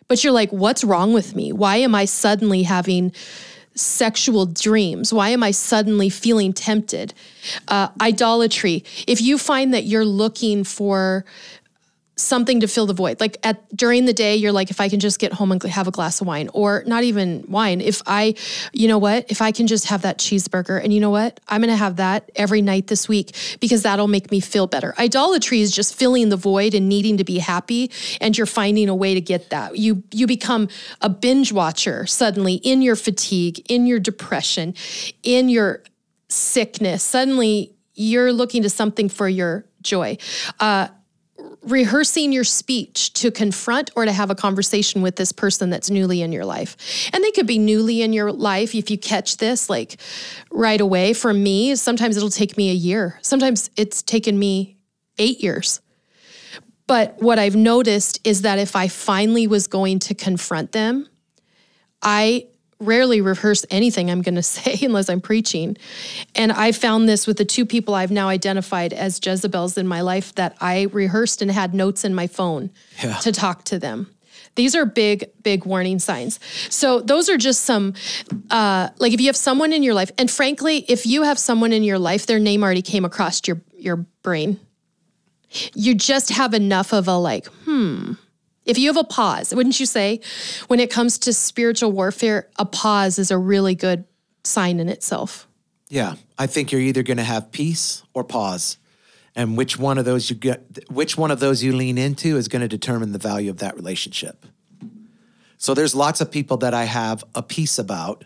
But 0.09 0.23
you're 0.23 0.33
like, 0.33 0.51
what's 0.51 0.85
wrong 0.85 1.12
with 1.12 1.35
me? 1.35 1.53
Why 1.53 1.77
am 1.77 1.95
I 1.95 2.05
suddenly 2.05 2.62
having 2.62 3.12
sexual 3.75 4.47
dreams? 4.47 5.12
Why 5.12 5.31
am 5.31 5.42
I 5.42 5.51
suddenly 5.51 6.09
feeling 6.09 6.53
tempted? 6.53 7.12
Uh, 7.69 7.88
idolatry. 8.01 8.85
If 9.07 9.21
you 9.21 9.38
find 9.38 9.75
that 9.75 9.85
you're 9.85 10.05
looking 10.05 10.64
for 10.64 11.25
something 12.16 12.61
to 12.61 12.66
fill 12.66 12.87
the 12.87 12.94
void. 12.94 13.20
Like 13.20 13.37
at 13.42 13.76
during 13.76 14.07
the 14.07 14.12
day, 14.12 14.37
you're 14.37 14.52
like, 14.52 14.70
if 14.70 14.81
I 14.81 14.88
can 14.88 15.00
just 15.00 15.18
get 15.18 15.35
home 15.35 15.52
and 15.52 15.62
have 15.64 15.87
a 15.87 15.90
glass 15.90 16.20
of 16.20 16.26
wine, 16.26 16.48
or 16.55 16.83
not 16.87 17.05
even 17.05 17.44
wine. 17.48 17.81
If 17.83 18.00
I, 18.07 18.35
you 18.72 18.88
know 18.88 18.98
what, 18.98 19.31
if 19.31 19.42
I 19.42 19.52
can 19.52 19.66
just 19.66 19.87
have 19.87 20.02
that 20.02 20.18
cheeseburger, 20.18 20.83
and 20.83 20.92
you 20.92 21.00
know 21.00 21.11
what, 21.11 21.40
I'm 21.48 21.61
gonna 21.61 21.76
have 21.76 21.96
that 21.96 22.31
every 22.35 22.62
night 22.62 22.87
this 22.87 23.09
week 23.09 23.37
because 23.61 23.83
that'll 23.83 24.09
make 24.09 24.31
me 24.31 24.40
feel 24.40 24.66
better. 24.66 24.94
Idolatry 24.98 25.61
is 25.61 25.70
just 25.70 25.94
filling 25.94 26.31
the 26.31 26.37
void 26.37 26.74
and 26.74 26.88
needing 26.88 27.18
to 27.18 27.24
be 27.24 27.38
happy, 27.38 27.90
and 28.20 28.37
you're 28.37 28.46
finding 28.46 28.88
a 28.88 28.94
way 28.94 29.12
to 29.12 29.20
get 29.20 29.50
that. 29.50 29.76
You 29.76 30.02
you 30.12 30.26
become 30.26 30.68
a 31.02 31.11
binge 31.11 31.52
watcher 31.52 32.07
suddenly 32.07 32.55
in 32.55 32.81
your 32.81 32.96
fatigue, 32.96 33.64
in 33.71 33.87
your 33.87 34.00
depression, 34.00 34.75
in 35.23 35.50
your 35.50 35.83
sickness. 36.29 37.02
Suddenly 37.02 37.75
you're 37.94 38.33
looking 38.33 38.62
to 38.62 38.71
something 38.71 39.08
for 39.08 39.29
your 39.29 39.67
joy. 39.83 40.19
Uh, 40.60 40.88
rehearsing 41.67 42.33
your 42.33 42.44
speech 42.44 43.12
to 43.14 43.31
confront 43.31 43.90
or 43.96 44.04
to 44.04 44.12
have 44.12 44.31
a 44.31 44.35
conversation 44.35 45.02
with 45.02 45.17
this 45.17 45.33
person 45.33 45.69
that's 45.69 45.90
newly 45.90 46.23
in 46.23 46.33
your 46.33 46.44
life. 46.44 47.10
And 47.12 47.23
they 47.23 47.33
could 47.33 47.46
be 47.46 47.58
newly 47.58 48.02
in 48.02 48.12
your 48.12 48.33
life 48.33 48.75
if 48.75 48.90
you 48.90 48.96
catch 48.96 49.37
this 49.38 49.69
like 49.69 50.00
right 50.50 50.81
away. 50.81 51.12
For 51.12 51.35
me, 51.35 51.75
sometimes 51.75 52.17
it'll 52.17 52.31
take 52.31 52.56
me 52.56 52.71
a 52.71 52.75
year. 52.75 53.19
Sometimes 53.23 53.71
it's 53.77 54.02
taken 54.02 54.38
me 54.38 54.77
8 55.19 55.42
years. 55.42 55.81
But 56.87 57.21
what 57.21 57.38
I've 57.38 57.56
noticed 57.56 58.21
is 58.25 58.42
that 58.42 58.60
if 58.60 58.77
I 58.77 58.87
finally 58.87 59.48
was 59.48 59.67
going 59.67 59.98
to 60.00 60.14
confront 60.14 60.71
them, 60.71 61.08
I 62.00 62.46
rarely 62.79 63.20
rehearse 63.20 63.64
anything 63.70 64.10
I'm 64.10 64.22
going 64.22 64.35
to 64.42 64.42
say 64.42 64.79
unless 64.85 65.08
I'm 65.08 65.20
preaching. 65.20 65.77
And 66.35 66.52
I 66.52 66.72
found 66.72 67.08
this 67.08 67.27
with 67.27 67.38
the 67.38 67.44
two 67.44 67.64
people 67.66 67.94
I've 67.94 68.10
now 68.10 68.29
identified 68.29 68.92
as 68.92 69.20
Jezebels 69.24 69.79
in 69.79 69.87
my 69.87 70.00
life 70.02 70.35
that 70.35 70.56
I 70.60 70.83
rehearsed 70.92 71.42
and 71.42 71.50
had 71.50 71.74
notes 71.74 72.04
in 72.04 72.14
my 72.14 72.27
phone 72.27 72.70
Yeah. 73.02 73.14
to 73.18 73.33
talk 73.33 73.64
to 73.64 73.79
them. 73.79 74.08
These 74.56 74.74
are 74.74 74.87
big, 74.87 75.27
big 75.42 75.66
warning 75.66 75.98
signs. 75.98 76.40
So, 76.70 77.00
those 77.00 77.29
are 77.29 77.37
just 77.37 77.64
some, 77.64 77.92
uh, 78.50 78.88
like 78.98 79.12
if 79.12 79.20
you 79.20 79.27
have 79.27 79.37
someone 79.37 79.70
in 79.72 79.83
your 79.83 79.92
life, 79.92 80.10
and 80.16 80.31
frankly, 80.31 80.79
if 80.88 81.04
you 81.04 81.24
have 81.24 81.38
someone 81.38 81.74
in 81.74 81.85
your 81.85 81.98
life, 81.98 82.24
their 82.24 82.38
name 82.38 82.62
already 82.62 82.81
came 82.81 83.04
across 83.04 83.46
your, 83.46 83.60
your 83.77 83.96
brain, 84.22 84.58
you 85.74 85.94
just 85.94 86.31
have 86.31 86.54
enough 86.54 86.94
of 86.94 87.06
a 87.06 87.16
like, 87.18 87.46
hmm, 87.66 88.12
if 88.67 88.79
you 88.79 88.88
have 88.88 88.96
a 88.96 89.04
pause, 89.04 89.54
wouldn't 89.54 89.81
you 89.81 89.87
say, 89.87 90.21
when 90.67 90.81
it 90.81 90.90
comes 90.90 91.19
to 91.19 91.33
spiritual 91.33 91.92
warfare, 91.92 92.48
a 92.58 92.67
pause 92.67 93.19
is 93.19 93.31
a 93.31 93.38
really 93.38 93.75
good 93.75 94.04
sign 94.44 94.81
in 94.81 94.88
itself? 94.88 95.48
Yeah, 95.88 96.17
I 96.37 96.46
think 96.48 96.73
you're 96.73 96.81
either 96.81 97.02
going 97.02 97.17
to 97.17 97.25
have 97.25 97.52
peace 97.52 98.02
or 98.12 98.25
pause, 98.25 98.77
and 99.37 99.56
which 99.56 99.79
one 99.79 99.98
of 99.98 100.04
those 100.04 100.29
you 100.29 100.37
get, 100.37 100.90
which 100.90 101.17
one 101.17 101.31
of 101.31 101.38
those 101.38 101.62
you 101.62 101.75
lean 101.75 101.96
into, 101.96 102.37
is 102.37 102.48
going 102.48 102.62
to 102.62 102.69
determine 102.69 103.12
the 103.12 103.19
value 103.19 103.50
of 103.50 103.58
that 103.58 103.77
relationship. 103.77 104.44
So 105.58 105.73
there's 105.73 105.94
lots 105.94 106.21
of 106.21 106.31
people 106.31 106.56
that 106.58 106.75
I 106.75 106.85
have 106.85 107.25
a 107.35 107.42
peace 107.42 107.79
about, 107.79 108.25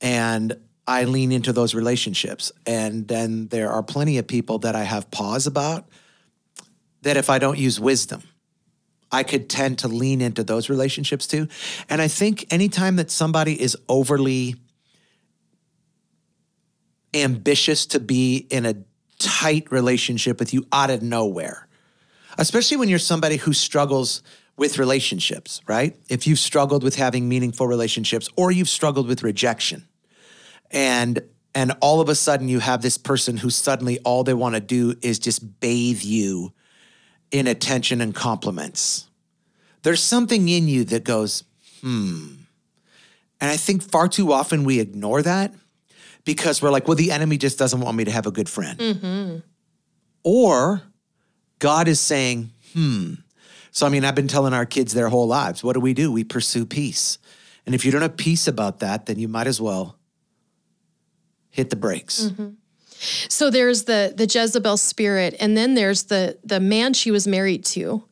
and 0.00 0.56
I 0.86 1.04
lean 1.04 1.32
into 1.32 1.52
those 1.52 1.74
relationships, 1.74 2.52
and 2.66 3.08
then 3.08 3.48
there 3.48 3.70
are 3.70 3.82
plenty 3.82 4.18
of 4.18 4.26
people 4.26 4.58
that 4.58 4.76
I 4.76 4.82
have 4.82 5.10
pause 5.10 5.46
about. 5.46 5.88
That 7.02 7.16
if 7.16 7.30
I 7.30 7.38
don't 7.38 7.58
use 7.58 7.80
wisdom, 7.80 8.22
I 9.12 9.22
could 9.22 9.50
tend 9.50 9.78
to 9.80 9.88
lean 9.88 10.22
into 10.22 10.42
those 10.42 10.70
relationships 10.70 11.26
too. 11.26 11.46
And 11.88 12.00
I 12.00 12.08
think 12.08 12.46
anytime 12.50 12.96
that 12.96 13.10
somebody 13.10 13.60
is 13.60 13.76
overly 13.88 14.56
ambitious 17.14 17.84
to 17.86 18.00
be 18.00 18.46
in 18.50 18.64
a 18.64 18.74
tight 19.18 19.70
relationship 19.70 20.40
with 20.40 20.54
you 20.54 20.66
out 20.72 20.90
of 20.90 21.02
nowhere, 21.02 21.68
especially 22.38 22.78
when 22.78 22.88
you're 22.88 22.98
somebody 22.98 23.36
who 23.36 23.52
struggles 23.52 24.22
with 24.56 24.78
relationships, 24.78 25.60
right? 25.66 25.96
If 26.08 26.26
you've 26.26 26.38
struggled 26.38 26.82
with 26.82 26.96
having 26.96 27.28
meaningful 27.28 27.66
relationships 27.66 28.28
or 28.36 28.50
you've 28.50 28.68
struggled 28.68 29.06
with 29.06 29.22
rejection 29.22 29.86
and 30.70 31.22
and 31.54 31.72
all 31.80 32.00
of 32.00 32.08
a 32.08 32.14
sudden 32.14 32.48
you 32.48 32.60
have 32.60 32.80
this 32.80 32.96
person 32.96 33.36
who 33.36 33.50
suddenly 33.50 33.98
all 34.00 34.24
they 34.24 34.32
want 34.32 34.54
to 34.54 34.60
do 34.60 34.94
is 35.02 35.18
just 35.18 35.60
bathe 35.60 36.02
you 36.02 36.52
in 37.32 37.48
attention 37.48 38.00
and 38.00 38.14
compliments. 38.14 39.08
There's 39.82 40.02
something 40.02 40.48
in 40.48 40.68
you 40.68 40.84
that 40.84 41.02
goes, 41.02 41.42
hmm. 41.80 42.34
And 43.40 43.50
I 43.50 43.56
think 43.56 43.82
far 43.82 44.06
too 44.06 44.32
often 44.32 44.62
we 44.62 44.78
ignore 44.78 45.20
that 45.22 45.52
because 46.24 46.62
we're 46.62 46.70
like, 46.70 46.86
well, 46.86 46.96
the 46.96 47.10
enemy 47.10 47.36
just 47.36 47.58
doesn't 47.58 47.80
want 47.80 47.96
me 47.96 48.04
to 48.04 48.12
have 48.12 48.26
a 48.26 48.30
good 48.30 48.48
friend. 48.48 48.80
Or 50.22 50.82
God 51.58 51.88
is 51.88 51.98
saying, 51.98 52.52
hmm. 52.72 53.14
So, 53.72 53.86
I 53.86 53.88
mean, 53.88 54.04
I've 54.04 54.14
been 54.14 54.28
telling 54.28 54.52
our 54.52 54.66
kids 54.66 54.92
their 54.92 55.08
whole 55.08 55.26
lives, 55.26 55.64
what 55.64 55.72
do 55.72 55.80
we 55.80 55.94
do? 55.94 56.12
We 56.12 56.22
pursue 56.24 56.66
peace. 56.66 57.18
And 57.64 57.74
if 57.74 57.84
you 57.84 57.90
don't 57.90 58.02
have 58.02 58.16
peace 58.16 58.46
about 58.46 58.80
that, 58.80 59.06
then 59.06 59.18
you 59.18 59.28
might 59.28 59.46
as 59.46 59.60
well 59.60 59.96
hit 61.48 61.70
the 61.70 61.76
brakes. 61.76 62.30
So 63.28 63.50
there's 63.50 63.84
the 63.84 64.12
the 64.16 64.26
Jezebel 64.26 64.76
spirit, 64.76 65.34
and 65.40 65.56
then 65.56 65.74
there's 65.74 66.04
the 66.04 66.38
the 66.44 66.60
man 66.60 66.94
she 66.94 67.10
was 67.10 67.26
married 67.26 67.64
to. 67.66 68.04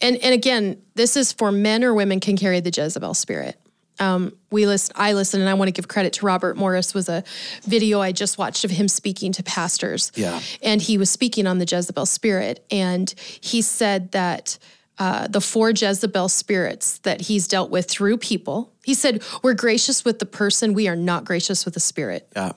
And 0.00 0.16
and 0.16 0.34
again, 0.34 0.82
this 0.94 1.16
is 1.16 1.32
for 1.32 1.52
men 1.52 1.84
or 1.84 1.94
women 1.94 2.20
can 2.20 2.36
carry 2.36 2.60
the 2.60 2.70
Jezebel 2.70 3.14
spirit. 3.14 3.56
Um, 3.98 4.34
we 4.50 4.66
list, 4.66 4.92
I 4.94 5.12
listen, 5.12 5.42
and 5.42 5.50
I 5.50 5.54
want 5.54 5.68
to 5.68 5.72
give 5.72 5.86
credit 5.86 6.14
to 6.14 6.26
Robert 6.26 6.56
Morris. 6.56 6.94
Was 6.94 7.08
a 7.10 7.22
video 7.64 8.00
I 8.00 8.12
just 8.12 8.38
watched 8.38 8.64
of 8.64 8.70
him 8.70 8.88
speaking 8.88 9.30
to 9.32 9.42
pastors. 9.42 10.10
Yeah. 10.14 10.40
and 10.62 10.80
he 10.80 10.96
was 10.96 11.10
speaking 11.10 11.46
on 11.46 11.58
the 11.58 11.66
Jezebel 11.66 12.06
spirit, 12.06 12.64
and 12.70 13.12
he 13.40 13.62
said 13.62 14.12
that. 14.12 14.58
Uh, 14.98 15.26
the 15.28 15.40
four 15.40 15.70
Jezebel 15.70 16.28
spirits 16.28 16.98
that 16.98 17.22
he's 17.22 17.48
dealt 17.48 17.70
with 17.70 17.88
through 17.88 18.18
people. 18.18 18.70
He 18.84 18.92
said, 18.92 19.22
We're 19.42 19.54
gracious 19.54 20.04
with 20.04 20.18
the 20.18 20.26
person, 20.26 20.74
we 20.74 20.88
are 20.88 20.96
not 20.96 21.24
gracious 21.24 21.64
with 21.64 21.72
the 21.72 21.80
spirit 21.80 22.28
Yeah. 22.36 22.52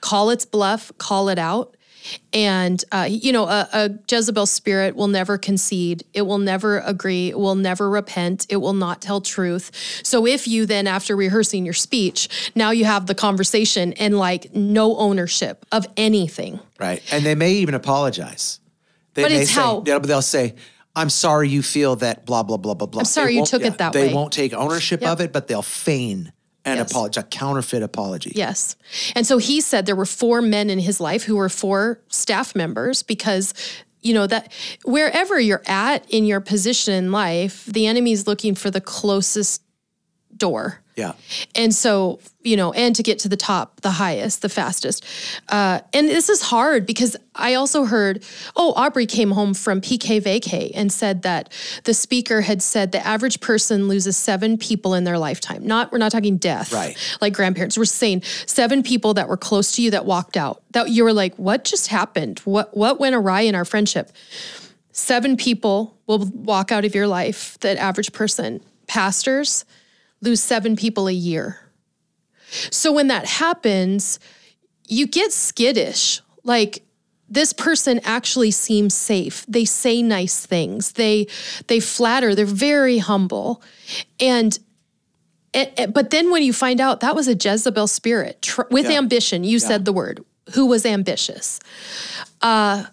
Call 0.00 0.30
its 0.30 0.44
bluff, 0.44 0.92
call 0.98 1.28
it 1.28 1.38
out. 1.38 1.74
And, 2.32 2.82
uh, 2.90 3.06
you 3.10 3.32
know, 3.32 3.44
a, 3.46 3.68
a 3.72 3.90
Jezebel 4.10 4.46
spirit 4.46 4.96
will 4.96 5.08
never 5.08 5.36
concede. 5.36 6.04
It 6.14 6.22
will 6.22 6.38
never 6.38 6.78
agree. 6.78 7.28
It 7.30 7.38
will 7.38 7.56
never 7.56 7.90
repent. 7.90 8.46
It 8.48 8.56
will 8.58 8.72
not 8.72 9.02
tell 9.02 9.20
truth. 9.20 9.70
So 10.04 10.26
if 10.26 10.48
you 10.48 10.64
then, 10.64 10.86
after 10.86 11.16
rehearsing 11.16 11.64
your 11.66 11.74
speech, 11.74 12.50
now 12.54 12.70
you 12.70 12.84
have 12.86 13.06
the 13.06 13.14
conversation 13.14 13.92
and 13.94 14.16
like 14.16 14.54
no 14.54 14.96
ownership 14.96 15.66
of 15.70 15.86
anything. 15.98 16.60
Right. 16.80 17.02
And 17.12 17.26
they 17.26 17.34
may 17.34 17.52
even 17.54 17.74
apologize. 17.74 18.60
They 19.14 19.22
But 19.24 19.32
may 19.32 19.38
it's 19.42 19.50
say, 19.50 19.60
how- 19.60 19.80
they'll, 19.80 20.22
say, 20.22 20.54
I'm 20.96 21.10
sorry 21.10 21.48
you 21.50 21.62
feel 21.62 21.96
that 21.96 22.24
blah, 22.24 22.42
blah, 22.42 22.56
blah, 22.56 22.74
blah, 22.74 22.86
blah. 22.86 23.00
I'm 23.00 23.04
sorry 23.06 23.34
you 23.36 23.44
took 23.44 23.62
it 23.62 23.78
that 23.78 23.92
they 23.92 24.02
way. 24.02 24.08
They 24.08 24.14
won't 24.14 24.32
take 24.32 24.54
ownership 24.54 25.02
Yep. 25.02 25.10
of 25.10 25.20
it, 25.20 25.32
but 25.32 25.46
they'll 25.48 25.60
feign 25.62 26.32
an 26.72 26.78
Yes. 26.78 26.90
apology, 26.90 27.20
a 27.20 27.22
counterfeit 27.22 27.82
apology. 27.82 28.32
Yes. 28.34 28.76
And 29.14 29.26
so 29.26 29.38
he 29.38 29.60
said 29.60 29.86
there 29.86 29.96
were 29.96 30.06
four 30.06 30.40
men 30.42 30.70
in 30.70 30.78
his 30.78 31.00
life 31.00 31.24
who 31.24 31.36
were 31.36 31.48
four 31.48 32.00
staff 32.08 32.54
members 32.54 33.02
because 33.02 33.54
you 34.00 34.14
know 34.14 34.26
that 34.28 34.52
wherever 34.84 35.40
you're 35.40 35.62
at 35.66 36.08
in 36.10 36.24
your 36.24 36.40
position 36.40 36.94
in 36.94 37.10
life, 37.12 37.64
the 37.66 37.86
enemy's 37.86 38.26
looking 38.26 38.54
for 38.54 38.70
the 38.70 38.80
closest 38.80 39.62
door. 40.36 40.80
Yeah. 40.98 41.12
And 41.54 41.72
so, 41.72 42.18
you 42.42 42.56
know, 42.56 42.72
and 42.72 42.94
to 42.96 43.04
get 43.04 43.20
to 43.20 43.28
the 43.28 43.36
top, 43.36 43.82
the 43.82 43.92
highest, 43.92 44.42
the 44.42 44.48
fastest. 44.48 45.04
Uh, 45.48 45.78
and 45.94 46.08
this 46.08 46.28
is 46.28 46.42
hard 46.42 46.86
because 46.86 47.16
I 47.36 47.54
also 47.54 47.84
heard, 47.84 48.24
oh, 48.56 48.72
Aubrey 48.74 49.06
came 49.06 49.30
home 49.30 49.54
from 49.54 49.80
PK 49.80 50.20
Vacay 50.20 50.72
and 50.74 50.90
said 50.92 51.22
that 51.22 51.52
the 51.84 51.94
speaker 51.94 52.40
had 52.40 52.60
said 52.62 52.90
the 52.90 53.06
average 53.06 53.38
person 53.40 53.86
loses 53.86 54.16
seven 54.16 54.58
people 54.58 54.94
in 54.94 55.04
their 55.04 55.18
lifetime. 55.20 55.64
Not, 55.64 55.92
we're 55.92 55.98
not 55.98 56.10
talking 56.10 56.36
death, 56.36 56.72
Right. 56.72 56.96
like 57.20 57.32
grandparents. 57.32 57.78
We're 57.78 57.84
saying 57.84 58.22
seven 58.46 58.82
people 58.82 59.14
that 59.14 59.28
were 59.28 59.36
close 59.36 59.70
to 59.76 59.82
you 59.82 59.92
that 59.92 60.04
walked 60.04 60.36
out. 60.36 60.62
That 60.72 60.90
you 60.90 61.04
were 61.04 61.12
like, 61.12 61.36
what 61.36 61.62
just 61.62 61.86
happened? 61.86 62.40
What 62.40 62.76
what 62.76 62.98
went 62.98 63.14
awry 63.14 63.42
in 63.42 63.54
our 63.54 63.64
friendship? 63.64 64.10
Seven 64.90 65.36
people 65.36 65.96
will 66.08 66.26
walk 66.34 66.72
out 66.72 66.84
of 66.84 66.92
your 66.96 67.06
life, 67.06 67.56
that 67.60 67.76
average 67.76 68.12
person. 68.12 68.60
Pastors 68.88 69.64
lose 70.20 70.40
seven 70.42 70.76
people 70.76 71.06
a 71.08 71.12
year. 71.12 71.60
So 72.70 72.92
when 72.92 73.08
that 73.08 73.26
happens, 73.26 74.18
you 74.86 75.06
get 75.06 75.32
skittish. 75.32 76.20
Like 76.44 76.82
this 77.28 77.52
person 77.52 78.00
actually 78.04 78.50
seems 78.50 78.94
safe. 78.94 79.44
They 79.46 79.64
say 79.66 80.02
nice 80.02 80.44
things. 80.46 80.92
They 80.92 81.26
they 81.66 81.78
flatter. 81.80 82.34
They're 82.34 82.46
very 82.46 82.98
humble. 82.98 83.62
And 84.18 84.58
it, 85.52 85.72
it- 85.78 85.92
but 85.94 86.10
then 86.10 86.30
when 86.30 86.42
you 86.42 86.52
find 86.52 86.80
out 86.80 87.00
that 87.00 87.14
was 87.14 87.28
a 87.28 87.34
Jezebel 87.34 87.86
spirit 87.86 88.40
tr- 88.42 88.62
with 88.70 88.86
Yeah. 88.90 88.96
ambition, 88.98 89.44
you 89.44 89.58
said 89.58 89.84
the 89.84 89.92
word, 89.92 90.24
who 90.54 90.66
was 90.66 90.86
ambitious. 90.86 91.60
Uh, 92.40 92.84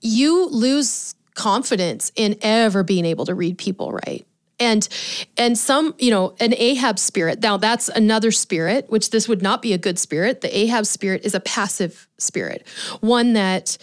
you 0.00 0.48
lose 0.48 1.14
confidence 1.34 2.10
in 2.16 2.36
ever 2.42 2.82
being 2.82 3.04
able 3.04 3.26
to 3.26 3.34
read 3.34 3.58
people 3.58 3.92
right. 3.92 4.26
And 4.60 4.88
and 5.36 5.56
some, 5.56 5.94
you 5.98 6.10
know, 6.10 6.34
an 6.40 6.52
Ahab 6.56 6.98
spirit. 6.98 7.40
Now 7.40 7.56
that's 7.56 7.88
another 7.88 8.32
spirit, 8.32 8.90
which 8.90 9.10
this 9.10 9.28
would 9.28 9.40
not 9.40 9.62
be 9.62 9.72
a 9.72 9.78
good 9.78 9.98
spirit. 9.98 10.40
The 10.40 10.56
Ahab 10.56 10.86
spirit 10.86 11.24
is 11.24 11.34
a 11.34 11.40
passive 11.40 12.08
spirit, 12.18 12.66
one 13.00 13.34
that 13.34 13.78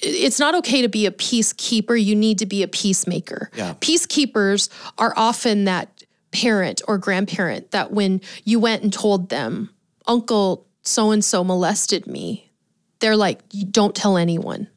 it's 0.00 0.38
not 0.38 0.54
okay 0.54 0.82
to 0.82 0.88
be 0.88 1.06
a 1.06 1.10
peacekeeper. 1.10 2.00
You 2.00 2.14
need 2.14 2.38
to 2.38 2.46
be 2.46 2.62
a 2.62 2.68
peacemaker. 2.68 3.50
Yeah. 3.54 3.74
Peacekeepers 3.80 4.68
are 4.96 5.12
often 5.16 5.64
that 5.64 6.04
parent 6.30 6.82
or 6.86 6.98
grandparent 6.98 7.70
that 7.72 7.90
when 7.90 8.20
you 8.44 8.60
went 8.60 8.82
and 8.82 8.92
told 8.92 9.28
them, 9.28 9.70
Uncle 10.06 10.66
so 10.82 11.10
and 11.10 11.24
so 11.24 11.42
molested 11.42 12.06
me, 12.06 12.50
they're 13.00 13.16
like, 13.16 13.40
don't 13.70 13.94
tell 13.94 14.16
anyone. 14.16 14.68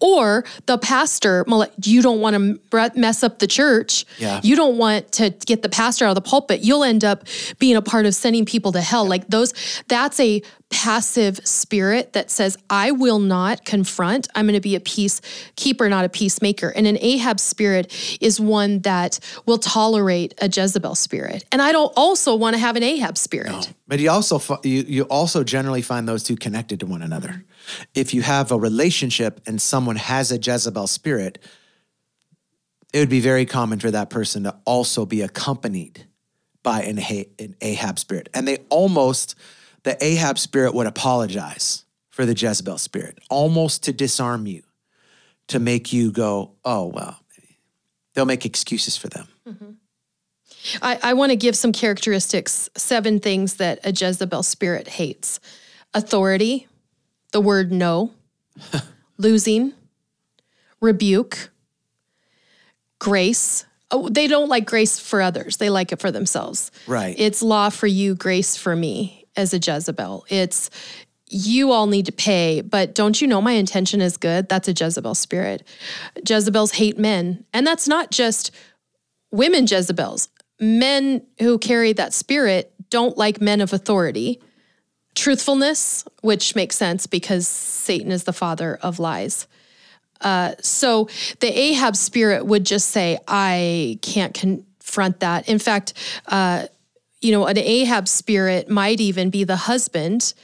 Or 0.00 0.44
the 0.66 0.78
pastor, 0.78 1.44
you 1.82 2.02
don't 2.02 2.20
want 2.20 2.34
to 2.36 2.92
mess 2.94 3.22
up 3.22 3.38
the 3.38 3.46
church. 3.46 4.04
Yeah. 4.18 4.40
You 4.42 4.56
don't 4.56 4.78
want 4.78 5.12
to 5.12 5.30
get 5.30 5.62
the 5.62 5.68
pastor 5.68 6.04
out 6.04 6.10
of 6.10 6.14
the 6.14 6.28
pulpit. 6.28 6.60
You'll 6.60 6.84
end 6.84 7.04
up 7.04 7.24
being 7.58 7.76
a 7.76 7.82
part 7.82 8.06
of 8.06 8.14
sending 8.14 8.44
people 8.44 8.72
to 8.72 8.80
hell. 8.80 9.06
Like 9.06 9.28
those, 9.28 9.54
that's 9.88 10.18
a 10.20 10.42
passive 10.70 11.38
spirit 11.46 12.12
that 12.12 12.30
says, 12.30 12.56
I 12.68 12.90
will 12.90 13.18
not 13.18 13.64
confront. 13.64 14.28
I'm 14.34 14.46
going 14.46 14.54
to 14.54 14.60
be 14.60 14.76
a 14.76 14.80
peacekeeper, 14.80 15.88
not 15.88 16.04
a 16.04 16.08
peacemaker. 16.08 16.68
And 16.68 16.86
an 16.86 16.98
Ahab 17.00 17.40
spirit 17.40 17.92
is 18.20 18.38
one 18.38 18.80
that 18.80 19.18
will 19.46 19.58
tolerate 19.58 20.34
a 20.40 20.48
Jezebel 20.48 20.94
spirit. 20.94 21.44
And 21.50 21.62
I 21.62 21.72
don't 21.72 21.92
also 21.96 22.34
want 22.34 22.54
to 22.54 22.60
have 22.60 22.76
an 22.76 22.82
Ahab 22.82 23.16
spirit. 23.16 23.72
But 23.86 24.00
you 24.00 24.10
also 24.10 24.40
you 24.62 24.82
you 24.82 25.02
also 25.04 25.42
generally 25.42 25.82
find 25.82 26.06
those 26.06 26.22
two 26.22 26.36
connected 26.36 26.80
to 26.80 26.86
one 26.86 27.00
another. 27.02 27.44
If 27.94 28.14
you 28.14 28.22
have 28.22 28.50
a 28.50 28.58
relationship 28.58 29.40
and 29.46 29.60
someone 29.60 29.96
has 29.96 30.32
a 30.32 30.38
Jezebel 30.38 30.86
spirit, 30.86 31.38
it 32.92 32.98
would 33.00 33.08
be 33.08 33.20
very 33.20 33.44
common 33.44 33.78
for 33.78 33.90
that 33.90 34.10
person 34.10 34.44
to 34.44 34.56
also 34.64 35.04
be 35.04 35.22
accompanied 35.22 36.06
by 36.62 36.82
an, 36.82 36.98
Ahab 37.60 37.98
spirit. 37.98 38.28
And 38.34 38.46
they 38.46 38.58
almost, 38.68 39.34
the 39.84 40.02
Ahab 40.04 40.38
spirit 40.38 40.74
would 40.74 40.86
apologize 40.86 41.84
for 42.10 42.26
the 42.26 42.34
Jezebel 42.34 42.78
spirit, 42.78 43.18
almost 43.30 43.84
to 43.84 43.92
disarm 43.92 44.46
you, 44.46 44.62
to 45.48 45.58
make 45.58 45.92
you 45.92 46.10
go, 46.10 46.52
oh, 46.64 46.86
well, 46.86 47.20
they'll 48.14 48.26
make 48.26 48.44
excuses 48.44 48.96
for 48.96 49.08
them. 49.08 49.28
Mm-hmm. 49.46 49.70
I, 50.82 50.98
I 51.02 51.12
want 51.14 51.30
to 51.30 51.36
give 51.36 51.56
some 51.56 51.72
characteristics, 51.72 52.68
seven 52.76 53.20
things 53.20 53.54
that 53.54 53.78
a 53.84 53.92
Jezebel 53.92 54.42
spirit 54.42 54.88
hates 54.88 55.40
authority, 55.94 56.66
the 57.32 57.40
word 57.40 57.72
no, 57.72 58.12
losing, 59.18 59.72
rebuke, 60.80 61.50
grace. 62.98 63.64
Oh, 63.90 64.08
they 64.08 64.26
don't 64.26 64.48
like 64.48 64.66
grace 64.66 64.98
for 64.98 65.22
others. 65.22 65.56
They 65.56 65.70
like 65.70 65.92
it 65.92 66.00
for 66.00 66.10
themselves. 66.10 66.70
Right. 66.86 67.16
It's 67.18 67.42
law 67.42 67.70
for 67.70 67.86
you, 67.86 68.14
grace 68.14 68.56
for 68.56 68.76
me 68.76 69.26
as 69.36 69.54
a 69.54 69.58
Jezebel. 69.58 70.26
It's 70.28 70.68
you 71.30 71.72
all 71.72 71.86
need 71.86 72.06
to 72.06 72.12
pay, 72.12 72.60
but 72.60 72.94
don't 72.94 73.20
you 73.20 73.26
know 73.26 73.40
my 73.40 73.52
intention 73.52 74.00
is 74.00 74.16
good? 74.16 74.48
That's 74.48 74.68
a 74.68 74.72
Jezebel 74.72 75.14
spirit. 75.14 75.66
Jezebels 76.26 76.72
hate 76.72 76.98
men. 76.98 77.44
And 77.52 77.66
that's 77.66 77.86
not 77.86 78.10
just 78.10 78.50
women 79.30 79.66
Jezebels. 79.66 80.28
Men 80.60 81.24
who 81.38 81.58
carry 81.58 81.92
that 81.92 82.12
spirit 82.12 82.72
don't 82.90 83.16
like 83.16 83.40
men 83.40 83.60
of 83.60 83.72
authority. 83.72 84.40
Truthfulness, 85.18 86.04
which 86.20 86.54
makes 86.54 86.76
sense 86.76 87.08
because 87.08 87.48
Satan 87.48 88.12
is 88.12 88.22
the 88.22 88.32
father 88.32 88.78
of 88.82 89.00
lies. 89.00 89.48
Uh, 90.20 90.52
so 90.60 91.08
the 91.40 91.48
Ahab 91.48 91.96
spirit 91.96 92.46
would 92.46 92.64
just 92.64 92.90
say, 92.90 93.18
I 93.26 93.98
can't 94.00 94.32
confront 94.32 95.18
that. 95.18 95.48
In 95.48 95.58
fact, 95.58 95.94
uh, 96.28 96.66
you 97.20 97.32
know, 97.32 97.46
an 97.46 97.58
Ahab 97.58 98.06
spirit 98.06 98.70
might 98.70 99.00
even 99.00 99.28
be 99.28 99.42
the 99.42 99.56
husband 99.56 100.34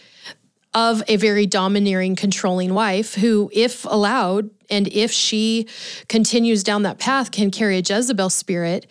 of 0.75 1.03
a 1.07 1.17
very 1.17 1.47
domineering, 1.47 2.17
controlling 2.17 2.75
wife 2.75 3.15
who, 3.15 3.49
if 3.53 3.85
allowed, 3.85 4.51
and 4.71 4.89
if 4.89 5.13
she 5.13 5.69
continues 6.09 6.65
down 6.65 6.83
that 6.83 6.99
path, 6.99 7.31
can 7.31 7.51
carry 7.51 7.77
a 7.77 7.81
Jezebel 7.81 8.31
spirit. 8.31 8.87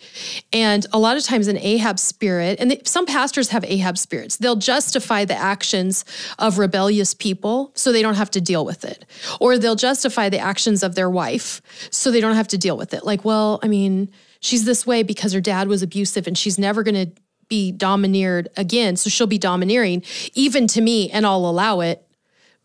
And 0.52 0.86
a 0.92 0.98
lot 0.98 1.16
of 1.16 1.24
times, 1.24 1.46
an 1.46 1.58
Ahab 1.58 1.98
spirit, 1.98 2.58
and 2.58 2.80
some 2.86 3.04
pastors 3.04 3.50
have 3.50 3.64
Ahab 3.64 3.98
spirits, 3.98 4.38
they'll 4.38 4.56
justify 4.56 5.24
the 5.26 5.34
actions 5.34 6.04
of 6.38 6.58
rebellious 6.58 7.12
people 7.12 7.70
so 7.74 7.92
they 7.92 8.02
don't 8.02 8.14
have 8.14 8.30
to 8.30 8.40
deal 8.40 8.64
with 8.64 8.84
it. 8.84 9.04
Or 9.40 9.58
they'll 9.58 9.76
justify 9.76 10.28
the 10.30 10.38
actions 10.38 10.82
of 10.82 10.94
their 10.94 11.10
wife 11.10 11.60
so 11.90 12.10
they 12.10 12.20
don't 12.20 12.36
have 12.36 12.48
to 12.48 12.58
deal 12.58 12.78
with 12.78 12.94
it. 12.94 13.04
Like, 13.04 13.24
well, 13.24 13.60
I 13.62 13.68
mean, 13.68 14.10
she's 14.40 14.64
this 14.64 14.86
way 14.86 15.02
because 15.02 15.32
her 15.32 15.40
dad 15.40 15.68
was 15.68 15.82
abusive 15.82 16.26
and 16.26 16.38
she's 16.38 16.58
never 16.58 16.82
going 16.82 16.94
to 16.94 17.23
be 17.54 17.70
domineered 17.70 18.48
again. 18.56 18.96
So 18.96 19.08
she'll 19.08 19.28
be 19.28 19.38
domineering 19.38 20.02
even 20.34 20.66
to 20.68 20.80
me, 20.80 21.08
and 21.10 21.24
I'll 21.24 21.46
allow 21.46 21.78
it 21.80 22.04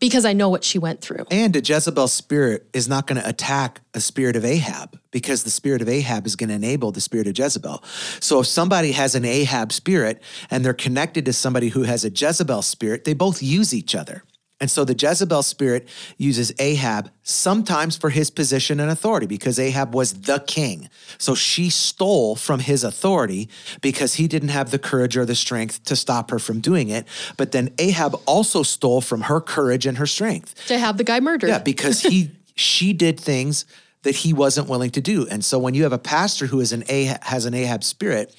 because 0.00 0.24
I 0.24 0.32
know 0.32 0.48
what 0.48 0.64
she 0.64 0.78
went 0.80 1.00
through. 1.00 1.26
And 1.30 1.54
a 1.54 1.60
Jezebel 1.60 2.08
spirit 2.08 2.68
is 2.72 2.88
not 2.88 3.06
going 3.06 3.20
to 3.20 3.28
attack 3.28 3.82
a 3.94 4.00
spirit 4.00 4.34
of 4.34 4.44
Ahab 4.44 4.98
because 5.12 5.44
the 5.44 5.50
spirit 5.50 5.80
of 5.80 5.88
Ahab 5.88 6.26
is 6.26 6.34
going 6.34 6.48
to 6.48 6.56
enable 6.56 6.90
the 6.90 7.00
spirit 7.00 7.28
of 7.28 7.38
Jezebel. 7.38 7.84
So 8.18 8.40
if 8.40 8.46
somebody 8.46 8.90
has 8.92 9.14
an 9.14 9.24
Ahab 9.24 9.72
spirit 9.72 10.20
and 10.50 10.64
they're 10.64 10.74
connected 10.74 11.24
to 11.26 11.32
somebody 11.32 11.68
who 11.68 11.84
has 11.84 12.04
a 12.04 12.10
Jezebel 12.10 12.62
spirit, 12.62 13.04
they 13.04 13.14
both 13.14 13.42
use 13.42 13.72
each 13.72 13.94
other. 13.94 14.24
And 14.60 14.70
so 14.70 14.84
the 14.84 14.94
Jezebel 14.94 15.42
spirit 15.42 15.88
uses 16.18 16.52
Ahab 16.58 17.10
sometimes 17.22 17.96
for 17.96 18.10
his 18.10 18.30
position 18.30 18.78
and 18.78 18.90
authority 18.90 19.26
because 19.26 19.58
Ahab 19.58 19.94
was 19.94 20.12
the 20.22 20.40
king. 20.40 20.90
So 21.16 21.34
she 21.34 21.70
stole 21.70 22.36
from 22.36 22.60
his 22.60 22.84
authority 22.84 23.48
because 23.80 24.14
he 24.14 24.28
didn't 24.28 24.50
have 24.50 24.70
the 24.70 24.78
courage 24.78 25.16
or 25.16 25.24
the 25.24 25.34
strength 25.34 25.84
to 25.84 25.96
stop 25.96 26.30
her 26.30 26.38
from 26.38 26.60
doing 26.60 26.90
it. 26.90 27.06
But 27.38 27.52
then 27.52 27.72
Ahab 27.78 28.20
also 28.26 28.62
stole 28.62 29.00
from 29.00 29.22
her 29.22 29.40
courage 29.40 29.86
and 29.86 29.96
her 29.96 30.06
strength 30.06 30.54
to 30.66 30.78
have 30.78 30.98
the 30.98 31.04
guy 31.04 31.20
murdered. 31.20 31.48
Yeah, 31.48 31.58
because 31.58 32.02
he 32.02 32.30
she 32.54 32.92
did 32.92 33.18
things 33.18 33.64
that 34.02 34.16
he 34.16 34.32
wasn't 34.32 34.68
willing 34.68 34.90
to 34.90 35.00
do. 35.00 35.26
And 35.28 35.44
so 35.44 35.58
when 35.58 35.74
you 35.74 35.82
have 35.82 35.92
a 35.92 35.98
pastor 35.98 36.46
who 36.46 36.60
is 36.60 36.72
an 36.72 36.84
Ahab, 36.88 37.22
has 37.24 37.44
an 37.44 37.54
Ahab 37.54 37.84
spirit 37.84 38.34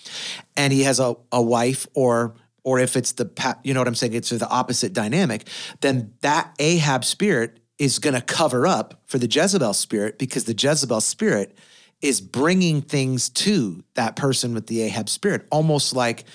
and 0.58 0.74
he 0.74 0.84
has 0.84 1.00
a, 1.00 1.16
a 1.32 1.42
wife 1.42 1.88
or 1.94 2.34
or 2.64 2.80
if 2.80 2.96
it's 2.96 3.14
the 3.14 3.58
you 3.64 3.74
know 3.74 3.80
what 3.80 3.88
I'm 3.88 3.96
saying, 3.96 4.14
it's 4.14 4.30
the 4.30 4.50
opposite 4.50 4.94
dynamic, 4.94 5.48
then 5.82 6.14
that 6.22 6.54
Ahab 6.60 7.04
spirit 7.06 7.60
is 7.78 8.00
going 8.00 8.14
to 8.14 8.22
cover 8.22 8.68
up 8.68 9.02
for 9.08 9.18
the 9.18 9.28
Jezebel 9.28 9.74
spirit 9.74 10.20
because 10.20 10.44
the 10.44 10.54
Jezebel 10.54 11.02
spirit 11.02 11.58
is 12.02 12.22
bringing 12.22 12.82
things 12.82 13.30
to 13.30 13.84
that 13.96 14.16
person 14.16 14.54
with 14.54 14.68
the 14.68 14.82
Ahab 14.82 15.10
spirit, 15.10 15.48
almost 15.52 15.96
like 15.96 16.26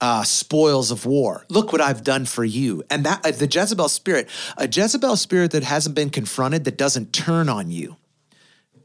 uh, 0.00 0.24
spoils 0.24 0.90
of 0.90 1.06
war. 1.06 1.44
Look 1.48 1.72
what 1.72 1.80
I've 1.80 2.02
done 2.02 2.24
for 2.24 2.44
you. 2.44 2.82
And 2.90 3.04
that 3.06 3.24
uh, 3.24 3.30
the 3.30 3.46
Jezebel 3.46 3.88
spirit, 3.88 4.28
a 4.56 4.66
Jezebel 4.66 5.16
spirit 5.16 5.52
that 5.52 5.62
hasn't 5.62 5.94
been 5.94 6.10
confronted, 6.10 6.64
that 6.64 6.76
doesn't 6.76 7.12
turn 7.12 7.48
on 7.48 7.70
you. 7.70 7.96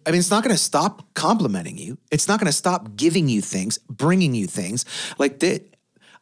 I 0.05 0.11
mean, 0.11 0.19
it's 0.19 0.31
not 0.31 0.43
going 0.43 0.55
to 0.55 0.61
stop 0.61 1.13
complimenting 1.15 1.77
you. 1.77 1.97
It's 2.11 2.27
not 2.27 2.39
going 2.39 2.47
to 2.47 2.53
stop 2.53 2.95
giving 2.95 3.27
you 3.27 3.41
things, 3.41 3.77
bringing 3.89 4.33
you 4.35 4.47
things. 4.47 4.85
Like 5.17 5.39
that, 5.39 5.75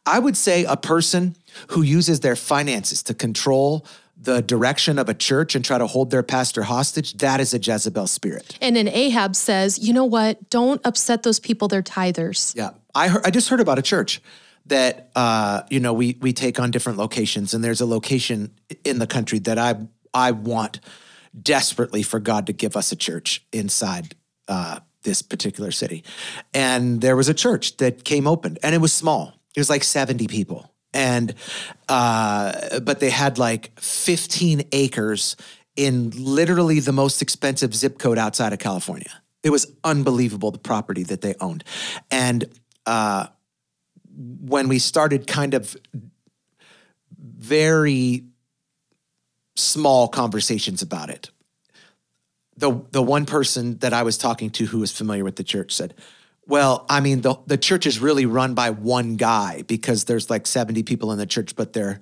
I 0.06 0.18
would 0.20 0.36
say 0.36 0.64
a 0.64 0.76
person 0.76 1.36
who 1.70 1.82
uses 1.82 2.20
their 2.20 2.36
finances 2.36 3.02
to 3.04 3.14
control 3.14 3.84
the 4.18 4.40
direction 4.40 4.98
of 4.98 5.08
a 5.08 5.14
church 5.14 5.54
and 5.54 5.64
try 5.64 5.76
to 5.76 5.86
hold 5.86 6.10
their 6.10 6.22
pastor 6.22 6.62
hostage, 6.62 7.14
that 7.18 7.38
is 7.38 7.52
a 7.52 7.58
Jezebel 7.58 8.06
spirit. 8.06 8.56
And 8.62 8.74
then 8.74 8.88
Ahab 8.88 9.36
says, 9.36 9.78
you 9.78 9.92
know 9.92 10.04
what? 10.04 10.48
Don't 10.48 10.80
upset 10.84 11.22
those 11.22 11.38
people, 11.38 11.68
they're 11.68 11.82
tithers. 11.82 12.54
Yeah. 12.56 12.70
I, 12.94 13.08
heard, 13.08 13.26
I 13.26 13.30
just 13.30 13.48
heard 13.50 13.60
about 13.60 13.78
a 13.78 13.82
church 13.82 14.22
that, 14.66 15.10
uh, 15.14 15.62
you 15.70 15.80
know, 15.80 15.92
we, 15.92 16.16
we 16.20 16.32
take 16.32 16.58
on 16.58 16.70
different 16.70 16.98
locations, 16.98 17.52
and 17.52 17.62
there's 17.62 17.80
a 17.80 17.86
location 17.86 18.52
in 18.84 18.98
the 18.98 19.06
country 19.06 19.38
that 19.40 19.58
I, 19.58 19.76
I 20.14 20.30
want 20.30 20.80
desperately 21.40 22.02
for 22.02 22.18
God 22.18 22.46
to 22.46 22.52
give 22.52 22.76
us 22.76 22.90
a 22.90 22.96
church 22.96 23.44
inside 23.52 24.16
uh, 24.48 24.80
this 25.02 25.22
particular 25.22 25.70
city. 25.70 26.02
And 26.54 27.00
there 27.00 27.16
was 27.16 27.28
a 27.28 27.34
church 27.34 27.76
that 27.76 28.02
came 28.02 28.26
open, 28.26 28.56
and 28.62 28.74
it 28.74 28.78
was 28.78 28.92
small 28.92 29.35
it 29.56 29.60
was 29.60 29.70
like 29.70 29.82
70 29.82 30.28
people. 30.28 30.70
And, 30.92 31.34
uh, 31.88 32.80
but 32.80 33.00
they 33.00 33.10
had 33.10 33.38
like 33.38 33.78
15 33.80 34.64
acres 34.72 35.36
in 35.74 36.10
literally 36.10 36.80
the 36.80 36.92
most 36.92 37.22
expensive 37.22 37.74
zip 37.74 37.98
code 37.98 38.18
outside 38.18 38.52
of 38.52 38.58
California. 38.58 39.10
It 39.42 39.50
was 39.50 39.66
unbelievable 39.82 40.50
the 40.50 40.58
property 40.58 41.02
that 41.04 41.22
they 41.22 41.34
owned. 41.40 41.64
And 42.10 42.44
uh, 42.84 43.26
when 44.16 44.68
we 44.68 44.78
started 44.78 45.26
kind 45.26 45.54
of 45.54 45.76
very 47.18 48.24
small 49.54 50.08
conversations 50.08 50.82
about 50.82 51.10
it, 51.10 51.30
the 52.56 52.82
the 52.90 53.02
one 53.02 53.26
person 53.26 53.76
that 53.78 53.92
I 53.92 54.02
was 54.02 54.16
talking 54.16 54.48
to 54.50 54.64
who 54.64 54.78
was 54.78 54.90
familiar 54.90 55.24
with 55.24 55.36
the 55.36 55.44
church 55.44 55.72
said, 55.72 55.94
well, 56.46 56.86
I 56.88 57.00
mean, 57.00 57.22
the, 57.22 57.36
the 57.46 57.58
church 57.58 57.86
is 57.86 57.98
really 57.98 58.24
run 58.24 58.54
by 58.54 58.70
one 58.70 59.16
guy 59.16 59.62
because 59.66 60.04
there's 60.04 60.30
like 60.30 60.46
70 60.46 60.84
people 60.84 61.10
in 61.12 61.18
the 61.18 61.26
church, 61.26 61.56
but 61.56 61.72
their 61.72 62.00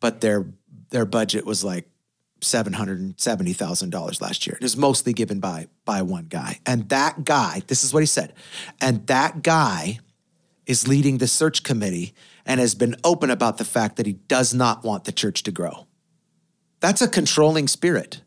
but 0.00 0.20
their 0.20 0.46
their 0.90 1.06
budget 1.06 1.46
was 1.46 1.64
like 1.64 1.88
seven 2.42 2.74
hundred 2.74 3.00
and 3.00 3.18
seventy 3.18 3.54
thousand 3.54 3.90
dollars 3.90 4.20
last 4.20 4.46
year. 4.46 4.56
It 4.56 4.62
was 4.62 4.76
mostly 4.76 5.12
given 5.12 5.40
by 5.40 5.68
by 5.84 6.02
one 6.02 6.26
guy, 6.26 6.60
and 6.66 6.88
that 6.90 7.24
guy. 7.24 7.62
This 7.66 7.82
is 7.82 7.94
what 7.94 8.00
he 8.00 8.06
said, 8.06 8.34
and 8.80 9.06
that 9.06 9.42
guy 9.42 10.00
is 10.66 10.86
leading 10.86 11.18
the 11.18 11.28
search 11.28 11.62
committee 11.62 12.12
and 12.44 12.60
has 12.60 12.74
been 12.74 12.96
open 13.04 13.30
about 13.30 13.56
the 13.56 13.64
fact 13.64 13.96
that 13.96 14.06
he 14.06 14.14
does 14.14 14.52
not 14.52 14.84
want 14.84 15.04
the 15.04 15.12
church 15.12 15.42
to 15.44 15.50
grow. 15.50 15.86
That's 16.80 17.00
a 17.00 17.08
controlling 17.08 17.68
spirit. 17.68 18.20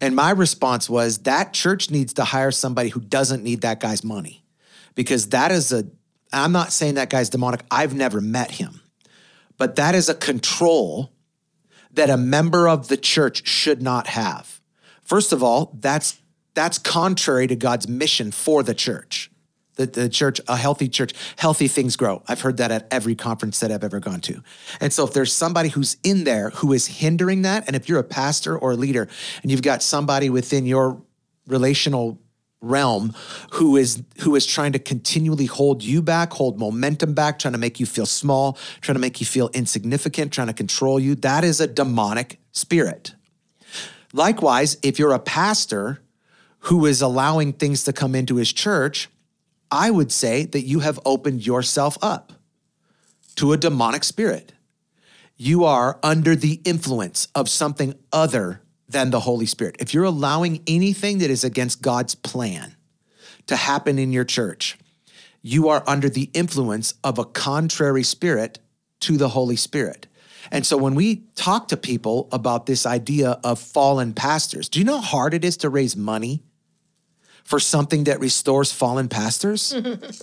And 0.00 0.14
my 0.14 0.30
response 0.30 0.90
was 0.90 1.18
that 1.18 1.52
church 1.52 1.90
needs 1.90 2.12
to 2.14 2.24
hire 2.24 2.50
somebody 2.50 2.90
who 2.90 3.00
doesn't 3.00 3.42
need 3.42 3.62
that 3.62 3.80
guy's 3.80 4.04
money 4.04 4.44
because 4.98 5.28
that 5.28 5.52
is 5.52 5.72
a, 5.72 5.84
I'm 6.32 6.50
not 6.50 6.72
saying 6.72 6.94
that 6.94 7.08
guy's 7.08 7.30
demonic. 7.30 7.60
I've 7.70 7.94
never 7.94 8.20
met 8.20 8.50
him, 8.50 8.80
but 9.56 9.76
that 9.76 9.94
is 9.94 10.08
a 10.08 10.14
control 10.14 11.12
that 11.92 12.10
a 12.10 12.16
member 12.16 12.68
of 12.68 12.88
the 12.88 12.96
church 12.96 13.46
should 13.46 13.80
not 13.80 14.08
have. 14.08 14.60
First 15.04 15.32
of 15.32 15.40
all, 15.40 15.76
that's 15.78 16.18
that's 16.54 16.78
contrary 16.78 17.46
to 17.46 17.54
God's 17.54 17.86
mission 17.86 18.32
for 18.32 18.64
the 18.64 18.74
church. 18.74 19.30
The, 19.76 19.86
the 19.86 20.08
church, 20.08 20.40
a 20.48 20.56
healthy 20.56 20.88
church, 20.88 21.12
healthy 21.36 21.68
things 21.68 21.94
grow. 21.94 22.24
I've 22.26 22.40
heard 22.40 22.56
that 22.56 22.72
at 22.72 22.88
every 22.90 23.14
conference 23.14 23.60
that 23.60 23.70
I've 23.70 23.84
ever 23.84 24.00
gone 24.00 24.20
to. 24.22 24.42
And 24.80 24.92
so 24.92 25.04
if 25.04 25.12
there's 25.12 25.32
somebody 25.32 25.68
who's 25.68 25.96
in 26.02 26.24
there 26.24 26.50
who 26.50 26.72
is 26.72 26.88
hindering 26.88 27.42
that, 27.42 27.68
and 27.68 27.76
if 27.76 27.88
you're 27.88 28.00
a 28.00 28.04
pastor 28.04 28.58
or 28.58 28.72
a 28.72 28.76
leader 28.76 29.06
and 29.42 29.52
you've 29.52 29.62
got 29.62 29.80
somebody 29.80 30.28
within 30.28 30.66
your 30.66 31.00
relational 31.46 32.18
realm 32.60 33.14
who 33.52 33.76
is 33.76 34.02
who 34.20 34.34
is 34.34 34.44
trying 34.44 34.72
to 34.72 34.78
continually 34.78 35.46
hold 35.46 35.82
you 35.82 36.02
back 36.02 36.32
hold 36.32 36.58
momentum 36.58 37.14
back 37.14 37.38
trying 37.38 37.52
to 37.52 37.58
make 37.58 37.78
you 37.78 37.86
feel 37.86 38.06
small 38.06 38.58
trying 38.80 38.94
to 38.94 39.00
make 39.00 39.20
you 39.20 39.26
feel 39.26 39.48
insignificant 39.54 40.32
trying 40.32 40.48
to 40.48 40.52
control 40.52 40.98
you 40.98 41.14
that 41.14 41.44
is 41.44 41.60
a 41.60 41.66
demonic 41.68 42.40
spirit 42.50 43.14
likewise 44.12 44.76
if 44.82 44.98
you're 44.98 45.12
a 45.12 45.20
pastor 45.20 46.00
who 46.62 46.84
is 46.84 47.00
allowing 47.00 47.52
things 47.52 47.84
to 47.84 47.92
come 47.92 48.16
into 48.16 48.36
his 48.36 48.52
church 48.52 49.08
i 49.70 49.88
would 49.88 50.10
say 50.10 50.44
that 50.44 50.62
you 50.62 50.80
have 50.80 50.98
opened 51.04 51.46
yourself 51.46 51.96
up 52.02 52.32
to 53.38 53.52
a 53.52 53.56
demonic 53.56 54.02
spirit. 54.02 54.52
You 55.36 55.64
are 55.64 56.00
under 56.02 56.34
the 56.34 56.60
influence 56.64 57.28
of 57.36 57.48
something 57.48 57.94
other 58.12 58.62
than 58.88 59.10
the 59.10 59.20
Holy 59.20 59.46
Spirit. 59.46 59.76
If 59.78 59.92
you're 59.92 60.04
allowing 60.04 60.62
anything 60.66 61.18
that 61.18 61.30
is 61.30 61.44
against 61.44 61.82
God's 61.82 62.14
plan 62.14 62.74
to 63.46 63.56
happen 63.56 63.98
in 63.98 64.12
your 64.12 64.24
church, 64.24 64.78
you 65.42 65.68
are 65.68 65.84
under 65.86 66.08
the 66.08 66.30
influence 66.34 66.94
of 67.04 67.18
a 67.18 67.24
contrary 67.24 68.02
spirit 68.02 68.58
to 69.00 69.16
the 69.16 69.28
Holy 69.28 69.56
Spirit. 69.56 70.06
And 70.50 70.64
so 70.64 70.76
when 70.76 70.94
we 70.94 71.24
talk 71.34 71.68
to 71.68 71.76
people 71.76 72.28
about 72.32 72.66
this 72.66 72.86
idea 72.86 73.38
of 73.44 73.58
fallen 73.58 74.14
pastors, 74.14 74.68
do 74.68 74.78
you 74.78 74.84
know 74.84 74.98
how 74.98 75.18
hard 75.18 75.34
it 75.34 75.44
is 75.44 75.58
to 75.58 75.68
raise 75.68 75.96
money 75.96 76.42
for 77.48 77.58
something 77.58 78.04
that 78.04 78.20
restores 78.20 78.70
fallen 78.72 79.08
pastors? 79.08 79.74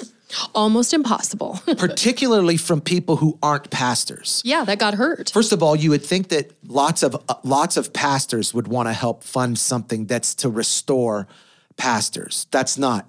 Almost 0.54 0.94
impossible. 0.94 1.60
Particularly 1.78 2.56
from 2.56 2.82
people 2.82 3.16
who 3.16 3.40
aren't 3.42 3.72
pastors. 3.72 4.44
yeah, 4.46 4.64
that 4.64 4.78
got 4.78 4.94
hurt. 4.94 5.32
First 5.32 5.52
of 5.52 5.64
all, 5.64 5.76
you 5.76 5.90
would 5.90 6.06
think 6.06 6.28
that 6.28 6.52
lots 6.68 7.02
of 7.02 7.16
uh, 7.28 7.34
lots 7.44 7.78
of 7.78 7.94
pastors 7.94 8.54
would 8.54 8.68
want 8.68 8.90
to 8.90 8.94
help 8.94 9.24
fund 9.24 9.58
something 9.58 10.06
that's 10.06 10.36
to 10.36 10.50
restore 10.50 11.28
pastors. 11.78 12.46
That's 12.52 12.78
not 12.78 13.08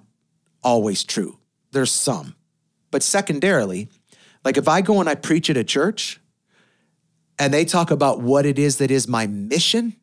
always 0.63 1.03
true. 1.03 1.37
There's 1.71 1.91
some. 1.91 2.35
But 2.89 3.03
secondarily, 3.03 3.87
like 4.43 4.57
if 4.57 4.67
I 4.67 4.81
go 4.81 4.99
and 4.99 5.07
I 5.07 5.13
preach 5.13 5.51
at 5.51 5.57
a 5.57 5.63
church 5.63 6.19
and 7.37 7.53
they 7.53 7.65
talk 7.65 7.91
about 7.91 8.19
what 8.21 8.47
it 8.47 8.57
is 8.57 8.77
that 8.77 8.89
is 8.89 9.07
my 9.07 9.27
mission, 9.27 9.95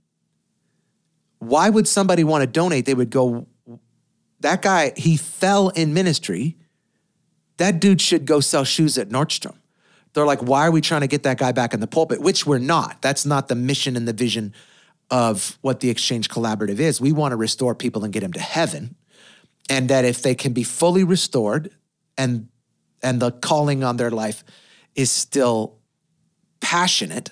why 1.40 1.68
would 1.68 1.88
somebody 1.88 2.22
want 2.22 2.42
to 2.42 2.46
donate? 2.46 2.86
They 2.86 2.94
would 2.94 3.10
go, 3.10 3.48
that 4.44 4.62
guy, 4.62 4.92
he 4.96 5.16
fell 5.16 5.70
in 5.70 5.94
ministry. 5.94 6.56
That 7.56 7.80
dude 7.80 8.00
should 8.00 8.26
go 8.26 8.40
sell 8.40 8.64
shoes 8.64 8.98
at 8.98 9.08
Nordstrom. 9.08 9.56
They're 10.12 10.26
like, 10.26 10.40
why 10.40 10.66
are 10.66 10.70
we 10.70 10.80
trying 10.80 11.00
to 11.00 11.06
get 11.06 11.22
that 11.24 11.38
guy 11.38 11.50
back 11.52 11.74
in 11.74 11.80
the 11.80 11.86
pulpit? 11.86 12.20
Which 12.20 12.46
we're 12.46 12.58
not. 12.58 13.02
That's 13.02 13.26
not 13.26 13.48
the 13.48 13.54
mission 13.54 13.96
and 13.96 14.06
the 14.06 14.12
vision 14.12 14.54
of 15.10 15.58
what 15.62 15.80
the 15.80 15.88
Exchange 15.90 16.28
Collaborative 16.28 16.78
is. 16.78 17.00
We 17.00 17.10
want 17.10 17.32
to 17.32 17.36
restore 17.36 17.74
people 17.74 18.04
and 18.04 18.12
get 18.12 18.20
them 18.20 18.32
to 18.34 18.40
heaven. 18.40 18.96
And 19.70 19.88
that 19.88 20.04
if 20.04 20.22
they 20.22 20.34
can 20.34 20.52
be 20.52 20.62
fully 20.62 21.04
restored 21.04 21.70
and 22.16 22.48
and 23.02 23.20
the 23.20 23.32
calling 23.32 23.82
on 23.82 23.96
their 23.96 24.10
life 24.10 24.44
is 24.94 25.10
still 25.10 25.78
passionate 26.60 27.30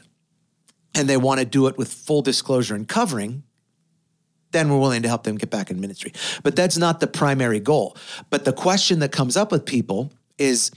and 0.95 1.09
they 1.09 1.17
want 1.17 1.41
to 1.41 1.47
do 1.47 1.67
it 1.67 1.79
with 1.79 1.93
full 1.93 2.21
disclosure 2.21 2.75
and 2.75 2.87
covering, 2.87 3.43
then 4.53 4.71
we're 4.71 4.79
willing 4.79 5.03
to 5.03 5.09
help 5.09 5.25
them 5.25 5.37
get 5.37 5.51
back 5.51 5.71
in 5.71 5.81
ministry. 5.81 6.13
But 6.43 6.57
that's 6.57 6.77
not 6.79 7.01
the 7.01 7.07
primary 7.07 7.61
goal. 7.61 7.97
But 8.31 8.45
the 8.45 8.53
question 8.53 9.01
that 9.01 9.13
comes 9.13 9.37
up 9.37 9.51
with 9.51 9.67
people 9.67 10.13
is 10.39 10.71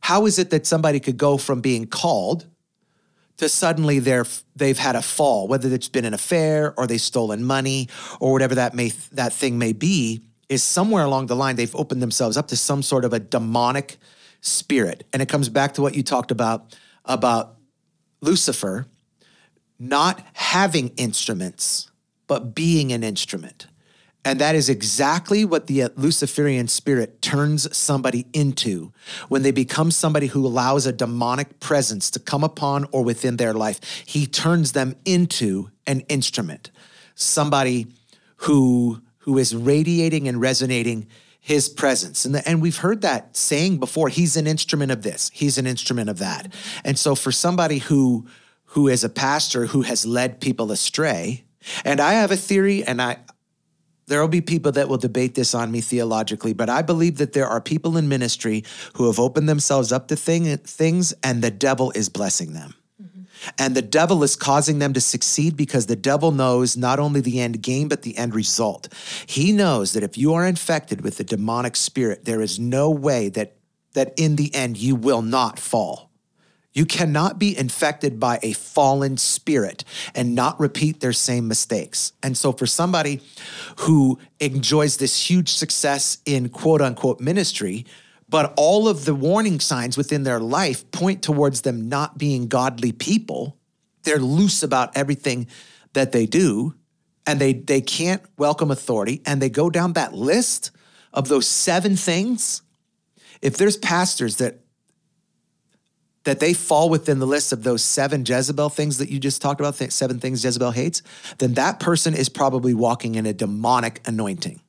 how 0.00 0.26
is 0.26 0.38
it 0.38 0.50
that 0.50 0.66
somebody 0.66 1.00
could 1.00 1.16
go 1.16 1.36
from 1.36 1.60
being 1.60 1.86
called 1.86 2.46
to 3.38 3.48
suddenly 3.48 3.98
they're 3.98 4.26
they've 4.54 4.78
had 4.78 4.96
a 4.96 5.02
fall, 5.02 5.48
whether 5.48 5.72
it's 5.74 5.88
been 5.88 6.04
an 6.04 6.14
affair 6.14 6.74
or 6.76 6.86
they've 6.86 7.00
stolen 7.00 7.44
money 7.44 7.88
or 8.20 8.32
whatever 8.32 8.54
that 8.54 8.74
may 8.74 8.90
that 9.12 9.32
thing 9.32 9.58
may 9.58 9.72
be, 9.72 10.22
is 10.48 10.62
somewhere 10.62 11.04
along 11.04 11.26
the 11.26 11.36
line 11.36 11.56
they've 11.56 11.74
opened 11.74 12.02
themselves 12.02 12.36
up 12.36 12.48
to 12.48 12.56
some 12.56 12.82
sort 12.82 13.04
of 13.04 13.12
a 13.12 13.18
demonic 13.18 13.96
spirit. 14.40 15.04
And 15.12 15.22
it 15.22 15.28
comes 15.28 15.48
back 15.48 15.74
to 15.74 15.82
what 15.82 15.94
you 15.94 16.02
talked 16.02 16.30
about 16.30 16.76
about 17.04 17.56
Lucifer 18.20 18.86
not 19.82 20.24
having 20.34 20.88
instruments, 20.96 21.90
but 22.26 22.54
being 22.54 22.92
an 22.92 23.02
instrument. 23.02 23.66
And 24.24 24.40
that 24.40 24.54
is 24.54 24.68
exactly 24.68 25.44
what 25.44 25.66
the 25.66 25.82
uh, 25.82 25.88
Luciferian 25.96 26.68
spirit 26.68 27.20
turns 27.20 27.76
somebody 27.76 28.26
into 28.32 28.92
when 29.28 29.42
they 29.42 29.50
become 29.50 29.90
somebody 29.90 30.28
who 30.28 30.46
allows 30.46 30.86
a 30.86 30.92
demonic 30.92 31.58
presence 31.58 32.10
to 32.12 32.20
come 32.20 32.44
upon 32.44 32.86
or 32.92 33.02
within 33.02 33.36
their 33.36 33.52
life. 33.52 33.80
He 34.06 34.26
turns 34.26 34.72
them 34.72 34.94
into 35.04 35.70
an 35.88 36.00
instrument, 36.02 36.70
somebody 37.16 37.88
who, 38.36 39.02
who 39.18 39.38
is 39.38 39.56
radiating 39.56 40.28
and 40.28 40.40
resonating 40.40 41.08
his 41.40 41.68
presence. 41.68 42.24
And, 42.24 42.36
the, 42.36 42.48
and 42.48 42.62
we've 42.62 42.76
heard 42.76 43.00
that 43.00 43.36
saying 43.36 43.78
before 43.78 44.08
he's 44.08 44.36
an 44.36 44.46
instrument 44.46 44.92
of 44.92 45.02
this, 45.02 45.32
he's 45.34 45.58
an 45.58 45.66
instrument 45.66 46.08
of 46.08 46.18
that. 46.18 46.52
And 46.84 46.96
so 46.96 47.16
for 47.16 47.32
somebody 47.32 47.78
who, 47.78 48.28
who 48.66 48.86
is 48.86 49.02
a 49.02 49.08
pastor 49.08 49.66
who 49.66 49.82
has 49.82 50.06
led 50.06 50.40
people 50.40 50.70
astray, 50.70 51.42
and 51.84 52.00
I 52.00 52.12
have 52.14 52.30
a 52.30 52.36
theory, 52.36 52.84
and 52.84 53.00
I, 53.00 53.18
there 54.12 54.20
will 54.20 54.28
be 54.28 54.42
people 54.42 54.72
that 54.72 54.88
will 54.88 54.98
debate 54.98 55.34
this 55.34 55.54
on 55.54 55.70
me 55.70 55.80
theologically, 55.80 56.52
but 56.52 56.68
I 56.68 56.82
believe 56.82 57.16
that 57.18 57.32
there 57.32 57.46
are 57.46 57.62
people 57.62 57.96
in 57.96 58.08
ministry 58.08 58.62
who 58.94 59.06
have 59.06 59.18
opened 59.18 59.48
themselves 59.48 59.90
up 59.90 60.08
to 60.08 60.16
thing, 60.16 60.56
things 60.58 61.14
and 61.22 61.42
the 61.42 61.50
devil 61.50 61.92
is 61.94 62.08
blessing 62.10 62.52
them. 62.52 62.74
Mm-hmm. 63.02 63.22
And 63.58 63.74
the 63.74 63.82
devil 63.82 64.22
is 64.22 64.36
causing 64.36 64.80
them 64.80 64.92
to 64.92 65.00
succeed 65.00 65.56
because 65.56 65.86
the 65.86 65.96
devil 65.96 66.30
knows 66.30 66.76
not 66.76 66.98
only 66.98 67.20
the 67.20 67.40
end 67.40 67.62
game, 67.62 67.88
but 67.88 68.02
the 68.02 68.16
end 68.18 68.34
result. 68.34 68.92
He 69.26 69.50
knows 69.50 69.94
that 69.94 70.02
if 70.02 70.18
you 70.18 70.34
are 70.34 70.46
infected 70.46 71.00
with 71.00 71.16
the 71.16 71.24
demonic 71.24 71.74
spirit, 71.74 72.26
there 72.26 72.42
is 72.42 72.58
no 72.58 72.90
way 72.90 73.30
that, 73.30 73.56
that 73.94 74.12
in 74.18 74.36
the 74.36 74.54
end 74.54 74.76
you 74.76 74.94
will 74.94 75.22
not 75.22 75.58
fall. 75.58 76.11
You 76.74 76.86
cannot 76.86 77.38
be 77.38 77.56
infected 77.56 78.18
by 78.18 78.38
a 78.42 78.54
fallen 78.54 79.18
spirit 79.18 79.84
and 80.14 80.34
not 80.34 80.58
repeat 80.58 81.00
their 81.00 81.12
same 81.12 81.46
mistakes. 81.46 82.12
And 82.22 82.36
so, 82.36 82.52
for 82.52 82.66
somebody 82.66 83.20
who 83.80 84.18
enjoys 84.40 84.96
this 84.96 85.28
huge 85.28 85.50
success 85.50 86.18
in 86.24 86.48
quote 86.48 86.80
unquote 86.80 87.20
ministry, 87.20 87.84
but 88.28 88.54
all 88.56 88.88
of 88.88 89.04
the 89.04 89.14
warning 89.14 89.60
signs 89.60 89.98
within 89.98 90.22
their 90.22 90.40
life 90.40 90.90
point 90.90 91.22
towards 91.22 91.60
them 91.60 91.90
not 91.90 92.16
being 92.16 92.48
godly 92.48 92.92
people, 92.92 93.58
they're 94.04 94.18
loose 94.18 94.62
about 94.62 94.96
everything 94.96 95.46
that 95.92 96.12
they 96.12 96.24
do, 96.24 96.74
and 97.26 97.38
they, 97.38 97.52
they 97.52 97.82
can't 97.82 98.22
welcome 98.38 98.70
authority, 98.70 99.20
and 99.26 99.42
they 99.42 99.50
go 99.50 99.68
down 99.68 99.92
that 99.92 100.14
list 100.14 100.70
of 101.12 101.28
those 101.28 101.46
seven 101.46 101.96
things. 101.96 102.62
If 103.42 103.58
there's 103.58 103.76
pastors 103.76 104.36
that 104.36 104.61
that 106.24 106.40
they 106.40 106.54
fall 106.54 106.88
within 106.88 107.18
the 107.18 107.26
list 107.26 107.52
of 107.52 107.62
those 107.62 107.82
seven 107.82 108.24
Jezebel 108.26 108.68
things 108.68 108.98
that 108.98 109.10
you 109.10 109.18
just 109.18 109.42
talked 109.42 109.60
about, 109.60 109.74
seven 109.74 110.18
things 110.18 110.44
Jezebel 110.44 110.70
hates, 110.70 111.02
then 111.38 111.54
that 111.54 111.80
person 111.80 112.14
is 112.14 112.28
probably 112.28 112.74
walking 112.74 113.14
in 113.14 113.26
a 113.26 113.32
demonic 113.32 114.00
anointing. 114.06 114.60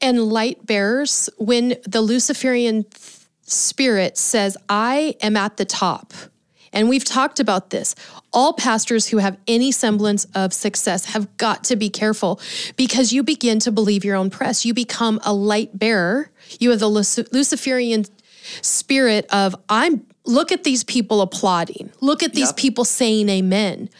And 0.00 0.22
light 0.24 0.66
bearers, 0.66 1.30
when 1.38 1.76
the 1.86 2.00
Luciferian 2.00 2.84
spirit 3.42 4.16
says, 4.16 4.56
I 4.68 5.16
am 5.20 5.36
at 5.36 5.56
the 5.56 5.64
top, 5.64 6.12
and 6.72 6.88
we've 6.88 7.04
talked 7.04 7.38
about 7.38 7.70
this. 7.70 7.94
All 8.32 8.52
pastors 8.52 9.06
who 9.06 9.18
have 9.18 9.38
any 9.46 9.70
semblance 9.70 10.24
of 10.34 10.52
success 10.52 11.04
have 11.06 11.34
got 11.36 11.62
to 11.64 11.76
be 11.76 11.88
careful 11.88 12.40
because 12.76 13.12
you 13.12 13.22
begin 13.22 13.60
to 13.60 13.70
believe 13.70 14.04
your 14.04 14.16
own 14.16 14.28
press. 14.28 14.64
You 14.64 14.74
become 14.74 15.20
a 15.24 15.32
light 15.32 15.78
bearer. 15.78 16.30
You 16.58 16.70
have 16.70 16.80
the 16.80 16.88
Luciferian 16.88 18.06
spirit 18.60 19.26
of, 19.30 19.54
I'm 19.68 20.04
look 20.24 20.52
at 20.52 20.64
these 20.64 20.84
people 20.84 21.20
applauding. 21.20 21.92
Look 22.00 22.22
at 22.22 22.32
these 22.32 22.48
yep. 22.48 22.56
people 22.56 22.84
saying 22.84 23.28
amen. 23.28 23.90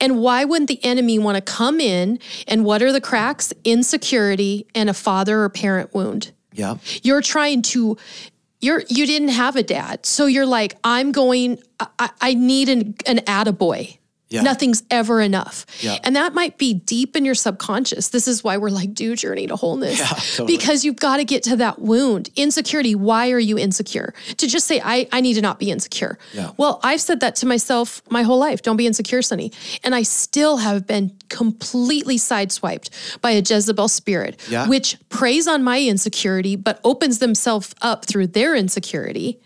And 0.00 0.18
why 0.18 0.44
wouldn't 0.44 0.68
the 0.68 0.82
enemy 0.84 1.18
want 1.18 1.36
to 1.36 1.40
come 1.40 1.80
in 1.80 2.18
and 2.46 2.64
what 2.64 2.82
are 2.82 2.92
the 2.92 3.00
cracks? 3.00 3.52
Insecurity 3.64 4.66
and 4.74 4.88
a 4.88 4.94
father 4.94 5.42
or 5.42 5.48
parent 5.48 5.94
wound. 5.94 6.32
Yeah. 6.52 6.76
You're 7.02 7.22
trying 7.22 7.62
to 7.62 7.96
you're 8.60 8.84
you 8.88 9.06
didn't 9.06 9.30
have 9.30 9.56
a 9.56 9.62
dad. 9.62 10.06
So 10.06 10.26
you're 10.26 10.46
like, 10.46 10.76
I'm 10.84 11.12
going, 11.12 11.60
I, 11.98 12.10
I 12.20 12.34
need 12.34 12.68
an, 12.68 12.94
an 13.06 13.18
attaboy. 13.18 13.98
Yeah. 14.32 14.42
Nothing's 14.42 14.82
ever 14.90 15.20
enough. 15.20 15.66
Yeah. 15.80 15.98
And 16.04 16.16
that 16.16 16.34
might 16.34 16.58
be 16.58 16.74
deep 16.74 17.16
in 17.16 17.24
your 17.24 17.34
subconscious. 17.34 18.08
This 18.08 18.26
is 18.26 18.42
why 18.42 18.56
we're 18.56 18.70
like, 18.70 18.94
do 18.94 19.14
journey 19.14 19.46
to 19.46 19.56
wholeness. 19.56 19.98
Yeah, 19.98 20.06
totally. 20.36 20.56
Because 20.56 20.84
you've 20.84 20.96
got 20.96 21.18
to 21.18 21.24
get 21.24 21.42
to 21.44 21.56
that 21.56 21.80
wound. 21.80 22.30
Insecurity. 22.36 22.94
Why 22.94 23.30
are 23.30 23.38
you 23.38 23.58
insecure? 23.58 24.14
To 24.38 24.46
just 24.46 24.66
say, 24.66 24.80
I, 24.82 25.08
I 25.12 25.20
need 25.20 25.34
to 25.34 25.42
not 25.42 25.58
be 25.58 25.70
insecure. 25.70 26.18
Well, 26.56 26.80
I've 26.82 27.00
said 27.00 27.20
that 27.20 27.36
to 27.36 27.46
myself 27.46 28.02
my 28.10 28.22
whole 28.22 28.38
life. 28.38 28.62
Don't 28.62 28.76
be 28.76 28.86
insecure, 28.86 29.22
Sonny. 29.22 29.52
And 29.84 29.94
I 29.94 30.02
still 30.02 30.58
have 30.58 30.86
been 30.86 31.16
completely 31.28 32.16
sideswiped 32.16 33.20
by 33.20 33.32
a 33.32 33.40
Jezebel 33.40 33.88
spirit, 33.88 34.40
which 34.66 34.96
preys 35.08 35.46
on 35.46 35.62
my 35.62 35.80
insecurity, 35.80 36.56
but 36.56 36.80
opens 36.84 37.18
themselves 37.18 37.74
up 37.82 38.04
through 38.06 38.28
their 38.28 38.54
insecurity 38.54 39.40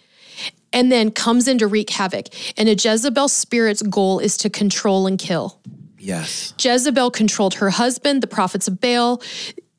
and 0.77 0.93
then 0.93 1.11
comes 1.11 1.49
in 1.49 1.57
to 1.59 1.67
wreak 1.67 1.89
havoc. 1.89 2.27
And 2.59 2.69
a 2.69 2.75
Jezebel 2.75 3.29
spirit's 3.29 3.81
goal 3.81 4.19
is 4.19 4.37
to 4.37 4.51
control 4.51 5.07
and 5.07 5.19
kill. 5.19 5.59
Yes. 5.99 6.53
Jezebel 6.61 7.11
controlled 7.11 7.55
her 7.55 7.71
husband, 7.71 8.23
the 8.23 8.27
prophets 8.27 8.69
of 8.69 8.79
Baal, 8.79 9.23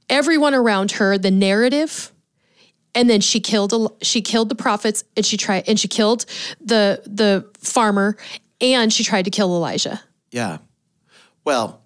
everyone 0.09 0.55
around 0.55 0.93
her, 0.93 1.17
the 1.17 1.29
narrative. 1.29 2.11
And 2.95 3.07
then 3.09 3.21
she 3.21 3.39
killed 3.39 3.95
she 4.01 4.23
killed 4.23 4.49
the 4.49 4.55
prophets 4.55 5.03
and 5.15 5.23
she 5.23 5.37
tried 5.37 5.65
and 5.67 5.79
she 5.79 5.87
killed 5.87 6.25
the 6.59 7.03
the 7.05 7.47
farmer 7.59 8.17
and 8.59 8.91
she 8.91 9.03
tried 9.03 9.25
to 9.25 9.31
kill 9.31 9.55
Elijah. 9.55 10.01
Yeah. 10.31 10.57
Well, 11.43 11.83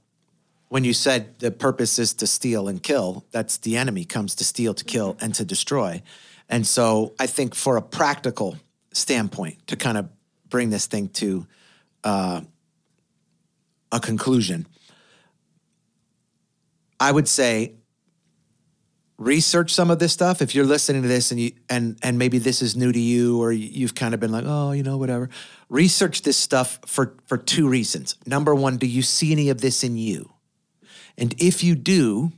when 0.70 0.86
you 0.86 0.94
said 0.94 1.38
the 1.40 1.52
purpose 1.52 2.00
is 2.00 2.14
to 2.14 2.28
steal 2.28 2.70
and 2.70 2.82
kill, 2.82 3.26
that's 3.32 3.58
the 3.58 3.76
enemy 3.76 4.06
comes 4.06 4.36
to 4.36 4.46
steal, 4.46 4.74
to 4.74 4.86
kill, 4.86 5.18
and 5.20 5.36
to 5.36 5.44
destroy. 5.44 6.02
And 6.48 6.66
so 6.66 7.14
I 7.20 7.28
think 7.28 7.56
for 7.56 7.76
a 7.76 7.82
practical 7.82 8.56
standpoint 8.94 9.68
to 9.68 9.76
kind 9.76 9.98
of 9.98 10.10
bring 10.50 10.70
this 10.70 10.86
thing 10.86 11.10
to 11.10 11.48
uh, 12.04 12.42
a 13.92 14.00
conclusion, 14.00 14.68
I 17.00 17.12
would 17.12 17.28
say 17.28 17.76
research 19.18 19.72
some 19.74 19.92
of 19.92 20.00
this 20.00 20.12
stuff. 20.12 20.42
If 20.42 20.56
you're 20.56 20.66
listening 20.66 21.04
to 21.04 21.08
this 21.08 21.32
and 21.32 21.40
you 21.40 21.52
and 21.70 21.98
and 22.02 22.18
maybe 22.18 22.40
this 22.40 22.62
is 22.62 22.76
new 22.76 22.92
to 22.92 23.00
you 23.00 23.42
or 23.42 23.52
you've 23.52 23.96
kind 23.96 24.14
of 24.14 24.20
been 24.20 24.32
like 24.32 24.46
oh 24.48 24.72
you 24.72 24.84
know 24.84 24.98
whatever. 24.98 25.30
Research 25.70 26.24
this 26.24 26.38
stuff 26.38 26.80
for 26.86 27.16
for 27.26 27.38
two 27.38 27.68
reasons. 27.68 28.16
Number 28.26 28.54
one 28.56 28.78
do 28.78 28.88
you 28.88 29.02
see 29.02 29.32
any 29.32 29.50
of 29.50 29.62
this 29.62 29.84
in 29.84 29.98
you? 29.98 30.34
And 31.18 31.36
if 31.40 31.64
you 31.64 31.76
do 31.76 32.32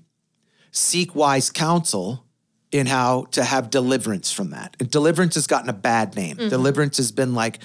seek 0.72 1.16
wise 1.16 1.50
counsel 1.50 2.23
in 2.74 2.88
how 2.88 3.26
to 3.32 3.44
have 3.44 3.70
deliverance 3.70 4.32
from 4.32 4.50
that 4.50 4.76
deliverance 4.90 5.36
has 5.36 5.48
gotten 5.48 5.70
a 5.70 5.74
bad 5.74 6.16
name 6.16 6.38
mm-hmm. 6.38 6.50
deliverance 6.50 6.98
has 6.98 7.12
been 7.12 7.34
like 7.34 7.60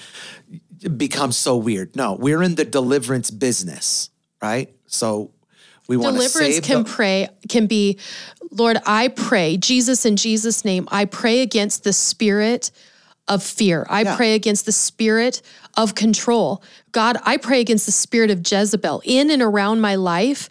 become 0.97 1.33
so 1.33 1.57
weird 1.57 1.95
no 1.97 2.15
we're 2.15 2.43
in 2.43 2.55
the 2.55 2.65
deliverance 2.65 3.31
business 3.31 4.11
right 4.43 4.73
so 4.87 5.31
we 5.89 5.97
want 5.97 6.15
deliverance 6.15 6.61
can 6.61 6.83
the- 6.83 6.89
pray 6.89 7.29
can 7.49 7.67
be 7.67 7.99
Lord, 8.51 8.79
I 8.87 9.09
pray, 9.09 9.57
Jesus 9.57 10.05
in 10.05 10.17
Jesus' 10.17 10.65
name, 10.65 10.89
I 10.91 11.05
pray 11.05 11.41
against 11.41 11.85
the 11.85 11.93
spirit 11.93 12.71
of 13.27 13.43
fear. 13.43 13.87
I 13.91 14.03
yeah. 14.03 14.17
pray 14.17 14.35
against 14.35 14.65
the 14.65 14.73
spirit 14.73 15.43
of 15.77 15.95
control. 15.95 16.63
God, 16.93 17.19
I 17.25 17.37
pray 17.37 17.61
against 17.61 17.85
the 17.87 17.93
spirit 17.93 18.31
of 18.31 18.41
Jezebel 18.51 19.03
in 19.05 19.31
and 19.31 19.43
around 19.43 19.81
my 19.81 19.97
life 19.97 20.49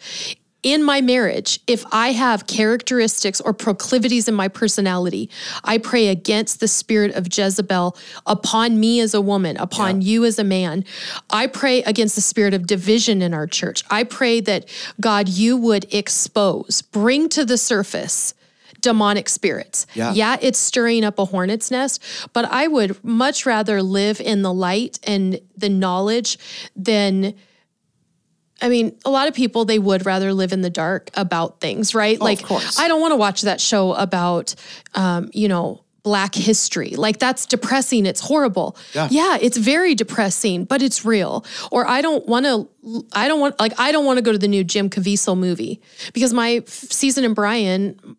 in 0.62 0.82
my 0.82 1.00
marriage, 1.00 1.60
if 1.66 1.84
I 1.92 2.12
have 2.12 2.46
characteristics 2.46 3.40
or 3.40 3.52
proclivities 3.52 4.26
in 4.26 4.34
my 4.34 4.48
personality, 4.48 5.30
I 5.62 5.78
pray 5.78 6.08
against 6.08 6.58
the 6.58 6.66
spirit 6.66 7.14
of 7.14 7.28
Jezebel 7.30 7.96
upon 8.26 8.80
me 8.80 9.00
as 9.00 9.14
a 9.14 9.20
woman, 9.20 9.56
upon 9.56 10.00
yeah. 10.00 10.08
you 10.08 10.24
as 10.24 10.38
a 10.38 10.44
man. 10.44 10.84
I 11.30 11.46
pray 11.46 11.82
against 11.84 12.16
the 12.16 12.20
spirit 12.20 12.54
of 12.54 12.66
division 12.66 13.22
in 13.22 13.34
our 13.34 13.46
church. 13.46 13.84
I 13.88 14.02
pray 14.02 14.40
that 14.40 14.68
God, 15.00 15.28
you 15.28 15.56
would 15.56 15.92
expose, 15.94 16.82
bring 16.82 17.28
to 17.30 17.44
the 17.44 17.58
surface 17.58 18.34
demonic 18.80 19.28
spirits. 19.28 19.86
Yeah. 19.94 20.12
yeah, 20.12 20.36
it's 20.40 20.58
stirring 20.58 21.04
up 21.04 21.18
a 21.18 21.24
hornet's 21.24 21.70
nest, 21.70 22.02
but 22.32 22.44
I 22.46 22.68
would 22.68 23.02
much 23.04 23.44
rather 23.46 23.82
live 23.82 24.20
in 24.20 24.42
the 24.42 24.52
light 24.52 25.00
and 25.04 25.40
the 25.56 25.68
knowledge 25.68 26.38
than 26.76 27.34
I 28.60 28.68
mean, 28.68 28.98
a 29.04 29.10
lot 29.10 29.28
of 29.28 29.34
people 29.34 29.64
they 29.64 29.78
would 29.78 30.04
rather 30.04 30.32
live 30.32 30.52
in 30.52 30.62
the 30.62 30.70
dark 30.70 31.10
about 31.14 31.60
things, 31.60 31.94
right? 31.94 32.18
Oh, 32.20 32.24
like, 32.24 32.40
I 32.78 32.88
don't 32.88 33.00
want 33.00 33.12
to 33.12 33.16
watch 33.16 33.42
that 33.42 33.60
show 33.60 33.94
about, 33.94 34.54
um, 34.94 35.30
you 35.32 35.48
know, 35.48 35.84
black 36.02 36.34
history. 36.34 36.90
Like 36.90 37.18
that's 37.18 37.46
depressing. 37.46 38.06
It's 38.06 38.20
horrible. 38.20 38.76
Yeah. 38.94 39.08
yeah, 39.10 39.38
it's 39.40 39.56
very 39.56 39.94
depressing, 39.94 40.64
but 40.64 40.82
it's 40.82 41.04
real. 41.04 41.44
Or 41.70 41.86
I 41.86 42.00
don't 42.00 42.26
want 42.26 42.46
to. 42.46 43.06
I 43.12 43.28
don't 43.28 43.40
want 43.40 43.58
like 43.60 43.78
I 43.78 43.92
don't 43.92 44.06
want 44.06 44.16
to 44.16 44.22
go 44.22 44.32
to 44.32 44.38
the 44.38 44.48
new 44.48 44.64
Jim 44.64 44.88
Caviezel 44.88 45.36
movie 45.36 45.80
because 46.14 46.32
my 46.32 46.62
season 46.66 47.24
and 47.24 47.34
Brian 47.34 48.16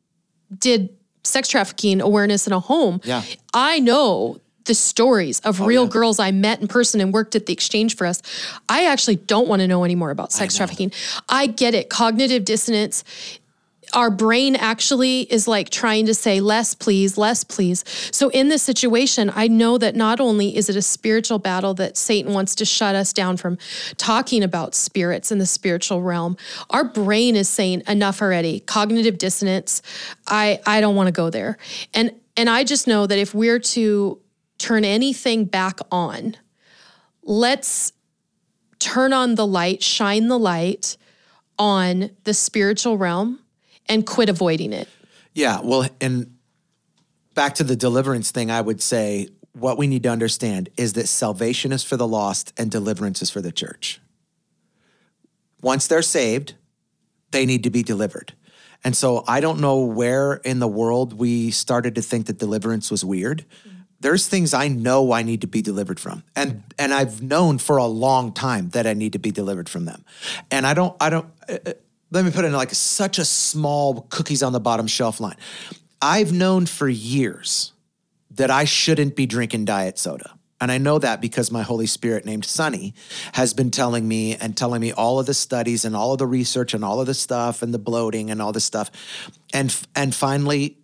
did 0.58 0.90
sex 1.24 1.48
trafficking 1.48 2.02
awareness 2.02 2.48
in 2.48 2.54
a 2.54 2.60
home. 2.60 3.02
Yeah. 3.04 3.24
I 3.54 3.80
know 3.80 4.40
the 4.70 4.76
stories 4.76 5.40
of 5.42 5.60
oh, 5.60 5.66
real 5.66 5.84
yeah. 5.84 5.90
girls 5.90 6.20
I 6.20 6.32
met 6.32 6.62
in 6.62 6.68
person 6.68 7.02
and 7.02 7.12
worked 7.12 7.36
at 7.36 7.48
the 7.48 7.54
exchange 7.54 7.96
for 7.96 8.06
us. 8.06 8.22
I 8.70 8.86
actually 8.86 9.16
don't 9.16 9.48
want 9.48 9.62
to 9.62 9.68
know 9.68 9.84
anymore 9.84 10.12
about 10.12 10.32
sex 10.32 10.56
I 10.56 10.58
trafficking. 10.60 10.92
I 11.28 11.48
get 11.48 11.74
it. 11.74 11.90
Cognitive 11.90 12.46
dissonance 12.46 13.04
our 13.94 14.12
brain 14.12 14.56
actually 14.56 15.22
is 15.22 15.48
like 15.48 15.72
trying 15.72 16.06
to 16.06 16.14
say 16.14 16.40
less 16.40 16.76
please 16.76 17.18
less 17.18 17.44
please 17.44 17.84
so 18.12 18.30
in 18.30 18.48
this 18.48 18.62
situation 18.62 19.32
i 19.36 19.48
know 19.48 19.80
that 19.80 19.96
not 19.96 20.20
only 20.20 20.56
is 20.56 20.70
it 20.70 20.76
a 20.76 20.82
spiritual 20.82 21.40
battle 21.40 21.74
that 21.74 21.98
satan 21.98 22.32
wants 22.32 22.54
to 22.54 22.66
shut 22.66 22.94
us 22.94 23.12
down 23.12 23.36
from 23.36 23.58
talking 23.98 24.44
about 24.44 24.76
spirits 24.76 25.32
in 25.32 25.40
the 25.40 25.46
spiritual 25.46 26.04
realm 26.04 26.38
our 26.70 26.84
brain 26.84 27.36
is 27.36 27.50
saying 27.50 27.82
enough 27.88 28.22
already 28.22 28.60
cognitive 28.60 29.18
dissonance 29.18 29.82
i 30.28 30.60
i 30.68 30.80
don't 30.80 30.96
want 30.96 31.08
to 31.08 31.12
go 31.12 31.32
there 31.32 31.58
and 31.96 32.14
and 32.38 32.48
i 32.48 32.64
just 32.64 32.86
know 32.86 33.08
that 33.08 33.18
if 33.18 33.34
we're 33.34 33.58
to 33.58 34.20
turn 34.60 34.86
anything 34.86 35.46
back 35.46 35.80
on. 35.92 36.36
Let's 37.24 37.94
turn 38.78 39.14
on 39.14 39.36
the 39.36 39.48
light, 39.48 39.82
shine 39.82 40.28
the 40.28 40.38
light 40.38 40.98
on 41.58 42.12
the 42.26 42.34
spiritual 42.34 42.98
realm 42.98 43.40
and 43.88 44.06
quit 44.06 44.30
avoiding 44.30 44.72
it. 44.72 44.88
Yeah. 45.34 45.60
Well, 45.62 45.88
and 46.00 46.36
back 47.34 47.56
to 47.56 47.64
the 47.64 47.76
deliverance 47.76 48.32
thing, 48.32 48.52
I 48.52 48.62
would 48.62 48.82
say 48.82 49.30
what 49.54 49.78
we 49.78 49.88
need 49.88 50.04
to 50.04 50.10
understand 50.10 50.70
is 50.78 50.94
that 50.94 51.08
salvation 51.08 51.72
is 51.72 51.84
for 51.84 51.98
the 51.98 52.08
lost 52.08 52.54
and 52.58 52.70
deliverance 52.70 53.22
is 53.22 53.30
for 53.30 53.42
the 53.42 53.52
church. 53.52 54.00
Once 55.62 55.88
they're 55.88 56.02
saved, 56.02 56.56
they 57.32 57.46
need 57.46 57.64
to 57.64 57.70
be 57.70 57.84
delivered. 57.84 58.34
And 58.84 58.96
so 58.96 59.26
I 59.28 59.42
don't 59.42 59.60
know 59.60 59.84
where 59.84 60.36
in 60.36 60.60
the 60.60 60.68
world 60.68 61.14
we 61.14 61.52
started 61.52 61.96
to 61.96 62.02
think 62.02 62.28
that 62.28 62.38
deliverance 62.38 62.90
was 62.90 63.04
weird. 63.04 63.46
Mm-hmm 63.68 63.79
there's 64.02 64.28
things 64.28 64.54
I 64.54 64.68
know 64.68 65.12
I 65.12 65.24
need 65.24 65.42
to 65.42 65.48
be 65.48 65.62
delivered 65.62 66.00
from. 66.00 66.24
And 66.36 66.64
and 66.78 66.94
I've 66.94 67.22
known 67.22 67.58
for 67.58 67.78
a 67.78 67.86
long 67.86 68.32
time 68.34 68.70
that 68.70 68.88
I 68.88 68.94
need 68.94 69.14
to 69.14 69.20
be 69.20 69.32
delivered 69.32 69.70
from 69.70 69.86
them. 69.86 70.06
And 70.50 70.66
I 70.66 70.74
don't 70.74 70.96
I 71.02 71.10
don't 71.10 71.28
uh, 71.48 71.58
uh 71.66 71.74
let 72.12 72.26
me 72.26 72.32
put 72.32 72.44
it 72.44 72.48
in 72.48 72.54
like 72.54 72.72
such 72.72 73.20
a 73.20 73.26
small 73.26 74.08
cookies 74.10 74.42
on 74.42 74.52
the 74.52 74.60
bottom 74.60 74.88
shelf 74.88 75.20
line. 75.20 75.38
I've 76.02 76.32
known 76.32 76.66
for 76.66 76.88
years 76.88 77.74
that 78.32 78.50
I 78.50 78.66
shouldn't 78.66 79.16
be 79.16 79.26
drinking 79.26 79.66
diet 79.66 80.00
soda. 80.00 80.34
And 80.62 80.72
I 80.72 80.78
know 80.78 81.00
that 81.00 81.22
because 81.22 81.52
my 81.52 81.62
Holy 81.62 81.86
Spirit 81.86 82.26
named 82.26 82.44
Sonny 82.44 82.94
has 83.34 83.54
been 83.54 83.72
telling 83.72 84.08
me 84.08 84.36
and 84.36 84.58
telling 84.58 84.82
me 84.82 84.92
all 84.92 85.20
of 85.20 85.26
the 85.26 85.34
studies 85.34 85.86
and 85.86 85.96
all 85.96 86.12
of 86.12 86.18
the 86.18 86.28
research 86.28 86.74
and 86.74 86.84
all 86.84 87.00
of 87.00 87.08
the 87.08 87.14
stuff 87.14 87.62
and 87.62 87.74
the 87.74 87.80
bloating 87.80 88.30
and 88.30 88.42
all 88.42 88.52
this 88.52 88.66
stuff. 88.66 88.92
And 89.54 89.76
and 89.96 90.14
finally 90.14 90.79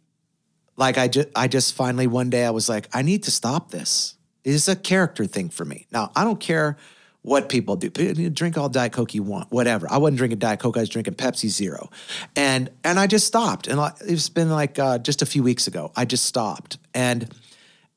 like 0.78 0.98
I 0.98 1.08
just 1.08 1.30
I 1.36 1.48
just 1.48 1.74
finally 1.74 2.08
one 2.08 2.30
day 2.30 2.46
I 2.46 2.52
was 2.52 2.70
like, 2.70 2.90
I 2.94 3.02
need 3.02 3.24
to 3.24 3.32
stop 3.32 3.72
this. 3.72 4.16
It's 4.44 4.68
a 4.68 4.76
character 4.76 5.26
thing 5.26 5.50
for 5.50 5.66
me. 5.66 5.88
Now 5.92 6.12
I 6.16 6.24
don't 6.24 6.40
care 6.40 6.78
what 7.22 7.50
people 7.50 7.76
do. 7.76 7.90
Drink 8.30 8.58
all 8.58 8.70
Diet 8.70 8.92
Coke 8.92 9.16
you 9.16 9.24
want, 9.24 9.52
whatever. 9.52 9.88
I 9.90 9.98
wasn't 9.98 10.20
drinking 10.20 10.40
Diet 10.40 10.60
Coke. 10.60 10.78
I 10.78 10.82
was 10.82 10.90
drinking 10.90 11.16
Pepsi 11.16 11.50
Zero, 11.50 11.90
and 12.36 12.70
and 12.84 13.00
I 13.00 13.08
just 13.08 13.26
stopped. 13.26 13.68
And 13.68 13.80
it's 14.02 14.30
been 14.30 14.50
like 14.50 14.78
uh, 14.78 15.00
just 15.00 15.22
a 15.22 15.26
few 15.26 15.44
weeks 15.44 15.68
ago. 15.68 15.92
I 15.96 16.06
just 16.06 16.26
stopped, 16.26 16.78
and 16.94 17.34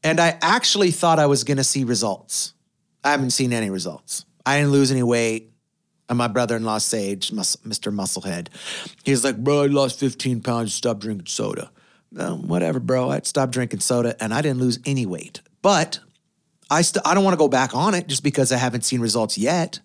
and 0.03 0.21
I 0.21 0.39
actually 0.41 0.93
thought 0.93 1.19
I 1.19 1.27
was 1.27 1.45
going 1.45 1.59
to 1.59 1.65
see 1.65 1.85
results. 1.85 2.55
I 3.05 3.11
haven't 3.11 3.31
seen 3.31 3.53
any 3.53 3.71
results. 3.71 4.25
I 4.47 4.59
didn't 4.59 4.73
lose 4.73 4.91
any 4.91 5.03
weight. 5.03 5.53
And 6.11 6.17
my 6.17 6.27
brother-in-law 6.27 6.79
Sage, 6.79 7.33
Mr. 7.33 7.93
Musclehead, 7.93 8.49
he's 9.05 9.25
like, 9.25 9.37
bro, 9.37 9.65
I 9.65 9.67
lost 9.67 10.01
15 10.01 10.41
pounds. 10.41 10.73
Stop 10.73 11.01
drinking 11.01 11.27
soda 11.27 11.71
Um, 12.17 12.49
whatever, 12.49 12.81
bro. 12.81 13.11
I 13.11 13.21
stopped 13.21 13.53
drinking 13.53 13.81
soda 13.81 14.17
and 14.23 14.33
I 14.33 14.41
didn't 14.41 14.61
lose 14.61 14.79
any 14.87 15.05
weight. 15.05 15.43
But 15.61 16.01
I 16.71 16.83
st- 16.83 17.07
I 17.07 17.15
don't 17.15 17.25
want 17.25 17.35
to 17.35 17.39
go 17.39 17.49
back 17.49 17.75
on 17.75 17.95
it 17.95 18.07
just 18.07 18.23
because 18.23 18.53
I 18.53 18.57
haven't 18.57 18.85
seen 18.85 19.01
results 19.01 19.37
yet. 19.37 19.81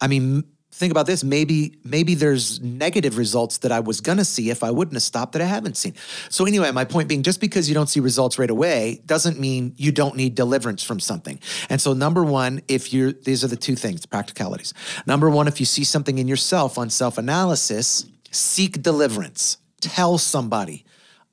I 0.00 0.06
mean, 0.06 0.44
think 0.72 0.90
about 0.90 1.06
this. 1.06 1.22
Maybe 1.22 1.78
maybe 1.84 2.14
there's 2.14 2.60
negative 2.60 3.18
results 3.18 3.58
that 3.58 3.72
I 3.72 3.80
was 3.80 4.00
gonna 4.00 4.24
see 4.24 4.50
if 4.50 4.62
I 4.62 4.70
wouldn't 4.70 4.94
have 4.94 5.02
stopped 5.02 5.32
that 5.32 5.42
I 5.42 5.46
haven't 5.46 5.76
seen. 5.76 5.94
So 6.28 6.46
anyway, 6.46 6.70
my 6.70 6.84
point 6.84 7.08
being, 7.08 7.22
just 7.22 7.40
because 7.40 7.68
you 7.68 7.74
don't 7.74 7.88
see 7.88 8.00
results 8.00 8.38
right 8.38 8.50
away 8.50 9.02
doesn't 9.06 9.38
mean 9.38 9.74
you 9.76 9.92
don't 9.92 10.16
need 10.16 10.34
deliverance 10.34 10.82
from 10.82 11.00
something. 11.00 11.38
And 11.68 11.80
so 11.80 11.92
number 11.92 12.24
one, 12.24 12.62
if 12.68 12.92
you're 12.92 13.12
these 13.12 13.44
are 13.44 13.48
the 13.48 13.56
two 13.56 13.76
things, 13.76 14.06
practicalities. 14.06 14.72
Number 15.06 15.28
one, 15.28 15.48
if 15.48 15.60
you 15.60 15.66
see 15.66 15.84
something 15.84 16.18
in 16.18 16.28
yourself 16.28 16.78
on 16.78 16.88
self 16.90 17.18
analysis, 17.18 18.06
seek 18.30 18.82
deliverance. 18.82 19.58
Tell 19.80 20.18
somebody 20.18 20.84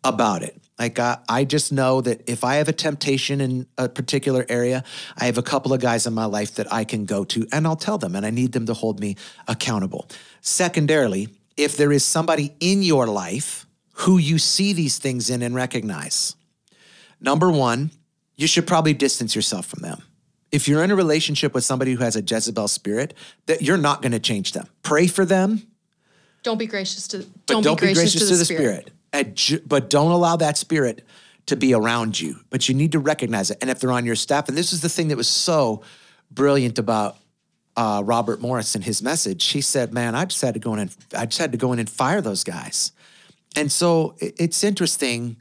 about 0.03 0.43
it. 0.43 0.59
Like 0.77 0.99
uh, 0.99 1.17
I 1.27 1.43
just 1.43 1.71
know 1.71 2.01
that 2.01 2.29
if 2.29 2.43
I 2.43 2.55
have 2.55 2.67
a 2.67 2.73
temptation 2.73 3.41
in 3.41 3.65
a 3.77 3.89
particular 3.89 4.45
area, 4.47 4.83
I 5.17 5.25
have 5.25 5.37
a 5.37 5.43
couple 5.43 5.73
of 5.73 5.81
guys 5.81 6.05
in 6.05 6.13
my 6.13 6.25
life 6.25 6.55
that 6.55 6.71
I 6.71 6.83
can 6.83 7.05
go 7.05 7.23
to 7.25 7.47
and 7.51 7.65
I'll 7.65 7.75
tell 7.75 7.97
them 7.97 8.15
and 8.15 8.25
I 8.25 8.29
need 8.29 8.51
them 8.51 8.67
to 8.67 8.73
hold 8.73 8.99
me 8.99 9.15
accountable. 9.47 10.07
Secondarily, 10.41 11.29
if 11.55 11.77
there 11.77 11.91
is 11.91 12.05
somebody 12.05 12.53
in 12.59 12.83
your 12.83 13.07
life 13.07 13.65
who 13.93 14.19
you 14.19 14.37
see 14.37 14.73
these 14.73 14.99
things 14.99 15.29
in 15.31 15.41
and 15.41 15.55
recognize, 15.55 16.35
number 17.19 17.49
one, 17.49 17.89
you 18.35 18.45
should 18.45 18.67
probably 18.67 18.93
distance 18.93 19.35
yourself 19.35 19.65
from 19.65 19.81
them. 19.81 20.03
If 20.51 20.67
you're 20.67 20.83
in 20.83 20.91
a 20.91 20.95
relationship 20.95 21.55
with 21.55 21.65
somebody 21.65 21.93
who 21.93 22.03
has 22.03 22.15
a 22.15 22.21
Jezebel 22.21 22.67
spirit, 22.67 23.15
that 23.47 23.63
you're 23.63 23.77
not 23.77 24.03
going 24.03 24.11
to 24.11 24.19
change 24.19 24.51
them. 24.53 24.67
Pray 24.83 25.07
for 25.07 25.25
them. 25.25 25.63
Don't 26.43 26.59
be 26.59 26.67
gracious 26.67 27.07
to. 27.09 27.25
Don't, 27.47 27.63
don't 27.63 27.75
be, 27.75 27.93
gracious 27.93 28.13
be, 28.13 28.19
gracious 28.19 28.19
to, 28.19 28.25
the, 28.25 28.31
to 28.31 28.37
the 28.37 28.45
spirit. 28.45 28.81
spirit 28.83 28.96
but 29.65 29.89
don't 29.89 30.11
allow 30.11 30.35
that 30.37 30.57
spirit 30.57 31.05
to 31.47 31.55
be 31.55 31.73
around 31.73 32.19
you. 32.19 32.39
But 32.49 32.67
you 32.67 32.75
need 32.75 32.91
to 32.91 32.99
recognize 32.99 33.51
it. 33.51 33.57
And 33.61 33.69
if 33.69 33.79
they're 33.79 33.91
on 33.91 34.05
your 34.05 34.15
staff, 34.15 34.49
and 34.49 34.57
this 34.57 34.73
is 34.73 34.81
the 34.81 34.89
thing 34.89 35.07
that 35.07 35.17
was 35.17 35.27
so 35.27 35.81
brilliant 36.31 36.77
about 36.77 37.17
uh, 37.77 38.01
Robert 38.03 38.41
Morris 38.41 38.75
and 38.75 38.83
his 38.83 39.03
message. 39.03 39.45
He 39.45 39.61
said, 39.61 39.93
"Man, 39.93 40.15
I 40.15 40.25
just 40.25 40.41
had 40.41 40.55
to 40.55 40.59
go 40.59 40.73
in 40.73 40.79
and 40.79 40.95
I 41.15 41.27
just 41.27 41.37
had 41.37 41.51
to 41.51 41.57
go 41.57 41.71
in 41.73 41.79
and 41.79 41.89
fire 41.89 42.21
those 42.21 42.43
guys." 42.43 42.91
And 43.55 43.71
so 43.71 44.15
it's 44.19 44.63
interesting 44.63 45.37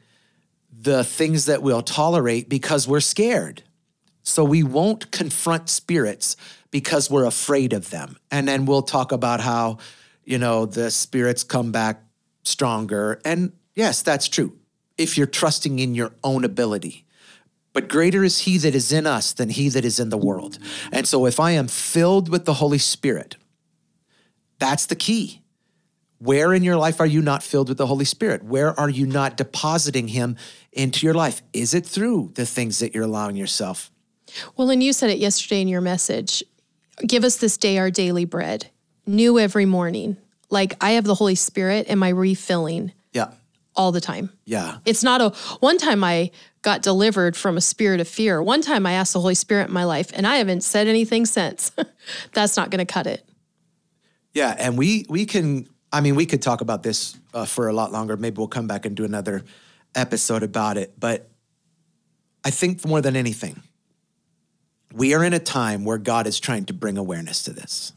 the 0.70 1.02
things 1.02 1.46
that 1.46 1.62
we'll 1.62 1.82
tolerate 1.82 2.48
because 2.48 2.86
we're 2.86 3.00
scared. 3.00 3.62
So 4.22 4.44
we 4.44 4.62
won't 4.62 5.10
confront 5.10 5.68
spirits 5.68 6.36
because 6.70 7.10
we're 7.10 7.24
afraid 7.24 7.72
of 7.72 7.90
them. 7.90 8.16
And 8.30 8.46
then 8.46 8.66
we'll 8.66 8.82
talk 8.82 9.12
about 9.12 9.40
how, 9.40 9.78
you 10.24 10.38
know, 10.38 10.66
the 10.66 10.90
spirits 10.90 11.44
come 11.44 11.72
back 11.72 12.02
stronger. 12.46 13.20
And 13.24 13.52
yes, 13.74 14.02
that's 14.02 14.28
true. 14.28 14.58
If 14.98 15.18
you're 15.18 15.26
trusting 15.26 15.78
in 15.78 15.94
your 15.94 16.12
own 16.24 16.44
ability. 16.44 17.04
But 17.72 17.88
greater 17.88 18.24
is 18.24 18.40
he 18.40 18.56
that 18.58 18.74
is 18.74 18.90
in 18.90 19.06
us 19.06 19.34
than 19.34 19.50
he 19.50 19.68
that 19.68 19.84
is 19.84 20.00
in 20.00 20.08
the 20.08 20.16
world. 20.16 20.58
And 20.90 21.06
so 21.06 21.26
if 21.26 21.38
I 21.38 21.50
am 21.50 21.68
filled 21.68 22.30
with 22.30 22.46
the 22.46 22.54
Holy 22.54 22.78
Spirit, 22.78 23.36
that's 24.58 24.86
the 24.86 24.96
key. 24.96 25.42
Where 26.18 26.54
in 26.54 26.62
your 26.62 26.76
life 26.78 27.00
are 27.00 27.06
you 27.06 27.20
not 27.20 27.42
filled 27.42 27.68
with 27.68 27.76
the 27.76 27.86
Holy 27.86 28.06
Spirit? 28.06 28.42
Where 28.42 28.78
are 28.80 28.88
you 28.88 29.06
not 29.06 29.36
depositing 29.36 30.08
Him 30.08 30.36
into 30.72 31.04
your 31.04 31.14
life? 31.14 31.42
Is 31.52 31.74
it 31.74 31.84
through 31.84 32.32
the 32.34 32.46
things 32.46 32.78
that 32.78 32.94
you're 32.94 33.04
allowing 33.04 33.36
yourself? 33.36 33.90
Well, 34.56 34.70
and 34.70 34.82
you 34.82 34.94
said 34.94 35.10
it 35.10 35.18
yesterday 35.18 35.60
in 35.60 35.68
your 35.68 35.82
message 35.82 36.42
give 37.06 37.24
us 37.24 37.36
this 37.36 37.58
day 37.58 37.76
our 37.76 37.90
daily 37.90 38.24
bread, 38.24 38.70
new 39.06 39.38
every 39.38 39.66
morning. 39.66 40.16
Like 40.50 40.74
I 40.80 40.92
have 40.92 41.04
the 41.04 41.14
Holy 41.14 41.34
Spirit, 41.34 41.88
am 41.88 42.02
I 42.02 42.10
refilling? 42.10 42.92
Yeah. 43.12 43.32
All 43.74 43.92
the 43.92 44.00
time. 44.00 44.30
Yeah. 44.44 44.78
It's 44.84 45.02
not 45.02 45.20
a 45.20 45.30
one 45.60 45.78
time 45.78 46.02
I 46.02 46.30
got 46.62 46.82
delivered 46.82 47.36
from 47.36 47.56
a 47.56 47.60
spirit 47.60 48.00
of 48.00 48.08
fear. 48.08 48.42
One 48.42 48.62
time 48.62 48.86
I 48.86 48.92
asked 48.92 49.12
the 49.12 49.20
Holy 49.20 49.34
Spirit 49.34 49.68
in 49.68 49.74
my 49.74 49.84
life, 49.84 50.10
and 50.14 50.26
I 50.26 50.36
haven't 50.36 50.62
said 50.62 50.86
anything 50.86 51.26
since. 51.26 51.72
That's 52.32 52.56
not 52.56 52.70
going 52.70 52.84
to 52.84 52.90
cut 52.90 53.06
it. 53.06 53.28
Yeah, 54.32 54.54
and 54.58 54.78
we 54.78 55.04
we 55.08 55.26
can 55.26 55.68
I 55.92 56.00
mean, 56.00 56.14
we 56.14 56.26
could 56.26 56.42
talk 56.42 56.60
about 56.60 56.82
this 56.82 57.18
uh, 57.32 57.46
for 57.46 57.68
a 57.68 57.72
lot 57.72 57.92
longer. 57.92 58.16
Maybe 58.16 58.36
we'll 58.36 58.48
come 58.48 58.66
back 58.66 58.84
and 58.86 58.96
do 58.96 59.04
another 59.04 59.44
episode 59.94 60.42
about 60.42 60.76
it. 60.76 60.98
But 60.98 61.30
I 62.44 62.50
think 62.50 62.84
more 62.86 63.00
than 63.00 63.16
anything, 63.16 63.62
we 64.92 65.14
are 65.14 65.24
in 65.24 65.32
a 65.32 65.38
time 65.38 65.84
where 65.84 65.98
God 65.98 66.26
is 66.26 66.38
trying 66.38 66.66
to 66.66 66.74
bring 66.74 66.98
awareness 66.98 67.42
to 67.44 67.52
this. 67.52 67.92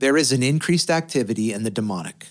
There 0.00 0.16
is 0.16 0.32
an 0.32 0.42
increased 0.42 0.90
activity 0.90 1.52
in 1.52 1.62
the 1.62 1.70
demonic, 1.70 2.26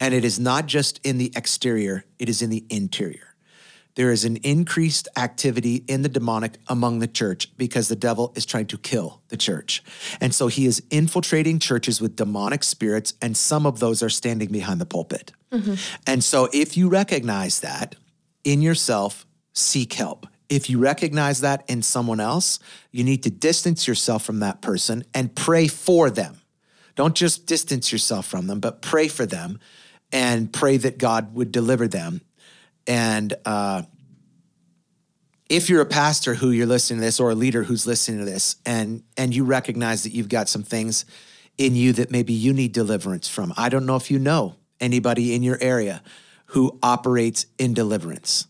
and 0.00 0.14
it 0.14 0.24
is 0.24 0.40
not 0.40 0.66
just 0.66 0.98
in 1.04 1.18
the 1.18 1.30
exterior, 1.36 2.04
it 2.18 2.28
is 2.28 2.42
in 2.42 2.50
the 2.50 2.64
interior 2.70 3.34
there 3.94 4.10
is 4.10 4.24
an 4.24 4.36
increased 4.38 5.08
activity 5.16 5.84
in 5.86 6.02
the 6.02 6.08
demonic 6.08 6.58
among 6.68 6.98
the 6.98 7.06
church 7.06 7.56
because 7.56 7.88
the 7.88 7.96
devil 7.96 8.32
is 8.34 8.44
trying 8.44 8.66
to 8.66 8.78
kill 8.78 9.22
the 9.28 9.36
church. 9.36 9.82
And 10.20 10.34
so 10.34 10.48
he 10.48 10.66
is 10.66 10.82
infiltrating 10.90 11.58
churches 11.58 12.00
with 12.00 12.16
demonic 12.16 12.64
spirits, 12.64 13.14
and 13.22 13.36
some 13.36 13.66
of 13.66 13.78
those 13.78 14.02
are 14.02 14.10
standing 14.10 14.50
behind 14.50 14.80
the 14.80 14.86
pulpit. 14.86 15.32
Mm-hmm. 15.52 15.74
And 16.06 16.24
so 16.24 16.48
if 16.52 16.76
you 16.76 16.88
recognize 16.88 17.60
that 17.60 17.94
in 18.42 18.62
yourself, 18.62 19.26
seek 19.52 19.92
help. 19.92 20.26
If 20.48 20.68
you 20.68 20.78
recognize 20.78 21.40
that 21.40 21.64
in 21.68 21.82
someone 21.82 22.20
else, 22.20 22.58
you 22.90 23.02
need 23.02 23.22
to 23.22 23.30
distance 23.30 23.88
yourself 23.88 24.24
from 24.24 24.40
that 24.40 24.60
person 24.60 25.04
and 25.14 25.34
pray 25.34 25.68
for 25.68 26.10
them. 26.10 26.40
Don't 26.94 27.14
just 27.14 27.46
distance 27.46 27.90
yourself 27.90 28.26
from 28.26 28.46
them, 28.46 28.60
but 28.60 28.82
pray 28.82 29.08
for 29.08 29.26
them 29.26 29.58
and 30.12 30.52
pray 30.52 30.76
that 30.76 30.98
God 30.98 31.34
would 31.34 31.50
deliver 31.50 31.88
them 31.88 32.20
and 32.86 33.32
uh, 33.44 33.82
if 35.48 35.68
you're 35.68 35.82
a 35.82 35.86
pastor 35.86 36.34
who 36.34 36.50
you're 36.50 36.66
listening 36.66 37.00
to 37.00 37.04
this 37.04 37.20
or 37.20 37.30
a 37.30 37.34
leader 37.34 37.62
who's 37.62 37.86
listening 37.86 38.18
to 38.20 38.24
this 38.24 38.56
and 38.64 39.02
and 39.16 39.34
you 39.34 39.44
recognize 39.44 40.02
that 40.02 40.12
you've 40.12 40.28
got 40.28 40.48
some 40.48 40.62
things 40.62 41.04
in 41.58 41.76
you 41.76 41.92
that 41.92 42.10
maybe 42.10 42.32
you 42.32 42.52
need 42.52 42.72
deliverance 42.72 43.28
from. 43.28 43.52
I 43.56 43.68
don't 43.68 43.86
know 43.86 43.96
if 43.96 44.10
you 44.10 44.18
know 44.18 44.56
anybody 44.80 45.34
in 45.34 45.42
your 45.42 45.58
area 45.60 46.02
who 46.46 46.78
operates 46.82 47.46
in 47.58 47.74
deliverance. 47.74 48.46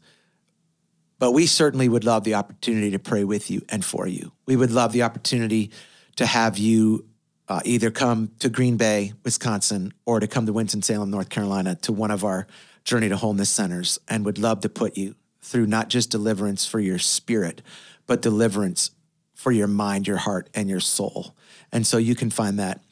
But 1.18 1.32
we 1.32 1.46
certainly 1.46 1.88
would 1.88 2.04
love 2.04 2.24
the 2.24 2.34
opportunity 2.34 2.90
to 2.90 2.98
pray 2.98 3.24
with 3.24 3.50
you 3.50 3.62
and 3.68 3.84
for 3.84 4.06
you. 4.06 4.32
We 4.46 4.56
would 4.56 4.70
love 4.70 4.92
the 4.92 5.02
opportunity 5.02 5.70
to 6.16 6.26
have 6.26 6.58
you 6.58 7.06
uh, 7.48 7.60
either 7.64 7.90
come 7.90 8.30
to 8.38 8.48
Green 8.48 8.76
Bay, 8.76 9.12
Wisconsin, 9.24 9.92
or 10.06 10.20
to 10.20 10.26
come 10.26 10.46
to 10.46 10.52
Winston-Salem, 10.52 11.10
North 11.10 11.28
Carolina, 11.28 11.74
to 11.82 11.92
one 11.92 12.10
of 12.10 12.24
our 12.24 12.46
Journey 12.84 13.08
to 13.08 13.16
Wholeness 13.16 13.50
centers, 13.50 13.98
and 14.08 14.24
would 14.24 14.38
love 14.38 14.60
to 14.60 14.68
put 14.68 14.96
you 14.96 15.14
through 15.40 15.66
not 15.66 15.88
just 15.88 16.10
deliverance 16.10 16.66
for 16.66 16.80
your 16.80 16.98
spirit, 16.98 17.62
but 18.06 18.22
deliverance 18.22 18.90
for 19.34 19.52
your 19.52 19.66
mind, 19.66 20.06
your 20.06 20.16
heart, 20.16 20.48
and 20.54 20.68
your 20.68 20.80
soul. 20.80 21.34
And 21.72 21.86
so 21.86 21.98
you 21.98 22.14
can 22.14 22.30
find 22.30 22.58
that 22.58 22.82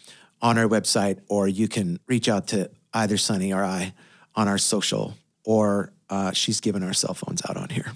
on 0.40 0.59
our 0.59 0.68
website, 0.68 1.20
or 1.28 1.48
you 1.48 1.68
can 1.68 1.98
reach 2.07 2.28
out 2.28 2.48
to 2.48 2.70
either 2.92 3.16
Sonny 3.16 3.53
or 3.53 3.64
I 3.64 3.94
on 4.34 4.48
our 4.48 4.59
social, 4.59 5.14
or 5.44 5.92
uh, 6.11 6.32
she's 6.32 6.61
given 6.61 6.82
our 6.82 6.92
cell 6.92 7.14
phones 7.14 7.42
out 7.48 7.57
on 7.57 7.68
here 7.70 7.92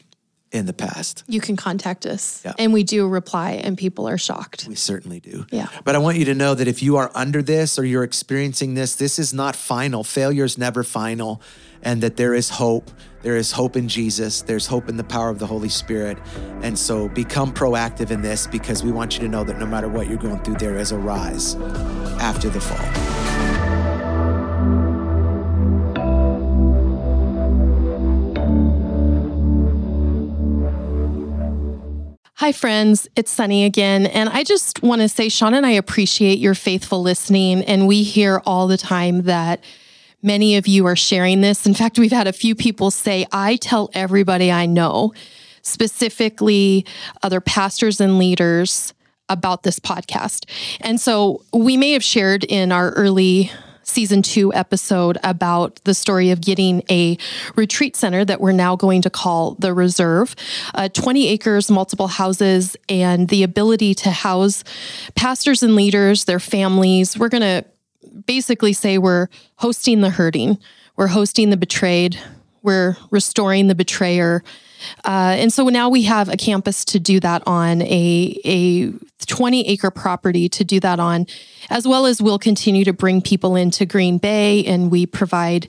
in 0.52 0.66
the 0.66 0.72
past. 0.72 1.24
You 1.26 1.40
can 1.40 1.56
contact 1.56 2.06
us. 2.06 2.42
Yeah. 2.44 2.54
And 2.58 2.72
we 2.72 2.82
do 2.82 3.06
reply, 3.08 3.52
and 3.52 3.76
people 3.76 4.08
are 4.08 4.18
shocked. 4.18 4.66
We 4.68 4.74
certainly 4.74 5.20
do. 5.20 5.46
Yeah. 5.50 5.68
But 5.84 5.94
I 5.94 5.98
want 5.98 6.18
you 6.18 6.24
to 6.26 6.34
know 6.34 6.54
that 6.54 6.68
if 6.68 6.82
you 6.82 6.96
are 6.96 7.10
under 7.14 7.42
this 7.42 7.78
or 7.78 7.84
you're 7.84 8.04
experiencing 8.04 8.74
this, 8.74 8.94
this 8.94 9.18
is 9.18 9.34
not 9.34 9.56
final. 9.56 10.04
Failure 10.04 10.44
is 10.44 10.56
never 10.56 10.82
final, 10.82 11.42
and 11.82 12.02
that 12.02 12.16
there 12.16 12.34
is 12.34 12.50
hope. 12.50 12.90
There 13.22 13.36
is 13.36 13.50
hope 13.52 13.76
in 13.76 13.88
Jesus. 13.88 14.42
There's 14.42 14.68
hope 14.68 14.88
in 14.88 14.96
the 14.96 15.04
power 15.04 15.30
of 15.30 15.40
the 15.40 15.46
Holy 15.46 15.68
Spirit. 15.68 16.16
And 16.62 16.78
so 16.78 17.08
become 17.08 17.52
proactive 17.52 18.12
in 18.12 18.22
this 18.22 18.46
because 18.46 18.84
we 18.84 18.92
want 18.92 19.14
you 19.14 19.20
to 19.22 19.28
know 19.28 19.42
that 19.42 19.58
no 19.58 19.66
matter 19.66 19.88
what 19.88 20.08
you're 20.08 20.16
going 20.16 20.40
through, 20.44 20.56
there 20.56 20.76
is 20.76 20.92
a 20.92 20.98
rise 20.98 21.56
after 22.20 22.48
the 22.48 22.60
fall. 22.60 23.55
Hi, 32.38 32.52
friends. 32.52 33.08
It's 33.16 33.30
Sonny 33.30 33.64
again. 33.64 34.04
And 34.04 34.28
I 34.28 34.44
just 34.44 34.82
want 34.82 35.00
to 35.00 35.08
say, 35.08 35.30
Shawn 35.30 35.54
and 35.54 35.64
I 35.64 35.70
appreciate 35.70 36.38
your 36.38 36.54
faithful 36.54 37.00
listening. 37.00 37.62
And 37.62 37.86
we 37.86 38.02
hear 38.02 38.42
all 38.44 38.66
the 38.66 38.76
time 38.76 39.22
that 39.22 39.64
many 40.22 40.56
of 40.56 40.66
you 40.66 40.84
are 40.84 40.96
sharing 40.96 41.40
this. 41.40 41.64
In 41.64 41.72
fact, 41.72 41.98
we've 41.98 42.12
had 42.12 42.26
a 42.26 42.34
few 42.34 42.54
people 42.54 42.90
say, 42.90 43.24
I 43.32 43.56
tell 43.56 43.88
everybody 43.94 44.52
I 44.52 44.66
know, 44.66 45.14
specifically 45.62 46.84
other 47.22 47.40
pastors 47.40 48.02
and 48.02 48.18
leaders, 48.18 48.92
about 49.30 49.62
this 49.62 49.80
podcast. 49.80 50.44
And 50.82 51.00
so 51.00 51.42
we 51.54 51.78
may 51.78 51.92
have 51.92 52.04
shared 52.04 52.44
in 52.44 52.70
our 52.70 52.90
early 52.90 53.50
season 53.86 54.20
two 54.20 54.52
episode 54.52 55.16
about 55.22 55.80
the 55.84 55.94
story 55.94 56.30
of 56.30 56.40
getting 56.40 56.82
a 56.90 57.16
retreat 57.54 57.96
center 57.96 58.24
that 58.24 58.40
we're 58.40 58.52
now 58.52 58.76
going 58.76 59.00
to 59.02 59.10
call 59.10 59.54
the 59.54 59.72
Reserve. 59.72 60.34
Uh, 60.74 60.88
20 60.88 61.28
acres, 61.28 61.70
multiple 61.70 62.08
houses, 62.08 62.76
and 62.88 63.28
the 63.28 63.42
ability 63.42 63.94
to 63.94 64.10
house 64.10 64.64
pastors 65.14 65.62
and 65.62 65.76
leaders, 65.76 66.24
their 66.24 66.40
families. 66.40 67.16
We're 67.16 67.28
going 67.28 67.42
to 67.42 67.64
basically 68.26 68.72
say 68.72 68.98
we're 68.98 69.28
hosting 69.56 70.00
the 70.00 70.10
hurting, 70.10 70.58
we're 70.96 71.06
hosting 71.06 71.50
the 71.50 71.56
betrayed, 71.56 72.18
we're 72.62 72.96
restoring 73.10 73.68
the 73.68 73.74
betrayer. 73.74 74.42
Uh, 75.04 75.34
and 75.38 75.52
so 75.52 75.68
now 75.68 75.88
we 75.88 76.02
have 76.02 76.28
a 76.28 76.36
campus 76.36 76.84
to 76.84 76.98
do 76.98 77.20
that 77.20 77.42
on, 77.46 77.82
a, 77.82 78.40
a 78.44 78.92
20 79.26 79.68
acre 79.68 79.90
property 79.90 80.48
to 80.48 80.64
do 80.64 80.80
that 80.80 81.00
on, 81.00 81.26
as 81.70 81.86
well 81.86 82.06
as 82.06 82.22
we'll 82.22 82.38
continue 82.38 82.84
to 82.84 82.92
bring 82.92 83.20
people 83.20 83.56
into 83.56 83.86
Green 83.86 84.18
Bay 84.18 84.64
and 84.64 84.90
we 84.90 85.06
provide 85.06 85.68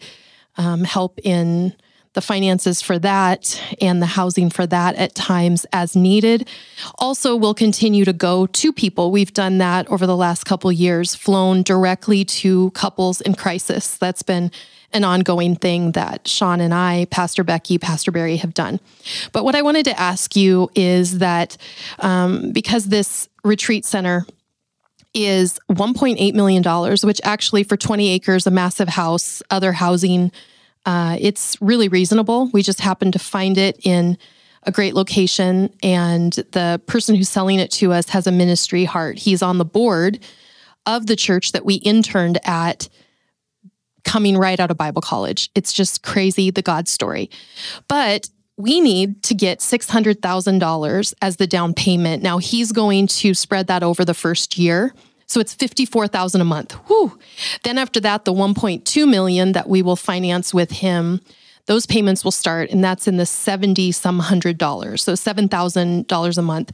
um, 0.58 0.84
help 0.84 1.20
in 1.24 1.74
the 2.18 2.22
finances 2.22 2.82
for 2.82 2.98
that 2.98 3.62
and 3.80 4.02
the 4.02 4.08
housing 4.08 4.50
for 4.50 4.66
that 4.66 4.96
at 4.96 5.14
times 5.14 5.68
as 5.72 5.96
needed. 5.96 6.50
Also, 6.98 7.36
we'll 7.36 7.54
continue 7.54 8.04
to 8.06 8.12
go 8.12 8.48
to 8.48 8.74
people. 8.74 9.12
We've 9.12 9.34
done 9.34 9.60
that 9.60 9.88
over 9.88 10.08
the 10.08 10.18
last 10.18 10.44
couple 10.44 10.72
years, 10.72 11.14
flown 11.14 11.62
directly 11.62 12.26
to 12.26 12.72
couples 12.72 13.22
in 13.22 13.36
crisis. 13.36 13.98
That's 13.98 14.24
been 14.24 14.50
an 14.94 15.04
ongoing 15.04 15.56
thing 15.56 15.92
that 15.92 16.28
Shawn 16.28 16.62
and 16.62 16.74
I, 16.74 17.06
Pastor 17.12 17.44
Becky, 17.44 17.78
Pastor 17.78 18.12
Barry 18.12 18.38
have 18.38 18.54
done. 18.54 18.80
But 19.34 19.44
what 19.44 19.56
I 19.56 19.62
wanted 19.62 19.86
to 19.86 20.00
ask 20.00 20.36
you 20.36 20.70
is 20.76 21.20
that 21.20 21.58
um, 22.00 22.52
because 22.52 22.86
this 22.86 23.28
retreat 23.44 23.86
center 23.86 24.26
is 25.14 25.60
$1.8 25.70 26.34
million, 26.34 26.98
which 27.04 27.22
actually 27.24 27.64
for 27.64 27.76
20 27.76 28.10
acres, 28.10 28.48
a 28.48 28.52
massive 28.52 28.88
house, 28.88 29.42
other 29.50 29.72
housing, 29.72 30.32
uh, 30.86 31.18
it's 31.20 31.58
really 31.62 31.88
reasonable. 31.88 32.50
We 32.54 32.62
just 32.62 32.80
happened 32.80 33.14
to 33.14 33.20
find 33.20 33.58
it 33.58 33.80
in 33.84 34.18
a 34.64 34.72
great 34.72 34.94
location, 34.94 35.74
and 35.82 36.34
the 36.52 36.82
person 36.88 37.16
who's 37.16 37.30
selling 37.30 37.60
it 37.60 37.72
to 37.72 37.94
us 37.94 38.10
has 38.10 38.28
a 38.28 38.32
ministry 38.32 38.86
heart. 38.86 39.18
He's 39.18 39.42
on 39.42 39.58
the 39.58 39.66
board 39.66 40.20
of 40.86 41.08
the 41.08 41.16
church 41.16 41.52
that 41.52 41.66
we 41.66 41.76
interned 41.76 42.40
at 42.46 42.90
coming 44.08 44.38
right 44.38 44.60
out 44.60 44.72
of 44.72 44.78
Bible 44.78 45.02
college. 45.02 45.52
It's 45.54 45.72
just 45.72 46.02
crazy, 46.02 46.50
the 46.50 46.64
God 46.64 46.88
story. 46.88 47.30
But 47.88 48.30
we 48.58 48.82
need 48.82 49.22
to 49.24 49.36
get 49.36 49.60
$600,000 49.60 51.14
as 51.22 51.36
the 51.36 51.46
down 51.46 51.76
payment. 51.76 52.24
Now 52.24 52.40
he's 52.40 52.72
going 52.72 53.06
to 53.08 53.36
spread 53.36 53.68
that 53.68 53.84
over 53.84 54.04
the 54.04 54.16
first 54.16 54.58
year. 54.58 54.94
So 55.28 55.40
it's 55.40 55.54
54,000 55.54 56.42
a 56.42 56.46
month. 56.46 56.72
Whew. 56.88 57.20
Then 57.64 57.78
after 57.78 58.00
that, 58.00 58.26
the 58.26 58.34
1.2 58.34 59.08
million 59.08 59.52
that 59.52 59.70
we 59.70 59.82
will 59.82 59.98
finance 59.98 60.54
with 60.54 60.72
him, 60.72 61.22
those 61.68 61.86
payments 61.86 62.24
will 62.24 62.32
start, 62.32 62.72
and 62.72 62.84
that's 62.84 63.08
in 63.08 63.18
the 63.18 63.26
70 63.26 63.92
some 63.92 64.20
hundred 64.20 64.58
dollars. 64.58 65.04
So 65.04 65.14
$7,000 65.14 66.38
a 66.38 66.42
month, 66.42 66.72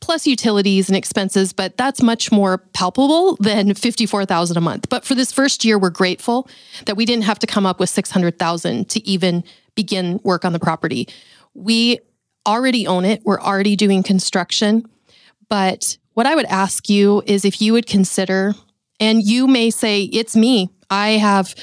plus 0.00 0.26
utilities 0.26 0.88
and 0.88 0.96
expenses, 0.96 1.52
but 1.52 1.76
that's 1.76 2.02
much 2.02 2.30
more 2.30 2.58
palpable 2.58 3.36
than 3.36 3.74
54,000 3.74 4.56
a 4.56 4.60
month. 4.60 4.88
But 4.88 5.04
for 5.04 5.14
this 5.14 5.32
first 5.32 5.64
year, 5.64 5.78
we're 5.78 5.90
grateful 5.90 6.48
that 6.86 6.96
we 6.96 7.06
didn't 7.06 7.24
have 7.24 7.38
to 7.38 7.46
come 7.46 7.64
up 7.64 7.80
with 7.80 7.88
600,000 7.88 8.88
to 8.90 9.08
even 9.08 9.44
begin 9.74 10.20
work 10.24 10.44
on 10.44 10.52
the 10.52 10.60
property. 10.60 11.08
We 11.54 12.00
already 12.46 12.86
own 12.86 13.04
it, 13.04 13.22
we're 13.24 13.40
already 13.40 13.76
doing 13.76 14.02
construction. 14.02 14.84
But 15.48 15.96
what 16.14 16.26
I 16.26 16.34
would 16.34 16.46
ask 16.46 16.88
you 16.88 17.22
is 17.26 17.44
if 17.44 17.62
you 17.62 17.72
would 17.74 17.86
consider, 17.86 18.54
and 18.98 19.22
you 19.22 19.46
may 19.46 19.70
say, 19.70 20.02
it's 20.04 20.34
me. 20.34 20.70
I 20.92 21.12
have, 21.12 21.54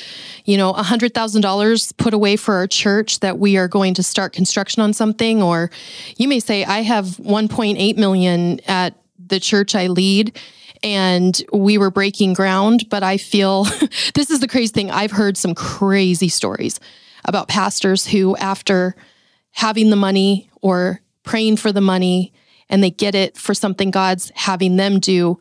you 0.45 0.57
know, 0.57 0.73
$100,000 0.73 1.97
put 1.97 2.13
away 2.15 2.35
for 2.35 2.55
our 2.55 2.65
church 2.65 3.19
that 3.19 3.37
we 3.37 3.57
are 3.57 3.67
going 3.67 3.93
to 3.93 4.03
start 4.03 4.33
construction 4.33 4.81
on 4.81 4.91
something. 4.91 5.43
Or 5.43 5.69
you 6.17 6.27
may 6.27 6.39
say, 6.39 6.65
I 6.65 6.79
have 6.79 7.05
1.8 7.05 7.97
million 7.97 8.59
at 8.67 8.95
the 9.19 9.39
church 9.39 9.75
I 9.75 9.85
lead 9.85 10.35
and 10.81 11.39
we 11.53 11.77
were 11.77 11.91
breaking 11.91 12.33
ground. 12.33 12.89
But 12.89 13.03
I 13.03 13.17
feel 13.17 13.63
this 14.15 14.31
is 14.31 14.39
the 14.39 14.47
crazy 14.47 14.73
thing. 14.73 14.89
I've 14.89 15.11
heard 15.11 15.37
some 15.37 15.53
crazy 15.53 16.29
stories 16.29 16.79
about 17.23 17.47
pastors 17.47 18.07
who, 18.07 18.35
after 18.37 18.95
having 19.51 19.91
the 19.91 19.95
money 19.95 20.49
or 20.61 21.01
praying 21.23 21.57
for 21.57 21.71
the 21.71 21.81
money, 21.81 22.33
and 22.67 22.83
they 22.83 22.89
get 22.89 23.13
it 23.13 23.37
for 23.37 23.53
something 23.53 23.91
God's 23.91 24.31
having 24.33 24.77
them 24.77 24.99
do, 24.99 25.39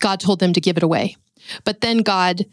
God 0.00 0.18
told 0.18 0.40
them 0.40 0.52
to 0.52 0.60
give 0.60 0.76
it 0.76 0.82
away. 0.82 1.16
But 1.64 1.80
then 1.80 1.98
God 1.98 2.46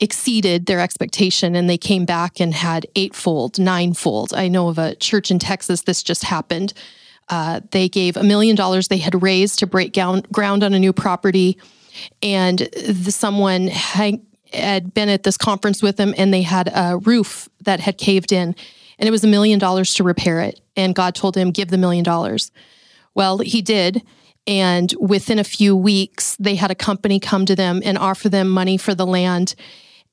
exceeded 0.00 0.66
their 0.66 0.80
expectation 0.80 1.54
and 1.54 1.68
they 1.68 1.78
came 1.78 2.04
back 2.04 2.40
and 2.40 2.54
had 2.54 2.86
eightfold, 2.96 3.58
ninefold. 3.58 4.32
I 4.32 4.48
know 4.48 4.68
of 4.68 4.78
a 4.78 4.94
church 4.96 5.30
in 5.30 5.38
Texas, 5.38 5.82
this 5.82 6.02
just 6.02 6.24
happened. 6.24 6.72
Uh, 7.28 7.60
they 7.70 7.88
gave 7.88 8.16
a 8.16 8.24
million 8.24 8.56
dollars 8.56 8.88
they 8.88 8.98
had 8.98 9.22
raised 9.22 9.58
to 9.60 9.66
break 9.66 9.96
ground 10.32 10.64
on 10.64 10.74
a 10.74 10.78
new 10.78 10.92
property. 10.92 11.58
And 12.22 12.58
the, 12.58 13.12
someone 13.12 13.68
had, 13.68 14.20
had 14.52 14.94
been 14.94 15.08
at 15.08 15.22
this 15.22 15.36
conference 15.36 15.82
with 15.82 15.96
them 15.96 16.14
and 16.16 16.32
they 16.32 16.42
had 16.42 16.72
a 16.74 16.98
roof 16.98 17.48
that 17.60 17.80
had 17.80 17.98
caved 17.98 18.32
in. 18.32 18.56
And 18.98 19.08
it 19.08 19.12
was 19.12 19.22
a 19.22 19.28
million 19.28 19.58
dollars 19.58 19.94
to 19.94 20.04
repair 20.04 20.40
it. 20.40 20.60
And 20.76 20.94
God 20.94 21.14
told 21.14 21.36
him, 21.36 21.50
give 21.50 21.68
the 21.68 21.78
million 21.78 22.04
dollars. 22.04 22.50
Well, 23.14 23.38
he 23.38 23.60
did. 23.62 24.02
And 24.46 24.92
within 24.98 25.38
a 25.38 25.44
few 25.44 25.76
weeks, 25.76 26.36
they 26.40 26.54
had 26.54 26.70
a 26.70 26.74
company 26.74 27.20
come 27.20 27.44
to 27.46 27.54
them 27.54 27.82
and 27.84 27.98
offer 27.98 28.28
them 28.28 28.48
money 28.48 28.76
for 28.76 28.94
the 28.94 29.06
land 29.06 29.54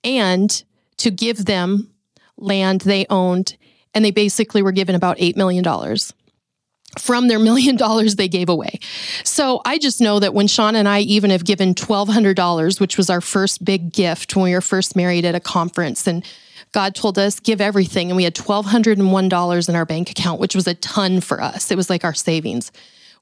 and 0.03 0.63
to 0.97 1.11
give 1.11 1.45
them 1.45 1.91
land 2.37 2.81
they 2.81 3.05
owned. 3.09 3.57
And 3.93 4.05
they 4.05 4.11
basically 4.11 4.61
were 4.61 4.71
given 4.71 4.95
about 4.95 5.17
$8 5.17 5.35
million 5.35 5.63
from 6.99 7.27
their 7.27 7.39
million 7.49 7.75
dollars 7.75 8.15
they 8.15 8.27
gave 8.27 8.49
away. 8.49 8.79
So 9.23 9.61
I 9.65 9.77
just 9.77 10.01
know 10.01 10.19
that 10.19 10.33
when 10.33 10.47
Shawn 10.47 10.75
and 10.75 10.87
I 10.87 11.01
even 11.01 11.31
have 11.31 11.45
given 11.45 11.73
$1,200, 11.73 12.79
which 12.79 12.97
was 12.97 13.09
our 13.09 13.21
first 13.21 13.63
big 13.65 13.91
gift 13.91 14.35
when 14.35 14.43
we 14.43 14.53
were 14.53 14.61
first 14.61 14.95
married 14.95 15.25
at 15.25 15.35
a 15.35 15.39
conference, 15.39 16.07
and 16.07 16.23
God 16.73 16.95
told 16.95 17.17
us, 17.17 17.39
give 17.39 17.61
everything. 17.61 18.09
And 18.09 18.17
we 18.17 18.23
had 18.23 18.35
$1,201 18.35 19.69
in 19.69 19.75
our 19.75 19.85
bank 19.85 20.11
account, 20.11 20.39
which 20.39 20.53
was 20.53 20.67
a 20.67 20.73
ton 20.75 21.21
for 21.21 21.41
us. 21.41 21.71
It 21.71 21.77
was 21.77 21.89
like 21.89 22.03
our 22.03 22.13
savings. 22.13 22.71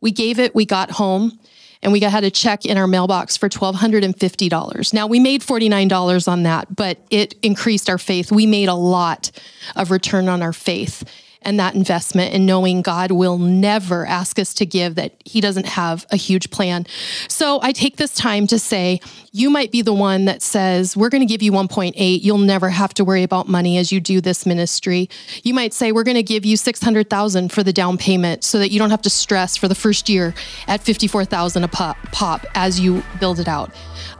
We 0.01 0.11
gave 0.11 0.39
it, 0.39 0.55
we 0.55 0.65
got 0.65 0.91
home, 0.91 1.39
and 1.85 1.93
we 1.93 1.99
had 1.99 2.23
a 2.23 2.31
check 2.31 2.65
in 2.65 2.79
our 2.79 2.87
mailbox 2.87 3.37
for 3.37 3.47
$1,250. 3.47 4.91
Now 4.91 5.05
we 5.05 5.19
made 5.19 5.41
$49 5.41 6.27
on 6.27 6.41
that, 6.41 6.75
but 6.75 6.97
it 7.11 7.35
increased 7.43 7.91
our 7.91 7.99
faith. 7.99 8.31
We 8.31 8.47
made 8.47 8.69
a 8.69 8.73
lot 8.73 9.29
of 9.75 9.91
return 9.91 10.27
on 10.27 10.41
our 10.41 10.51
faith 10.51 11.03
and 11.45 11.59
that 11.59 11.75
investment 11.75 12.33
and 12.33 12.45
knowing 12.45 12.81
God 12.81 13.11
will 13.11 13.37
never 13.37 14.05
ask 14.05 14.39
us 14.39 14.53
to 14.55 14.65
give 14.65 14.95
that 14.95 15.13
he 15.23 15.39
doesn't 15.39 15.67
have 15.67 16.05
a 16.11 16.17
huge 16.17 16.49
plan. 16.49 16.85
So 17.27 17.59
I 17.61 17.71
take 17.71 17.97
this 17.97 18.13
time 18.13 18.47
to 18.47 18.59
say 18.59 18.99
you 19.31 19.49
might 19.49 19.71
be 19.71 19.81
the 19.81 19.93
one 19.93 20.25
that 20.25 20.41
says 20.41 20.97
we're 20.97 21.09
going 21.09 21.21
to 21.21 21.31
give 21.31 21.41
you 21.41 21.51
1.8 21.51 21.93
you'll 22.21 22.37
never 22.37 22.69
have 22.69 22.93
to 22.95 23.05
worry 23.05 23.23
about 23.23 23.47
money 23.47 23.77
as 23.77 23.91
you 23.91 23.99
do 23.99 24.19
this 24.19 24.45
ministry. 24.45 25.09
You 25.43 25.53
might 25.53 25.73
say 25.73 25.91
we're 25.91 26.03
going 26.03 26.15
to 26.15 26.23
give 26.23 26.45
you 26.45 26.57
600,000 26.57 27.51
for 27.51 27.63
the 27.63 27.73
down 27.73 27.97
payment 27.97 28.43
so 28.43 28.59
that 28.59 28.71
you 28.71 28.79
don't 28.79 28.89
have 28.89 29.01
to 29.03 29.09
stress 29.09 29.55
for 29.55 29.67
the 29.67 29.75
first 29.75 30.09
year 30.09 30.33
at 30.67 30.81
54,000 30.81 31.63
a 31.63 31.67
pop, 31.67 31.97
pop 32.11 32.45
as 32.55 32.79
you 32.79 33.03
build 33.19 33.39
it 33.39 33.47
out. 33.47 33.71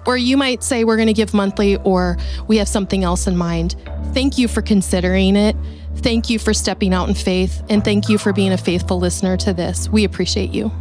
Or 0.05 0.17
you 0.17 0.38
might 0.38 0.63
say 0.63 0.84
we're 0.84 0.97
going 0.97 1.07
to 1.07 1.13
give 1.13 1.34
monthly 1.34 1.78
or 1.78 2.17
we 2.47 2.57
have 2.57 2.67
something 2.67 3.03
else 3.03 3.26
in 3.28 3.36
mind. 3.36 3.76
Thank 4.13 4.38
you 4.38 4.47
for 4.47 4.61
considering 4.61 5.36
it. 5.36 5.55
Thank 5.97 6.29
you 6.29 6.37
for 6.37 6.53
stepping 6.53 6.93
out 6.93 7.09
in 7.09 7.15
faith, 7.15 7.63
and 7.69 7.83
thank 7.83 8.09
you 8.09 8.17
for 8.17 8.33
being 8.33 8.51
a 8.51 8.57
faithful 8.57 8.99
listener 8.99 9.37
to 9.37 9.53
this. 9.53 9.89
We 9.89 10.03
appreciate 10.03 10.51
you. 10.51 10.71